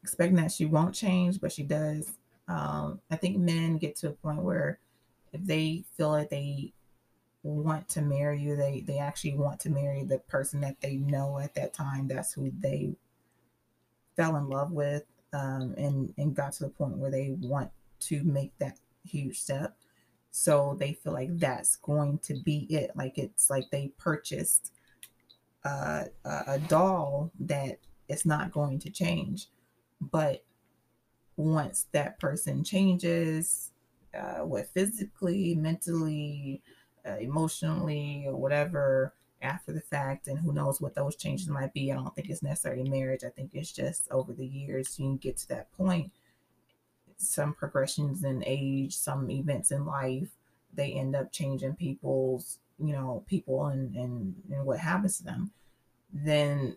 expecting 0.03 0.37
that 0.37 0.53
she 0.53 0.67
won't 0.67 0.95
change, 0.95 1.41
but 1.41 1.51
she 1.51 1.63
does. 1.63 2.13
Um, 2.47 3.01
I 3.11 3.17
think 3.17 3.39
men 3.39 3.79
get 3.79 3.97
to 3.97 4.09
a 4.09 4.13
point 4.13 4.43
where 4.43 4.79
if 5.33 5.43
they 5.45 5.85
feel 5.97 6.11
like 6.11 6.29
they 6.31 6.73
want 7.45 7.89
to 7.91 8.03
marry 8.03 8.41
you, 8.41 8.57
they 8.57 8.83
they 8.87 8.99
actually 8.99 9.35
want 9.35 9.61
to 9.61 9.71
marry 9.71 10.03
the 10.03 10.19
person 10.19 10.61
that 10.63 10.81
they 10.81 10.97
know 10.97 11.39
at 11.39 11.55
that 11.55 11.75
time. 11.75 12.09
That's 12.09 12.33
who 12.33 12.51
they 12.59 12.97
fell 14.17 14.37
in 14.37 14.49
love 14.49 14.73
with, 14.73 15.05
um, 15.33 15.75
and 15.77 16.13
and 16.17 16.35
got 16.35 16.53
to 16.55 16.65
the 16.65 16.71
point 16.71 16.97
where 16.97 17.11
they 17.11 17.37
want 17.41 17.71
to 18.01 18.25
make 18.25 18.57
that 18.59 18.79
huge 19.05 19.41
step. 19.41 19.77
So 20.31 20.77
they 20.81 20.95
feel 20.95 21.13
like 21.13 21.39
that's 21.39 21.77
going 21.77 22.19
to 22.25 22.35
be 22.35 22.67
it. 22.71 22.91
Like 22.97 23.19
it's 23.19 23.51
like 23.51 23.71
they 23.71 23.93
purchased 23.99 24.73
uh, 25.65 26.05
a 26.25 26.59
doll 26.59 27.31
that 27.41 27.79
is 28.09 28.27
not 28.27 28.53
going 28.53 28.79
to 28.81 28.91
change. 28.91 29.49
But 30.01 30.45
once 31.37 31.87
that 31.93 32.19
person 32.19 32.65
changes, 32.65 33.71
uh, 34.15 34.45
what 34.45 34.69
physically, 34.69 35.55
mentally, 35.55 36.63
uh, 37.07 37.17
emotionally, 37.17 38.25
or 38.27 38.37
whatever, 38.37 39.13
after 39.43 39.73
the 39.73 39.81
fact, 39.81 40.29
and 40.29 40.39
who 40.39 40.53
knows 40.53 40.81
what 40.81 40.95
those 40.95 41.17
changes 41.17 41.49
might 41.49 41.73
be. 41.73 41.93
I 41.93 41.97
don't 41.97 42.15
think 42.15 42.31
it's 42.31 42.43
necessarily 42.43 42.89
marriage. 42.89 43.25
I 43.25 43.31
think 43.31 43.51
it's 43.53 43.73
just 43.73 44.11
over 44.11 44.33
the 44.33 44.47
years 44.47 44.99
you 44.99 45.19
get 45.21 45.37
to 45.39 45.49
that 45.49 45.73
point. 45.73 46.13
Some 47.17 47.55
progressions 47.55 48.25
in 48.25 48.43
age, 48.47 48.97
some 48.97 49.31
events 49.31 49.71
in 49.71 49.87
life, 49.87 50.31
they 50.75 50.93
end 50.93 51.15
up 51.15 51.33
changing 51.33 51.75
people's 51.75 52.59
you 52.79 52.93
know 52.93 53.25
people 53.29 53.67
and 53.67 53.95
and, 53.95 54.35
and 54.51 54.65
what 54.65 54.81
happens 54.81 55.19
to 55.19 55.25
them 55.25 55.53
then 56.13 56.77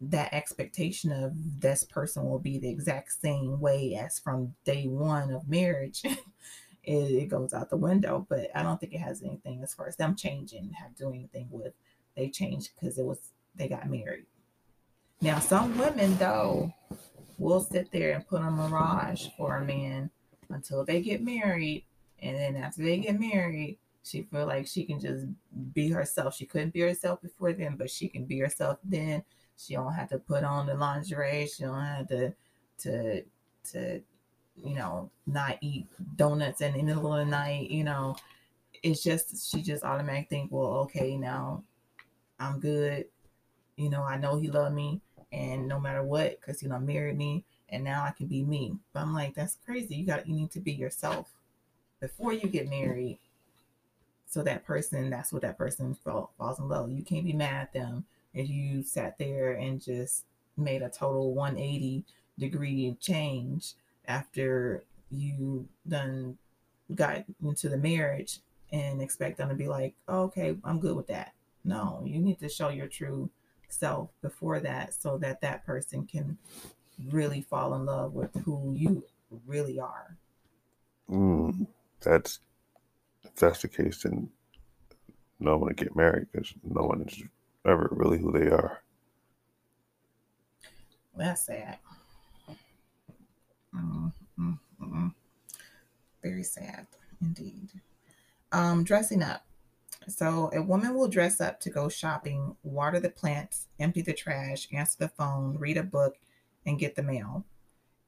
that 0.00 0.32
expectation 0.34 1.12
of 1.12 1.60
this 1.60 1.84
person 1.84 2.24
will 2.24 2.38
be 2.38 2.58
the 2.58 2.68
exact 2.68 3.12
same 3.12 3.60
way 3.60 3.94
as 3.94 4.18
from 4.18 4.54
day 4.64 4.86
one 4.86 5.30
of 5.30 5.48
marriage 5.48 6.02
it, 6.84 6.92
it, 6.92 7.28
goes 7.28 7.52
out 7.52 7.70
the 7.70 7.76
window 7.76 8.26
but 8.28 8.50
i 8.54 8.62
don't 8.62 8.80
think 8.80 8.94
it 8.94 8.98
has 8.98 9.22
anything 9.22 9.62
as 9.62 9.74
far 9.74 9.86
as 9.86 9.96
them 9.96 10.16
changing 10.16 10.70
have 10.72 10.94
doing 10.96 11.20
anything 11.20 11.48
with 11.50 11.74
they 12.16 12.28
changed 12.28 12.70
because 12.74 12.98
it 12.98 13.04
was 13.04 13.18
they 13.54 13.68
got 13.68 13.88
married 13.88 14.26
now 15.20 15.38
some 15.38 15.76
women 15.78 16.16
though 16.18 16.72
will 17.38 17.60
sit 17.60 17.90
there 17.92 18.12
and 18.12 18.26
put 18.26 18.42
a 18.42 18.50
mirage 18.50 19.26
for 19.36 19.56
a 19.56 19.64
man 19.64 20.10
until 20.50 20.84
they 20.84 21.00
get 21.00 21.22
married 21.22 21.84
and 22.22 22.36
then 22.36 22.56
after 22.56 22.82
they 22.82 22.98
get 22.98 23.18
married, 23.18 23.78
she 24.04 24.22
feel 24.22 24.46
like 24.46 24.66
she 24.66 24.84
can 24.84 25.00
just 25.00 25.26
be 25.74 25.90
herself. 25.90 26.36
She 26.36 26.46
couldn't 26.46 26.72
be 26.72 26.80
herself 26.80 27.20
before 27.20 27.52
then, 27.52 27.76
but 27.76 27.90
she 27.90 28.08
can 28.08 28.24
be 28.24 28.38
herself 28.38 28.78
then. 28.84 29.24
She 29.56 29.74
don't 29.74 29.92
have 29.92 30.08
to 30.10 30.18
put 30.18 30.44
on 30.44 30.66
the 30.66 30.74
lingerie. 30.74 31.48
She 31.48 31.64
don't 31.64 31.80
have 31.80 32.08
to 32.08 32.32
to 32.78 33.22
to 33.72 34.00
you 34.56 34.74
know 34.74 35.10
not 35.26 35.58
eat 35.60 35.86
donuts 36.16 36.60
in 36.60 36.74
the 36.74 36.82
middle 36.82 37.12
of 37.12 37.24
the 37.24 37.30
night. 37.30 37.70
You 37.70 37.84
know, 37.84 38.16
it's 38.82 39.02
just 39.02 39.50
she 39.50 39.62
just 39.62 39.84
automatically 39.84 40.38
think, 40.38 40.52
well, 40.52 40.72
okay, 40.84 41.16
now 41.16 41.64
I'm 42.38 42.60
good. 42.60 43.06
You 43.76 43.90
know, 43.90 44.02
I 44.02 44.18
know 44.18 44.38
he 44.38 44.48
loved 44.48 44.74
me, 44.74 45.00
and 45.32 45.66
no 45.68 45.80
matter 45.80 46.02
what, 46.02 46.40
because 46.40 46.62
you 46.62 46.68
know 46.68 46.78
married 46.78 47.16
me, 47.16 47.44
and 47.68 47.84
now 47.84 48.04
I 48.04 48.12
can 48.12 48.26
be 48.26 48.42
me. 48.42 48.76
But 48.92 49.00
I'm 49.00 49.14
like, 49.14 49.34
that's 49.34 49.58
crazy. 49.64 49.96
You 49.96 50.06
got 50.06 50.26
you 50.26 50.34
need 50.34 50.50
to 50.52 50.60
be 50.60 50.72
yourself 50.72 51.30
before 52.00 52.32
you 52.32 52.48
get 52.48 52.68
married 52.68 53.18
so 54.26 54.42
that 54.42 54.64
person 54.64 55.08
that's 55.08 55.32
what 55.32 55.42
that 55.42 55.56
person 55.56 55.94
fall, 55.94 56.32
falls 56.36 56.58
in 56.58 56.68
love 56.68 56.90
you 56.90 57.04
can't 57.04 57.24
be 57.24 57.32
mad 57.32 57.62
at 57.62 57.72
them 57.72 58.04
if 58.34 58.48
you 58.48 58.82
sat 58.82 59.16
there 59.18 59.52
and 59.52 59.80
just 59.80 60.24
made 60.56 60.82
a 60.82 60.88
total 60.88 61.32
180 61.32 62.04
degree 62.38 62.96
change 63.00 63.74
after 64.06 64.84
you 65.10 65.66
done 65.88 66.36
got 66.94 67.24
into 67.42 67.68
the 67.68 67.76
marriage 67.76 68.40
and 68.72 69.00
expect 69.00 69.38
them 69.38 69.48
to 69.48 69.54
be 69.54 69.68
like 69.68 69.94
oh, 70.08 70.22
okay 70.22 70.56
i'm 70.64 70.80
good 70.80 70.96
with 70.96 71.06
that 71.06 71.32
no 71.64 72.02
you 72.04 72.18
need 72.18 72.38
to 72.38 72.48
show 72.48 72.68
your 72.68 72.86
true 72.86 73.30
self 73.68 74.10
before 74.20 74.60
that 74.60 74.92
so 74.94 75.16
that 75.16 75.40
that 75.40 75.64
person 75.64 76.06
can 76.06 76.36
really 77.10 77.40
fall 77.40 77.74
in 77.74 77.86
love 77.86 78.12
with 78.12 78.34
who 78.44 78.74
you 78.76 79.04
really 79.46 79.78
are 79.80 80.16
mm 81.08 81.66
that's 82.00 82.40
if 83.24 83.34
that's 83.36 83.62
the 83.62 83.68
case, 83.68 84.02
then 84.02 84.30
no 85.40 85.56
one 85.56 85.68
to 85.68 85.74
get 85.74 85.96
married 85.96 86.26
because 86.32 86.52
no 86.62 86.82
one 86.82 87.02
is 87.02 87.22
ever 87.64 87.88
really 87.92 88.18
who 88.18 88.32
they 88.32 88.48
are. 88.48 88.82
That's 91.16 91.46
sad. 91.46 91.78
Mm 93.74 94.12
mm 94.80 95.14
Very 96.22 96.42
sad 96.42 96.86
indeed. 97.20 97.70
Um, 98.50 98.84
dressing 98.84 99.22
up. 99.22 99.44
So 100.08 100.50
a 100.52 100.60
woman 100.60 100.94
will 100.94 101.08
dress 101.08 101.40
up 101.40 101.60
to 101.60 101.70
go 101.70 101.88
shopping, 101.88 102.56
water 102.62 102.98
the 102.98 103.10
plants, 103.10 103.68
empty 103.78 104.02
the 104.02 104.12
trash, 104.12 104.68
answer 104.72 104.96
the 104.98 105.08
phone, 105.08 105.56
read 105.58 105.76
a 105.76 105.82
book, 105.82 106.16
and 106.66 106.78
get 106.78 106.96
the 106.96 107.02
mail. 107.02 107.44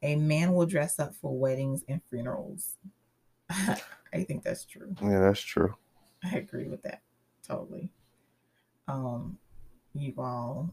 A 0.02 0.16
man 0.16 0.52
will 0.52 0.66
dress 0.66 0.98
up 0.98 1.14
for 1.14 1.38
weddings 1.38 1.84
and 1.88 2.00
funerals. 2.10 2.76
I 3.50 4.24
think 4.26 4.42
that's 4.42 4.64
true. 4.64 4.94
Yeah, 5.00 5.20
that's 5.20 5.40
true. 5.40 5.74
I 6.24 6.36
agree 6.36 6.68
with 6.68 6.82
that 6.82 7.00
totally. 7.46 7.90
Um, 8.88 9.38
you 9.94 10.14
all, 10.18 10.70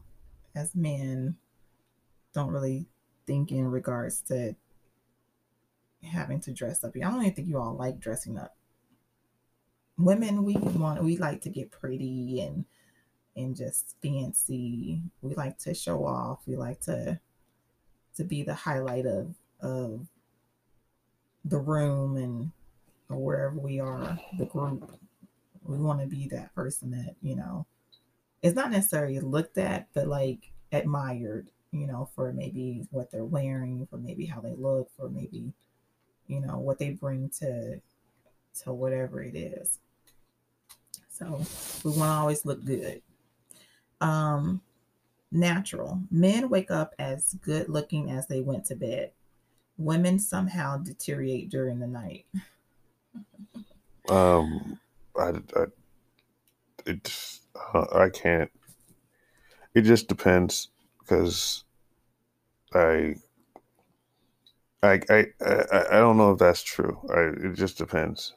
as 0.54 0.74
men, 0.74 1.36
don't 2.34 2.50
really 2.50 2.86
think 3.26 3.52
in 3.52 3.70
regards 3.70 4.20
to 4.22 4.56
having 6.02 6.40
to 6.40 6.52
dress 6.52 6.82
up. 6.84 6.92
I 6.96 7.00
don't 7.00 7.20
even 7.22 7.32
think 7.32 7.48
you 7.48 7.58
all 7.58 7.74
like 7.74 8.00
dressing 8.00 8.38
up. 8.38 8.56
Women, 9.98 10.44
we 10.44 10.54
want 10.54 11.02
we 11.02 11.16
like 11.16 11.42
to 11.42 11.50
get 11.50 11.70
pretty 11.70 12.40
and 12.40 12.64
and 13.36 13.56
just 13.56 13.96
fancy. 14.02 15.02
We 15.20 15.34
like 15.34 15.58
to 15.58 15.74
show 15.74 16.04
off. 16.04 16.40
We 16.46 16.56
like 16.56 16.80
to 16.82 17.20
to 18.16 18.24
be 18.24 18.42
the 18.42 18.54
highlight 18.54 19.06
of 19.06 19.34
of 19.60 20.06
the 21.44 21.58
room 21.58 22.16
and 22.16 22.52
wherever 23.08 23.58
we 23.58 23.80
are, 23.80 24.18
the 24.38 24.46
group. 24.46 24.98
We 25.64 25.78
want 25.78 26.00
to 26.00 26.06
be 26.06 26.28
that 26.28 26.54
person 26.54 26.90
that, 26.92 27.14
you 27.22 27.36
know, 27.36 27.66
it's 28.42 28.56
not 28.56 28.70
necessarily 28.70 29.20
looked 29.20 29.58
at, 29.58 29.88
but 29.94 30.08
like 30.08 30.52
admired, 30.72 31.50
you 31.70 31.86
know, 31.86 32.08
for 32.14 32.32
maybe 32.32 32.86
what 32.90 33.10
they're 33.10 33.24
wearing, 33.24 33.86
for 33.88 33.96
maybe 33.96 34.26
how 34.26 34.40
they 34.40 34.54
look, 34.54 34.90
for 34.96 35.08
maybe, 35.08 35.52
you 36.26 36.40
know, 36.40 36.58
what 36.58 36.78
they 36.78 36.90
bring 36.90 37.30
to 37.40 37.80
to 38.62 38.72
whatever 38.72 39.22
it 39.22 39.34
is. 39.34 39.78
So 41.08 41.40
we 41.84 41.90
want 41.90 42.10
to 42.10 42.14
always 42.14 42.44
look 42.44 42.64
good. 42.64 43.02
Um, 44.00 44.60
natural. 45.30 46.00
Men 46.10 46.48
wake 46.48 46.70
up 46.70 46.94
as 46.98 47.34
good 47.42 47.68
looking 47.68 48.10
as 48.10 48.26
they 48.26 48.40
went 48.40 48.66
to 48.66 48.76
bed. 48.76 49.12
Women 49.78 50.18
somehow 50.18 50.78
deteriorate 50.78 51.50
during 51.50 51.78
the 51.78 51.86
night. 51.86 52.26
Um, 54.08 54.78
I, 55.16 55.32
I 55.56 55.66
it, 56.86 57.40
uh, 57.74 57.86
I 57.92 58.08
can't. 58.10 58.50
It 59.74 59.82
just 59.82 60.08
depends 60.08 60.68
because 60.98 61.64
I, 62.74 63.16
I, 64.82 65.00
I, 65.10 65.26
I, 65.40 66.00
don't 66.00 66.16
know 66.16 66.32
if 66.32 66.38
that's 66.38 66.62
true. 66.62 66.98
I, 67.14 67.46
it 67.46 67.54
just 67.54 67.78
depends 67.78 68.34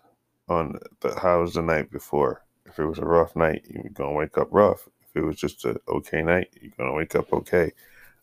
on 0.47 0.77
the 0.99 1.19
how 1.19 1.41
was 1.41 1.53
the 1.53 1.61
night 1.61 1.91
before. 1.91 2.43
If 2.65 2.77
it 2.79 2.85
was 2.85 2.99
a 2.99 3.05
rough 3.05 3.35
night, 3.35 3.63
you're 3.67 3.89
gonna 3.93 4.13
wake 4.13 4.37
up 4.37 4.49
rough. 4.51 4.87
If 5.01 5.15
it 5.15 5.25
was 5.25 5.37
just 5.37 5.65
a 5.65 5.79
okay 5.87 6.21
night, 6.21 6.49
you're 6.61 6.73
gonna 6.77 6.93
wake 6.93 7.15
up 7.15 7.33
okay. 7.33 7.71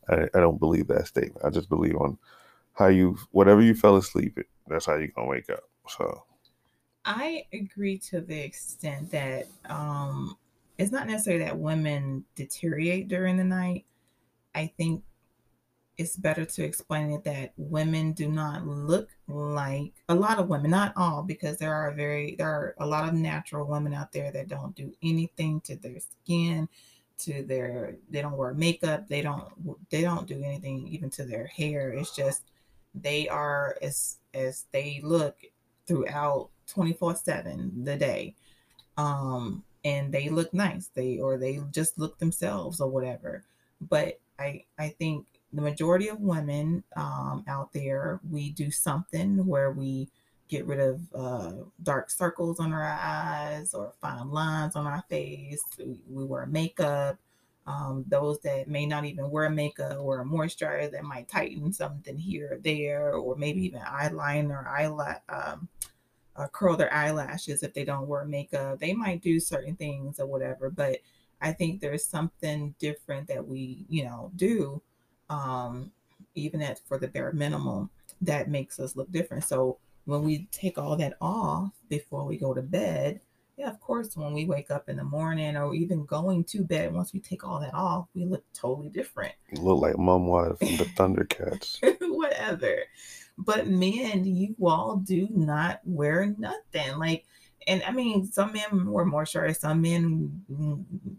I, 0.08 0.28
I 0.34 0.40
don't 0.40 0.60
believe 0.60 0.86
that 0.88 1.06
statement. 1.08 1.44
I 1.44 1.50
just 1.50 1.68
believe 1.68 1.96
on 1.96 2.18
how 2.74 2.86
you 2.86 3.18
whatever 3.32 3.60
you 3.60 3.74
fell 3.74 3.96
asleep, 3.96 4.38
that's 4.68 4.86
how 4.86 4.96
you're 4.96 5.08
gonna 5.08 5.28
wake 5.28 5.50
up. 5.50 5.64
So 5.88 6.24
I 7.04 7.46
agree 7.52 7.98
to 8.10 8.20
the 8.20 8.38
extent 8.38 9.10
that 9.10 9.48
um, 9.68 10.36
it's 10.78 10.92
not 10.92 11.08
necessarily 11.08 11.44
that 11.44 11.58
women 11.58 12.24
deteriorate 12.36 13.08
during 13.08 13.36
the 13.36 13.44
night. 13.44 13.84
I 14.54 14.72
think 14.76 15.02
it's 15.99 16.16
better 16.16 16.45
to 16.45 16.64
explain 16.64 17.12
it 17.12 17.24
that 17.24 17.53
women 17.57 18.12
do 18.12 18.28
not 18.28 18.66
look 18.66 19.11
like 19.28 19.93
a 20.09 20.14
lot 20.14 20.38
of 20.38 20.49
women, 20.49 20.70
not 20.70 20.93
all, 20.97 21.22
because 21.22 21.59
there 21.59 21.74
are 21.74 21.93
very 21.93 22.34
there 22.36 22.49
are 22.49 22.74
a 22.80 22.86
lot 22.86 23.09
of 23.09 23.14
natural 23.14 23.66
women 23.66 23.93
out 23.93 24.12
there 24.12 24.32
that 24.32 24.49
don't 24.49 24.74
do 24.74 24.93
anything 25.03 25.61
to 25.62 25.76
their 25.76 26.01
skin, 26.01 26.68
to 27.18 27.43
their 27.43 27.97
they 28.11 28.22
don't 28.22 28.36
wear 28.36 28.55
makeup, 28.55 29.09
they 29.09 29.22
don't 29.22 29.45
they 29.90 30.03
don't 30.03 30.26
do 30.26 30.43
anything 30.43 30.88
even 30.88 31.11
to 31.11 31.24
their 31.24 31.47
hair. 31.47 31.90
It's 31.90 32.14
just 32.16 32.43
they 32.95 33.28
are 33.28 33.76
as 33.82 34.18
as 34.34 34.66
they 34.72 35.01
look 35.03 35.36
throughout 35.86 36.49
24 36.68 37.16
7 37.16 37.84
the 37.84 37.97
day 37.97 38.34
um 38.97 39.64
and 39.84 40.12
they 40.12 40.28
look 40.28 40.53
nice 40.55 40.90
they 40.95 41.18
or 41.18 41.36
they 41.36 41.61
just 41.70 41.99
look 41.99 42.18
themselves 42.18 42.80
or 42.80 42.88
whatever 42.88 43.45
but 43.88 44.20
i 44.38 44.62
i 44.78 44.88
think 44.88 45.26
the 45.53 45.62
majority 45.62 46.09
of 46.09 46.20
women 46.20 46.82
um, 46.96 47.44
out 47.48 47.72
there 47.72 48.20
we 48.30 48.50
do 48.50 48.70
something 48.70 49.46
where 49.46 49.70
we 49.70 50.09
get 50.48 50.66
rid 50.66 50.80
of 50.80 51.00
uh, 51.14 51.53
dark 51.82 52.11
circles 52.11 52.61
on 52.61 52.72
our 52.72 52.82
eyes 52.82 53.74
or 53.74 53.92
fine 54.00 54.30
lines 54.30 54.76
on 54.76 54.86
our 54.86 55.05
face 55.09 55.62
we, 55.78 56.00
we 56.09 56.24
wear 56.24 56.46
makeup 56.46 57.18
um, 57.66 58.05
those 58.09 58.40
that 58.40 58.68
may 58.68 58.86
not 58.86 59.05
even 59.05 59.30
wear 59.30 59.48
makeup 59.48 59.98
or 60.00 60.20
a 60.20 60.24
moisturizer 60.24 60.90
that 60.90 61.05
might 61.05 61.28
tighten 61.28 61.72
something 61.72 62.16
here 62.16 62.55
or 62.55 62.59
there, 62.59 63.12
or 63.12 63.36
maybe 63.36 63.64
even 63.64 63.80
eyeliner, 63.80 64.66
eyelash, 64.66 65.20
um, 65.28 65.68
uh, 66.34 66.48
curl 66.48 66.76
their 66.76 66.92
eyelashes 66.92 67.62
if 67.62 67.72
they 67.74 67.84
don't 67.84 68.09
wear 68.09 68.24
makeup. 68.24 68.80
They 68.80 68.94
might 68.94 69.22
do 69.22 69.38
certain 69.38 69.76
things 69.76 70.18
or 70.18 70.26
whatever, 70.26 70.70
but 70.70 70.98
I 71.40 71.53
think 71.53 71.80
there's 71.80 72.05
something 72.05 72.74
different 72.78 73.28
that 73.28 73.46
we, 73.46 73.84
you 73.88 74.05
know, 74.05 74.32
do, 74.34 74.82
um, 75.32 75.90
even 76.34 76.62
at 76.62 76.80
for 76.86 76.98
the 76.98 77.08
bare 77.08 77.32
minimum, 77.32 77.90
that 78.20 78.48
makes 78.48 78.78
us 78.78 78.94
look 78.94 79.10
different. 79.10 79.44
So 79.44 79.78
when 80.04 80.22
we 80.22 80.46
take 80.52 80.78
all 80.78 80.96
that 80.96 81.14
off 81.20 81.70
before 81.88 82.24
we 82.26 82.36
go 82.36 82.54
to 82.54 82.62
bed, 82.62 83.20
yeah, 83.56 83.68
of 83.68 83.80
course, 83.80 84.16
when 84.16 84.32
we 84.32 84.46
wake 84.46 84.70
up 84.70 84.88
in 84.88 84.96
the 84.96 85.04
morning 85.04 85.56
or 85.56 85.74
even 85.74 86.04
going 86.06 86.44
to 86.44 86.64
bed, 86.64 86.92
once 86.92 87.12
we 87.12 87.20
take 87.20 87.44
all 87.46 87.60
that 87.60 87.74
off, 87.74 88.06
we 88.14 88.24
look 88.24 88.44
totally 88.52 88.88
different. 88.88 89.32
You 89.52 89.62
look 89.62 89.80
like 89.80 89.98
Mom 89.98 90.26
Wild 90.26 90.58
from 90.58 90.76
the 90.76 90.84
Thundercats. 90.84 91.78
Whatever. 92.00 92.76
But 93.38 93.66
men, 93.66 94.24
you 94.24 94.54
all 94.62 94.96
do 94.96 95.28
not 95.30 95.80
wear 95.84 96.34
nothing. 96.38 96.98
Like, 96.98 97.24
and 97.66 97.82
I 97.86 97.92
mean, 97.92 98.30
some 98.30 98.52
men 98.52 98.90
wear 98.90 99.04
moisturizer, 99.04 99.56
some 99.56 99.82
men 99.82 100.42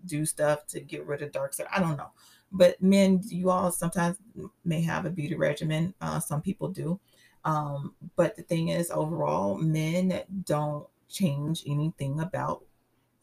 do 0.05 0.25
stuff 0.25 0.65
to 0.67 0.79
get 0.79 1.05
rid 1.05 1.21
of 1.21 1.31
dark 1.31 1.53
stuff. 1.53 1.67
I 1.71 1.79
don't 1.79 1.97
know. 1.97 2.11
But 2.53 2.81
men, 2.81 3.21
you 3.25 3.49
all 3.49 3.71
sometimes 3.71 4.17
may 4.63 4.81
have 4.81 5.05
a 5.05 5.09
beauty 5.09 5.35
regimen. 5.35 5.93
Uh, 5.99 6.19
some 6.19 6.41
people 6.41 6.69
do. 6.69 6.99
Um, 7.45 7.95
but 8.15 8.35
the 8.35 8.43
thing 8.43 8.69
is, 8.69 8.91
overall, 8.91 9.57
men 9.57 10.21
don't 10.45 10.87
change 11.09 11.63
anything 11.67 12.19
about 12.19 12.63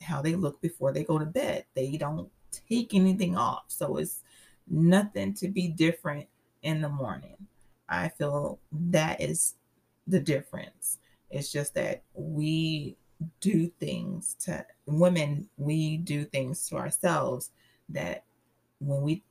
how 0.03 0.21
they 0.21 0.35
look 0.35 0.61
before 0.61 0.93
they 0.93 1.05
go 1.05 1.19
to 1.19 1.25
bed. 1.25 1.65
They 1.75 1.97
don't 1.97 2.29
take 2.69 2.93
anything 2.95 3.37
off. 3.37 3.65
So 3.69 3.97
it's 3.97 4.23
nothing 4.69 5.35
to 5.35 5.49
be 5.49 5.69
different 5.69 6.27
in 6.63 6.81
the 6.81 6.89
morning. 6.89 7.37
I 7.89 8.09
feel 8.09 8.59
that 8.73 9.21
is 9.21 9.55
the 10.07 10.21
difference. 10.21 10.99
It's 11.31 11.53
just 11.53 11.75
that 11.75 12.03
we 12.15 12.97
do 13.41 13.71
things 13.79 14.37
to 14.41 14.65
women, 14.87 15.49
we 15.57 15.99
do 15.99 16.25
things 16.25 16.69
to 16.69 16.77
ourselves 16.77 17.51
that 17.91 18.25
when 18.81 19.03
we 19.03 19.23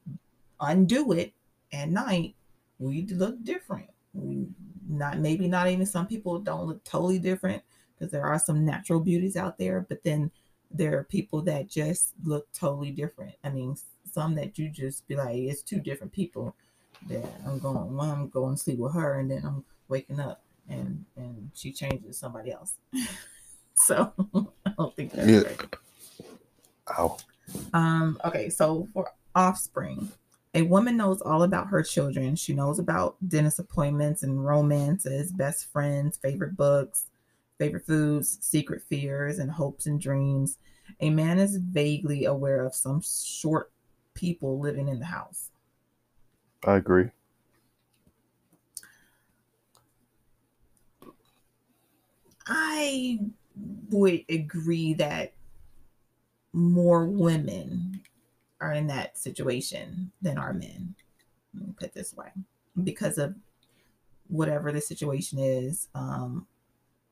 undo 0.59 1.11
it 1.11 1.33
at 1.73 1.89
night, 1.89 2.35
we 2.79 3.05
look 3.07 3.43
different. 3.43 3.89
We 4.13 4.47
not 4.87 5.19
maybe 5.19 5.47
not 5.47 5.67
even 5.67 5.85
some 5.85 6.07
people 6.07 6.39
don't 6.39 6.65
look 6.65 6.83
totally 6.83 7.19
different 7.19 7.61
because 7.97 8.11
there 8.11 8.25
are 8.25 8.39
some 8.39 8.65
natural 8.65 8.99
beauties 8.99 9.35
out 9.35 9.57
there, 9.57 9.85
but 9.87 10.03
then 10.03 10.31
there 10.71 10.97
are 10.97 11.03
people 11.03 11.41
that 11.43 11.69
just 11.69 12.13
look 12.23 12.51
totally 12.53 12.91
different. 12.91 13.35
I 13.43 13.49
mean, 13.49 13.75
some 14.11 14.35
that 14.35 14.57
you 14.57 14.69
just 14.69 15.07
be 15.07 15.15
like, 15.15 15.35
it's 15.35 15.61
two 15.61 15.79
different 15.79 16.11
people 16.13 16.55
that 17.07 17.25
I'm 17.45 17.59
going, 17.59 17.95
one, 17.95 18.09
I'm 18.09 18.29
going 18.29 18.55
to 18.55 18.61
sleep 18.61 18.79
with 18.79 18.93
her, 18.93 19.19
and 19.19 19.29
then 19.29 19.43
I'm 19.45 19.63
waking 19.87 20.19
up 20.19 20.41
and 20.69 21.05
and 21.15 21.51
she 21.53 21.71
changes 21.71 22.17
somebody 22.17 22.51
else. 22.51 22.75
so 23.75 24.13
I 24.65 24.71
don't 24.77 24.95
think 24.95 25.11
that's 25.11 25.29
yeah. 25.29 25.41
right. 25.41 25.75
Ow. 26.97 27.17
Um, 27.73 28.19
okay, 28.25 28.49
so 28.49 28.87
for 28.93 29.11
offspring, 29.35 30.11
a 30.53 30.63
woman 30.63 30.97
knows 30.97 31.21
all 31.21 31.43
about 31.43 31.67
her 31.67 31.83
children. 31.83 32.35
She 32.35 32.53
knows 32.53 32.79
about 32.79 33.17
dentist 33.27 33.59
appointments 33.59 34.23
and 34.23 34.45
romances, 34.45 35.31
best 35.31 35.67
friends, 35.71 36.17
favorite 36.17 36.55
books, 36.57 37.07
favorite 37.57 37.85
foods, 37.85 38.39
secret 38.41 38.81
fears, 38.83 39.39
and 39.39 39.51
hopes 39.51 39.85
and 39.85 39.99
dreams. 40.01 40.57
A 40.99 41.09
man 41.09 41.39
is 41.39 41.57
vaguely 41.57 42.25
aware 42.25 42.65
of 42.65 42.73
some 42.75 43.01
short 43.01 43.71
people 44.15 44.59
living 44.59 44.87
in 44.87 44.99
the 44.99 45.05
house. 45.05 45.51
I 46.63 46.77
agree. 46.77 47.11
I 52.47 53.19
would 53.89 54.25
agree 54.29 54.93
that 54.95 55.33
more 56.53 57.05
women 57.05 58.01
are 58.61 58.73
in 58.73 58.87
that 58.87 59.17
situation 59.17 60.11
than 60.21 60.37
are 60.37 60.53
men. 60.53 60.95
put 61.79 61.93
this 61.93 62.15
way, 62.15 62.27
because 62.83 63.17
of 63.17 63.35
whatever 64.27 64.71
the 64.71 64.81
situation 64.81 65.39
is. 65.39 65.87
Um, 65.95 66.47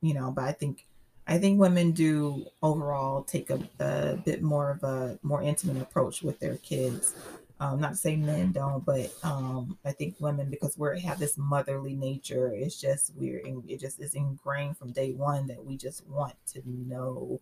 you 0.01 0.13
know, 0.13 0.31
but 0.31 0.45
I 0.45 0.51
think 0.51 0.85
I 1.27 1.37
think 1.39 1.59
women 1.59 1.91
do 1.91 2.45
overall 2.63 3.23
take 3.23 3.49
a, 3.49 3.59
a 3.79 4.17
bit 4.17 4.41
more 4.43 4.71
of 4.71 4.83
a 4.83 5.19
more 5.23 5.41
intimate 5.41 5.81
approach 5.81 6.21
with 6.23 6.39
their 6.39 6.57
kids 6.57 7.13
Um, 7.59 7.79
not 7.79 7.91
to 7.91 7.95
say 7.97 8.15
men 8.15 8.51
don't, 8.51 8.85
but 8.85 9.11
um, 9.23 9.79
I 9.83 9.91
think 9.91 10.15
women 10.19 10.49
because 10.49 10.77
we 10.77 10.99
have 11.01 11.17
this 11.17 11.37
motherly 11.39 11.95
nature. 11.95 12.53
It's 12.53 12.79
just 12.79 13.13
we're 13.15 13.41
it 13.67 13.79
just 13.79 13.99
is 13.99 14.13
ingrained 14.13 14.77
from 14.77 14.91
day 14.91 15.11
one 15.13 15.47
that 15.47 15.65
we 15.65 15.75
just 15.75 16.05
want 16.07 16.35
to 16.53 16.61
know 16.65 17.39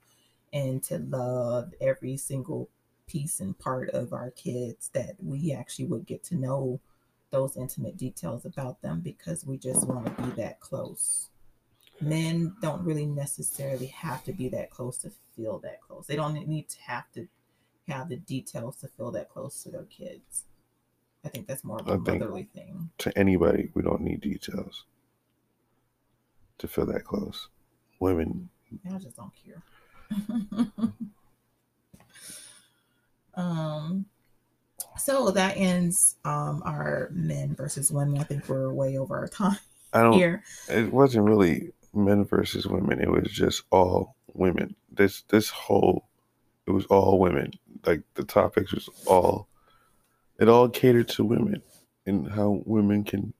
and 0.53 0.81
to 0.83 0.99
love 0.99 1.73
every 1.81 2.15
single 2.15 2.69
piece 3.07 3.39
and 3.39 3.57
part 3.57 3.89
of 3.89 4.13
our 4.13 4.31
kids 4.31 4.89
that 4.93 5.15
we 5.19 5.53
actually 5.53 5.85
would 5.85 6.05
get 6.05 6.23
to 6.25 6.35
know 6.35 6.79
those 7.31 7.57
intimate 7.57 7.97
details 7.97 8.45
about 8.45 8.81
them 8.81 9.01
because 9.01 9.45
we 9.45 9.57
just 9.57 9.87
want 9.87 10.05
to 10.05 10.23
be 10.23 10.29
that 10.41 10.59
close. 10.59 11.29
Men 12.01 12.55
don't 12.61 12.83
really 12.83 13.05
necessarily 13.05 13.87
have 13.87 14.23
to 14.25 14.33
be 14.33 14.49
that 14.49 14.69
close 14.69 14.97
to 14.99 15.11
feel 15.35 15.59
that 15.59 15.81
close. 15.81 16.07
They 16.07 16.15
don't 16.15 16.33
need 16.47 16.69
to 16.69 16.81
have 16.81 17.11
to 17.13 17.27
have 17.87 18.09
the 18.09 18.17
details 18.17 18.77
to 18.77 18.87
feel 18.87 19.11
that 19.11 19.29
close 19.29 19.63
to 19.63 19.69
their 19.69 19.83
kids. 19.83 20.43
I 21.23 21.29
think 21.29 21.47
that's 21.47 21.63
more 21.63 21.79
of 21.79 21.87
a 21.87 21.97
motherly 21.97 22.47
thing. 22.53 22.91
To 22.99 23.17
anybody, 23.17 23.69
we 23.73 23.81
don't 23.81 24.01
need 24.01 24.21
details 24.21 24.85
to 26.59 26.67
feel 26.67 26.85
that 26.85 27.03
close. 27.03 27.49
Women, 27.99 28.49
I 28.89 28.97
just 28.97 29.15
don't 29.15 29.31
care. 29.43 29.63
um 33.35 34.05
so 34.97 35.31
that 35.31 35.57
ends 35.57 36.15
um 36.25 36.61
our 36.65 37.09
men 37.13 37.55
versus 37.55 37.91
women. 37.91 38.19
I 38.19 38.23
think 38.23 38.47
we're 38.47 38.71
way 38.73 38.97
over 38.97 39.17
our 39.17 39.27
time 39.27 39.57
I 39.95 40.01
don't. 40.01 40.13
here. 40.13 40.43
It 40.67 40.91
wasn't 40.91 41.25
really 41.25 41.71
men 41.93 42.25
versus 42.25 42.67
women. 42.67 42.99
It 42.99 43.09
was 43.09 43.31
just 43.31 43.63
all 43.71 44.17
women. 44.33 44.75
This 44.91 45.23
this 45.29 45.49
whole, 45.49 46.09
it 46.67 46.71
was 46.71 46.85
all 46.87 47.17
women. 47.17 47.53
Like 47.85 48.01
the 48.15 48.25
topics 48.25 48.73
was 48.73 48.89
all, 49.07 49.47
it 50.37 50.49
all 50.49 50.67
catered 50.67 51.07
to 51.09 51.23
women 51.23 51.61
and 52.05 52.29
how 52.29 52.61
women 52.65 53.05
can, 53.05 53.33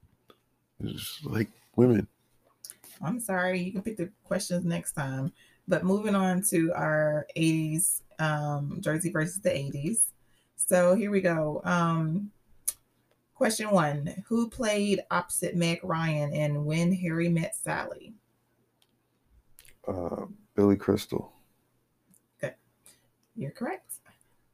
it's 0.79 1.19
like 1.25 1.49
women. 1.75 2.07
I'm 3.01 3.19
sorry, 3.19 3.61
you 3.61 3.73
can 3.73 3.81
pick 3.81 3.97
the 3.97 4.09
questions 4.23 4.63
next 4.63 4.93
time. 4.93 5.33
But 5.67 5.83
moving 5.83 6.15
on 6.15 6.41
to 6.51 6.71
our 6.73 7.27
80s 7.35 8.01
um, 8.19 8.77
Jersey 8.81 9.09
versus 9.09 9.39
the 9.39 9.49
80s. 9.49 10.03
So 10.55 10.95
here 10.95 11.11
we 11.11 11.21
go. 11.21 11.61
Um, 11.63 12.31
question 13.35 13.69
one 13.69 14.23
Who 14.27 14.49
played 14.49 15.03
opposite 15.11 15.55
Meg 15.55 15.79
Ryan 15.83 16.33
in 16.33 16.65
When 16.65 16.93
Harry 16.93 17.29
Met 17.29 17.55
Sally? 17.55 18.13
Uh, 19.87 20.25
Billy 20.55 20.75
Crystal. 20.75 21.31
Okay. 22.43 22.55
You're 23.35 23.51
correct. 23.51 23.93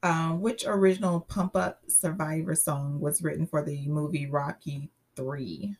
Um, 0.03 0.41
which 0.41 0.65
original 0.65 1.19
Pump 1.21 1.55
Up 1.55 1.83
Survivor 1.87 2.55
song 2.55 2.99
was 2.99 3.21
written 3.21 3.45
for 3.45 3.63
the 3.63 3.87
movie 3.87 4.25
Rocky 4.25 4.89
3? 5.15 5.75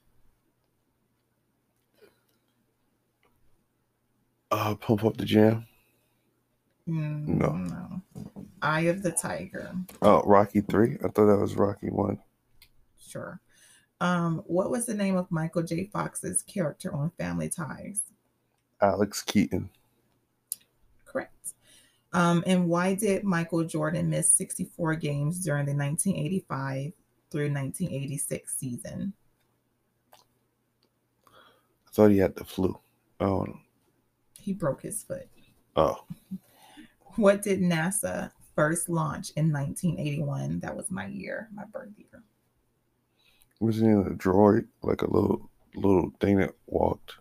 Uh, 4.51 4.75
pump 4.75 5.05
up 5.05 5.17
the 5.17 5.25
jam. 5.25 5.65
Mm, 6.91 7.27
No. 7.27 7.51
no. 7.53 8.01
Eye 8.61 8.81
of 8.81 9.01
the 9.01 9.11
Tiger. 9.11 9.73
Oh, 10.01 10.21
Rocky 10.23 10.61
three. 10.61 10.95
I 11.03 11.07
thought 11.07 11.27
that 11.27 11.39
was 11.39 11.55
Rocky 11.55 11.89
one. 11.89 12.19
Sure. 12.99 13.39
Um, 13.99 14.43
what 14.45 14.69
was 14.71 14.85
the 14.85 14.93
name 14.93 15.15
of 15.15 15.31
Michael 15.31 15.63
J. 15.63 15.89
Fox's 15.91 16.41
character 16.41 16.93
on 16.93 17.11
Family 17.17 17.49
Ties? 17.49 18.01
Alex 18.81 19.21
Keaton. 19.21 19.69
Correct. 21.05 21.53
Um, 22.13 22.43
and 22.47 22.67
why 22.67 22.95
did 22.95 23.23
Michael 23.23 23.63
Jordan 23.63 24.09
miss 24.09 24.31
64 24.31 24.95
games 24.95 25.43
during 25.43 25.65
the 25.65 25.73
1985 25.75 26.93
through 27.31 27.51
1986 27.53 28.57
season? 28.57 29.13
I 31.27 31.91
thought 31.91 32.11
he 32.11 32.17
had 32.17 32.35
the 32.35 32.43
flu. 32.45 32.79
Oh, 33.19 33.47
He 34.39 34.53
broke 34.53 34.81
his 34.81 35.03
foot. 35.03 35.27
oh, 35.75 36.03
What 37.15 37.41
did 37.41 37.59
NASA 37.61 38.31
first 38.55 38.89
launch 38.89 39.31
in 39.35 39.51
1981? 39.51 40.59
That 40.59 40.75
was 40.75 40.89
my 40.91 41.07
year, 41.07 41.49
my 41.53 41.63
birth 41.65 41.89
year. 41.97 42.23
wasn't 43.59 44.05
it 44.05 44.11
a 44.11 44.15
droid 44.15 44.65
like 44.81 45.01
a 45.01 45.11
little 45.11 45.49
little 45.75 46.11
thing 46.19 46.37
that 46.37 46.51
walked? 46.67 47.15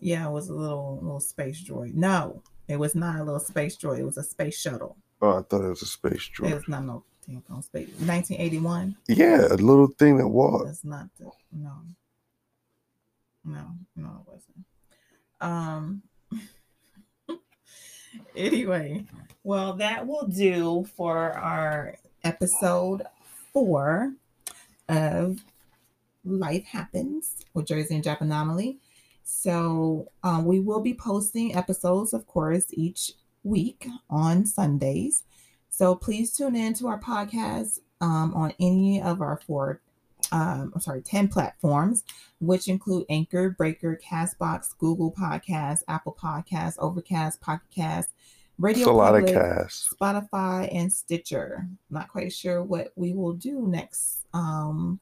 Yeah, 0.00 0.26
it 0.28 0.32
was 0.32 0.48
a 0.48 0.54
little 0.54 0.98
little 1.02 1.20
space 1.20 1.62
droid. 1.62 1.94
No, 1.94 2.42
it 2.68 2.78
was 2.78 2.94
not 2.94 3.20
a 3.20 3.24
little 3.24 3.40
space 3.40 3.76
droid. 3.76 4.00
It 4.00 4.04
was 4.04 4.18
a 4.18 4.22
space 4.22 4.58
shuttle. 4.58 4.96
Oh, 5.22 5.38
I 5.38 5.42
thought 5.42 5.64
it 5.64 5.68
was 5.68 5.82
a 5.82 5.86
space 5.86 6.28
droid. 6.36 6.50
It 6.50 6.54
was 6.54 6.68
not 6.68 6.84
no 6.84 7.04
tampon 7.26 7.64
space. 7.64 7.88
1981. 7.88 8.96
Yeah, 9.08 9.46
a 9.50 9.56
little 9.56 9.88
thing 9.88 10.18
that 10.18 10.28
walked. 10.28 10.66
That's 10.66 10.84
not 10.84 11.08
the 11.18 11.30
no. 11.52 11.72
No, 13.44 13.64
no, 13.94 14.24
it 14.26 14.32
wasn't. 14.32 14.64
Um 15.40 16.02
anyway, 18.36 19.04
well 19.44 19.74
that 19.74 20.06
will 20.06 20.26
do 20.26 20.86
for 20.96 21.32
our 21.32 21.96
episode 22.24 23.02
four 23.52 24.12
of 24.88 25.44
Life 26.24 26.64
Happens 26.64 27.36
with 27.54 27.66
Jersey 27.66 27.94
and 27.94 28.04
Jap 28.04 28.20
Anomaly. 28.20 28.78
So 29.22 30.10
um, 30.22 30.44
we 30.44 30.60
will 30.60 30.80
be 30.80 30.94
posting 30.94 31.54
episodes, 31.54 32.12
of 32.12 32.26
course, 32.26 32.66
each 32.70 33.12
week 33.42 33.88
on 34.10 34.44
Sundays. 34.44 35.22
So 35.68 35.94
please 35.94 36.36
tune 36.36 36.56
in 36.56 36.74
to 36.74 36.88
our 36.88 37.00
podcast 37.00 37.80
um, 38.00 38.34
on 38.34 38.52
any 38.60 39.00
of 39.00 39.20
our 39.20 39.40
four 39.46 39.80
um, 40.32 40.72
I'm 40.74 40.80
sorry, 40.80 41.02
10 41.02 41.28
platforms, 41.28 42.04
which 42.40 42.68
include 42.68 43.06
Anchor, 43.08 43.50
Breaker, 43.50 43.98
Castbox, 44.02 44.76
Google 44.78 45.12
Podcasts, 45.12 45.82
Apple 45.88 46.16
Podcasts, 46.20 46.76
Overcast, 46.78 47.40
Pocket 47.40 47.68
Cast, 47.74 48.10
Radio 48.58 48.82
It's 48.82 48.88
a 48.88 48.92
lot 48.92 49.14
of 49.14 49.26
Public, 49.26 49.34
cast. 49.34 49.98
Spotify, 49.98 50.68
and 50.72 50.90
Stitcher. 50.90 51.68
Not 51.90 52.08
quite 52.08 52.32
sure 52.32 52.62
what 52.62 52.92
we 52.96 53.12
will 53.12 53.34
do 53.34 53.66
next 53.66 54.24
um, 54.32 54.98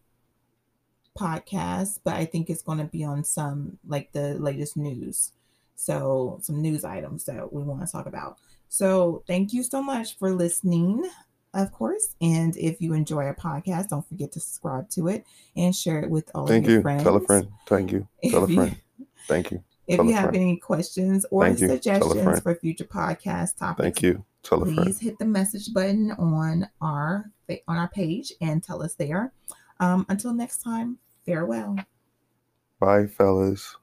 podcast, 1.16 2.01
but 2.03 2.14
I 2.14 2.25
think 2.25 2.51
it's 2.51 2.62
going 2.62 2.79
to 2.79 2.85
be 2.85 3.05
on 3.05 3.22
some 3.22 3.79
like 3.87 4.12
the 4.12 4.35
latest 4.35 4.77
news. 4.77 5.33
So, 5.77 6.39
some 6.43 6.62
news 6.62 6.85
items 6.85 7.25
that 7.25 7.53
we 7.53 7.62
want 7.62 7.85
to 7.85 7.91
talk 7.91 8.07
about. 8.07 8.39
So, 8.68 9.22
thank 9.27 9.53
you 9.53 9.62
so 9.62 9.83
much 9.83 10.18
for 10.18 10.33
listening, 10.33 11.09
of 11.55 11.73
course. 11.73 12.15
And 12.21 12.57
if 12.57 12.81
you 12.81 12.93
enjoy 12.93 13.25
our 13.25 13.35
podcast, 13.35 13.89
don't 13.89 14.07
forget 14.09 14.33
to 14.33 14.41
subscribe 14.41 14.89
to 14.91 15.09
it 15.09 15.25
and 15.57 15.75
share 15.75 16.01
it 16.01 16.11
with 16.11 16.31
all 16.35 16.47
Thank 16.47 16.65
of 16.65 16.71
your 16.71 16.79
you. 16.79 16.83
friends. 16.83 17.03
Tell 17.03 17.17
a 17.17 17.21
friend. 17.21 17.49
Thank 17.67 17.93
you. 17.93 18.09
Tell 18.31 18.41
a 18.41 18.45
If 18.45 18.51
you- 18.51 18.57
friend. 18.57 18.77
Thank 19.29 19.51
you. 19.53 19.63
If 19.87 19.97
Tell 19.97 20.07
a 20.07 20.09
you 20.09 20.15
have 20.15 20.31
friend. 20.31 20.37
any 20.43 20.57
questions 20.57 21.27
or 21.31 21.45
Thank 21.45 21.61
you. 21.61 21.67
A 21.67 21.71
suggestions 21.73 22.41
for 22.41 22.55
future 22.55 22.85
podcast 22.85 23.59
topics, 23.59 23.83
Thank 23.85 24.03
you. 24.03 24.25
Tell 24.43 24.63
a 24.63 24.65
friend. 24.65 24.79
please 24.79 24.99
hit 24.99 25.19
the 25.19 25.27
message 25.27 25.75
button 25.75 26.11
on 26.13 26.69
our 26.81 27.31
on 27.69 27.77
our 27.77 27.89
page 27.89 28.33
and 28.41 28.63
tell 28.63 28.83
us 28.83 28.95
there. 28.95 29.33
Um, 29.81 30.07
until 30.09 30.33
next 30.33 30.63
time, 30.63 30.97
farewell. 31.27 31.77
Bye, 32.81 33.07
fellas. 33.09 33.77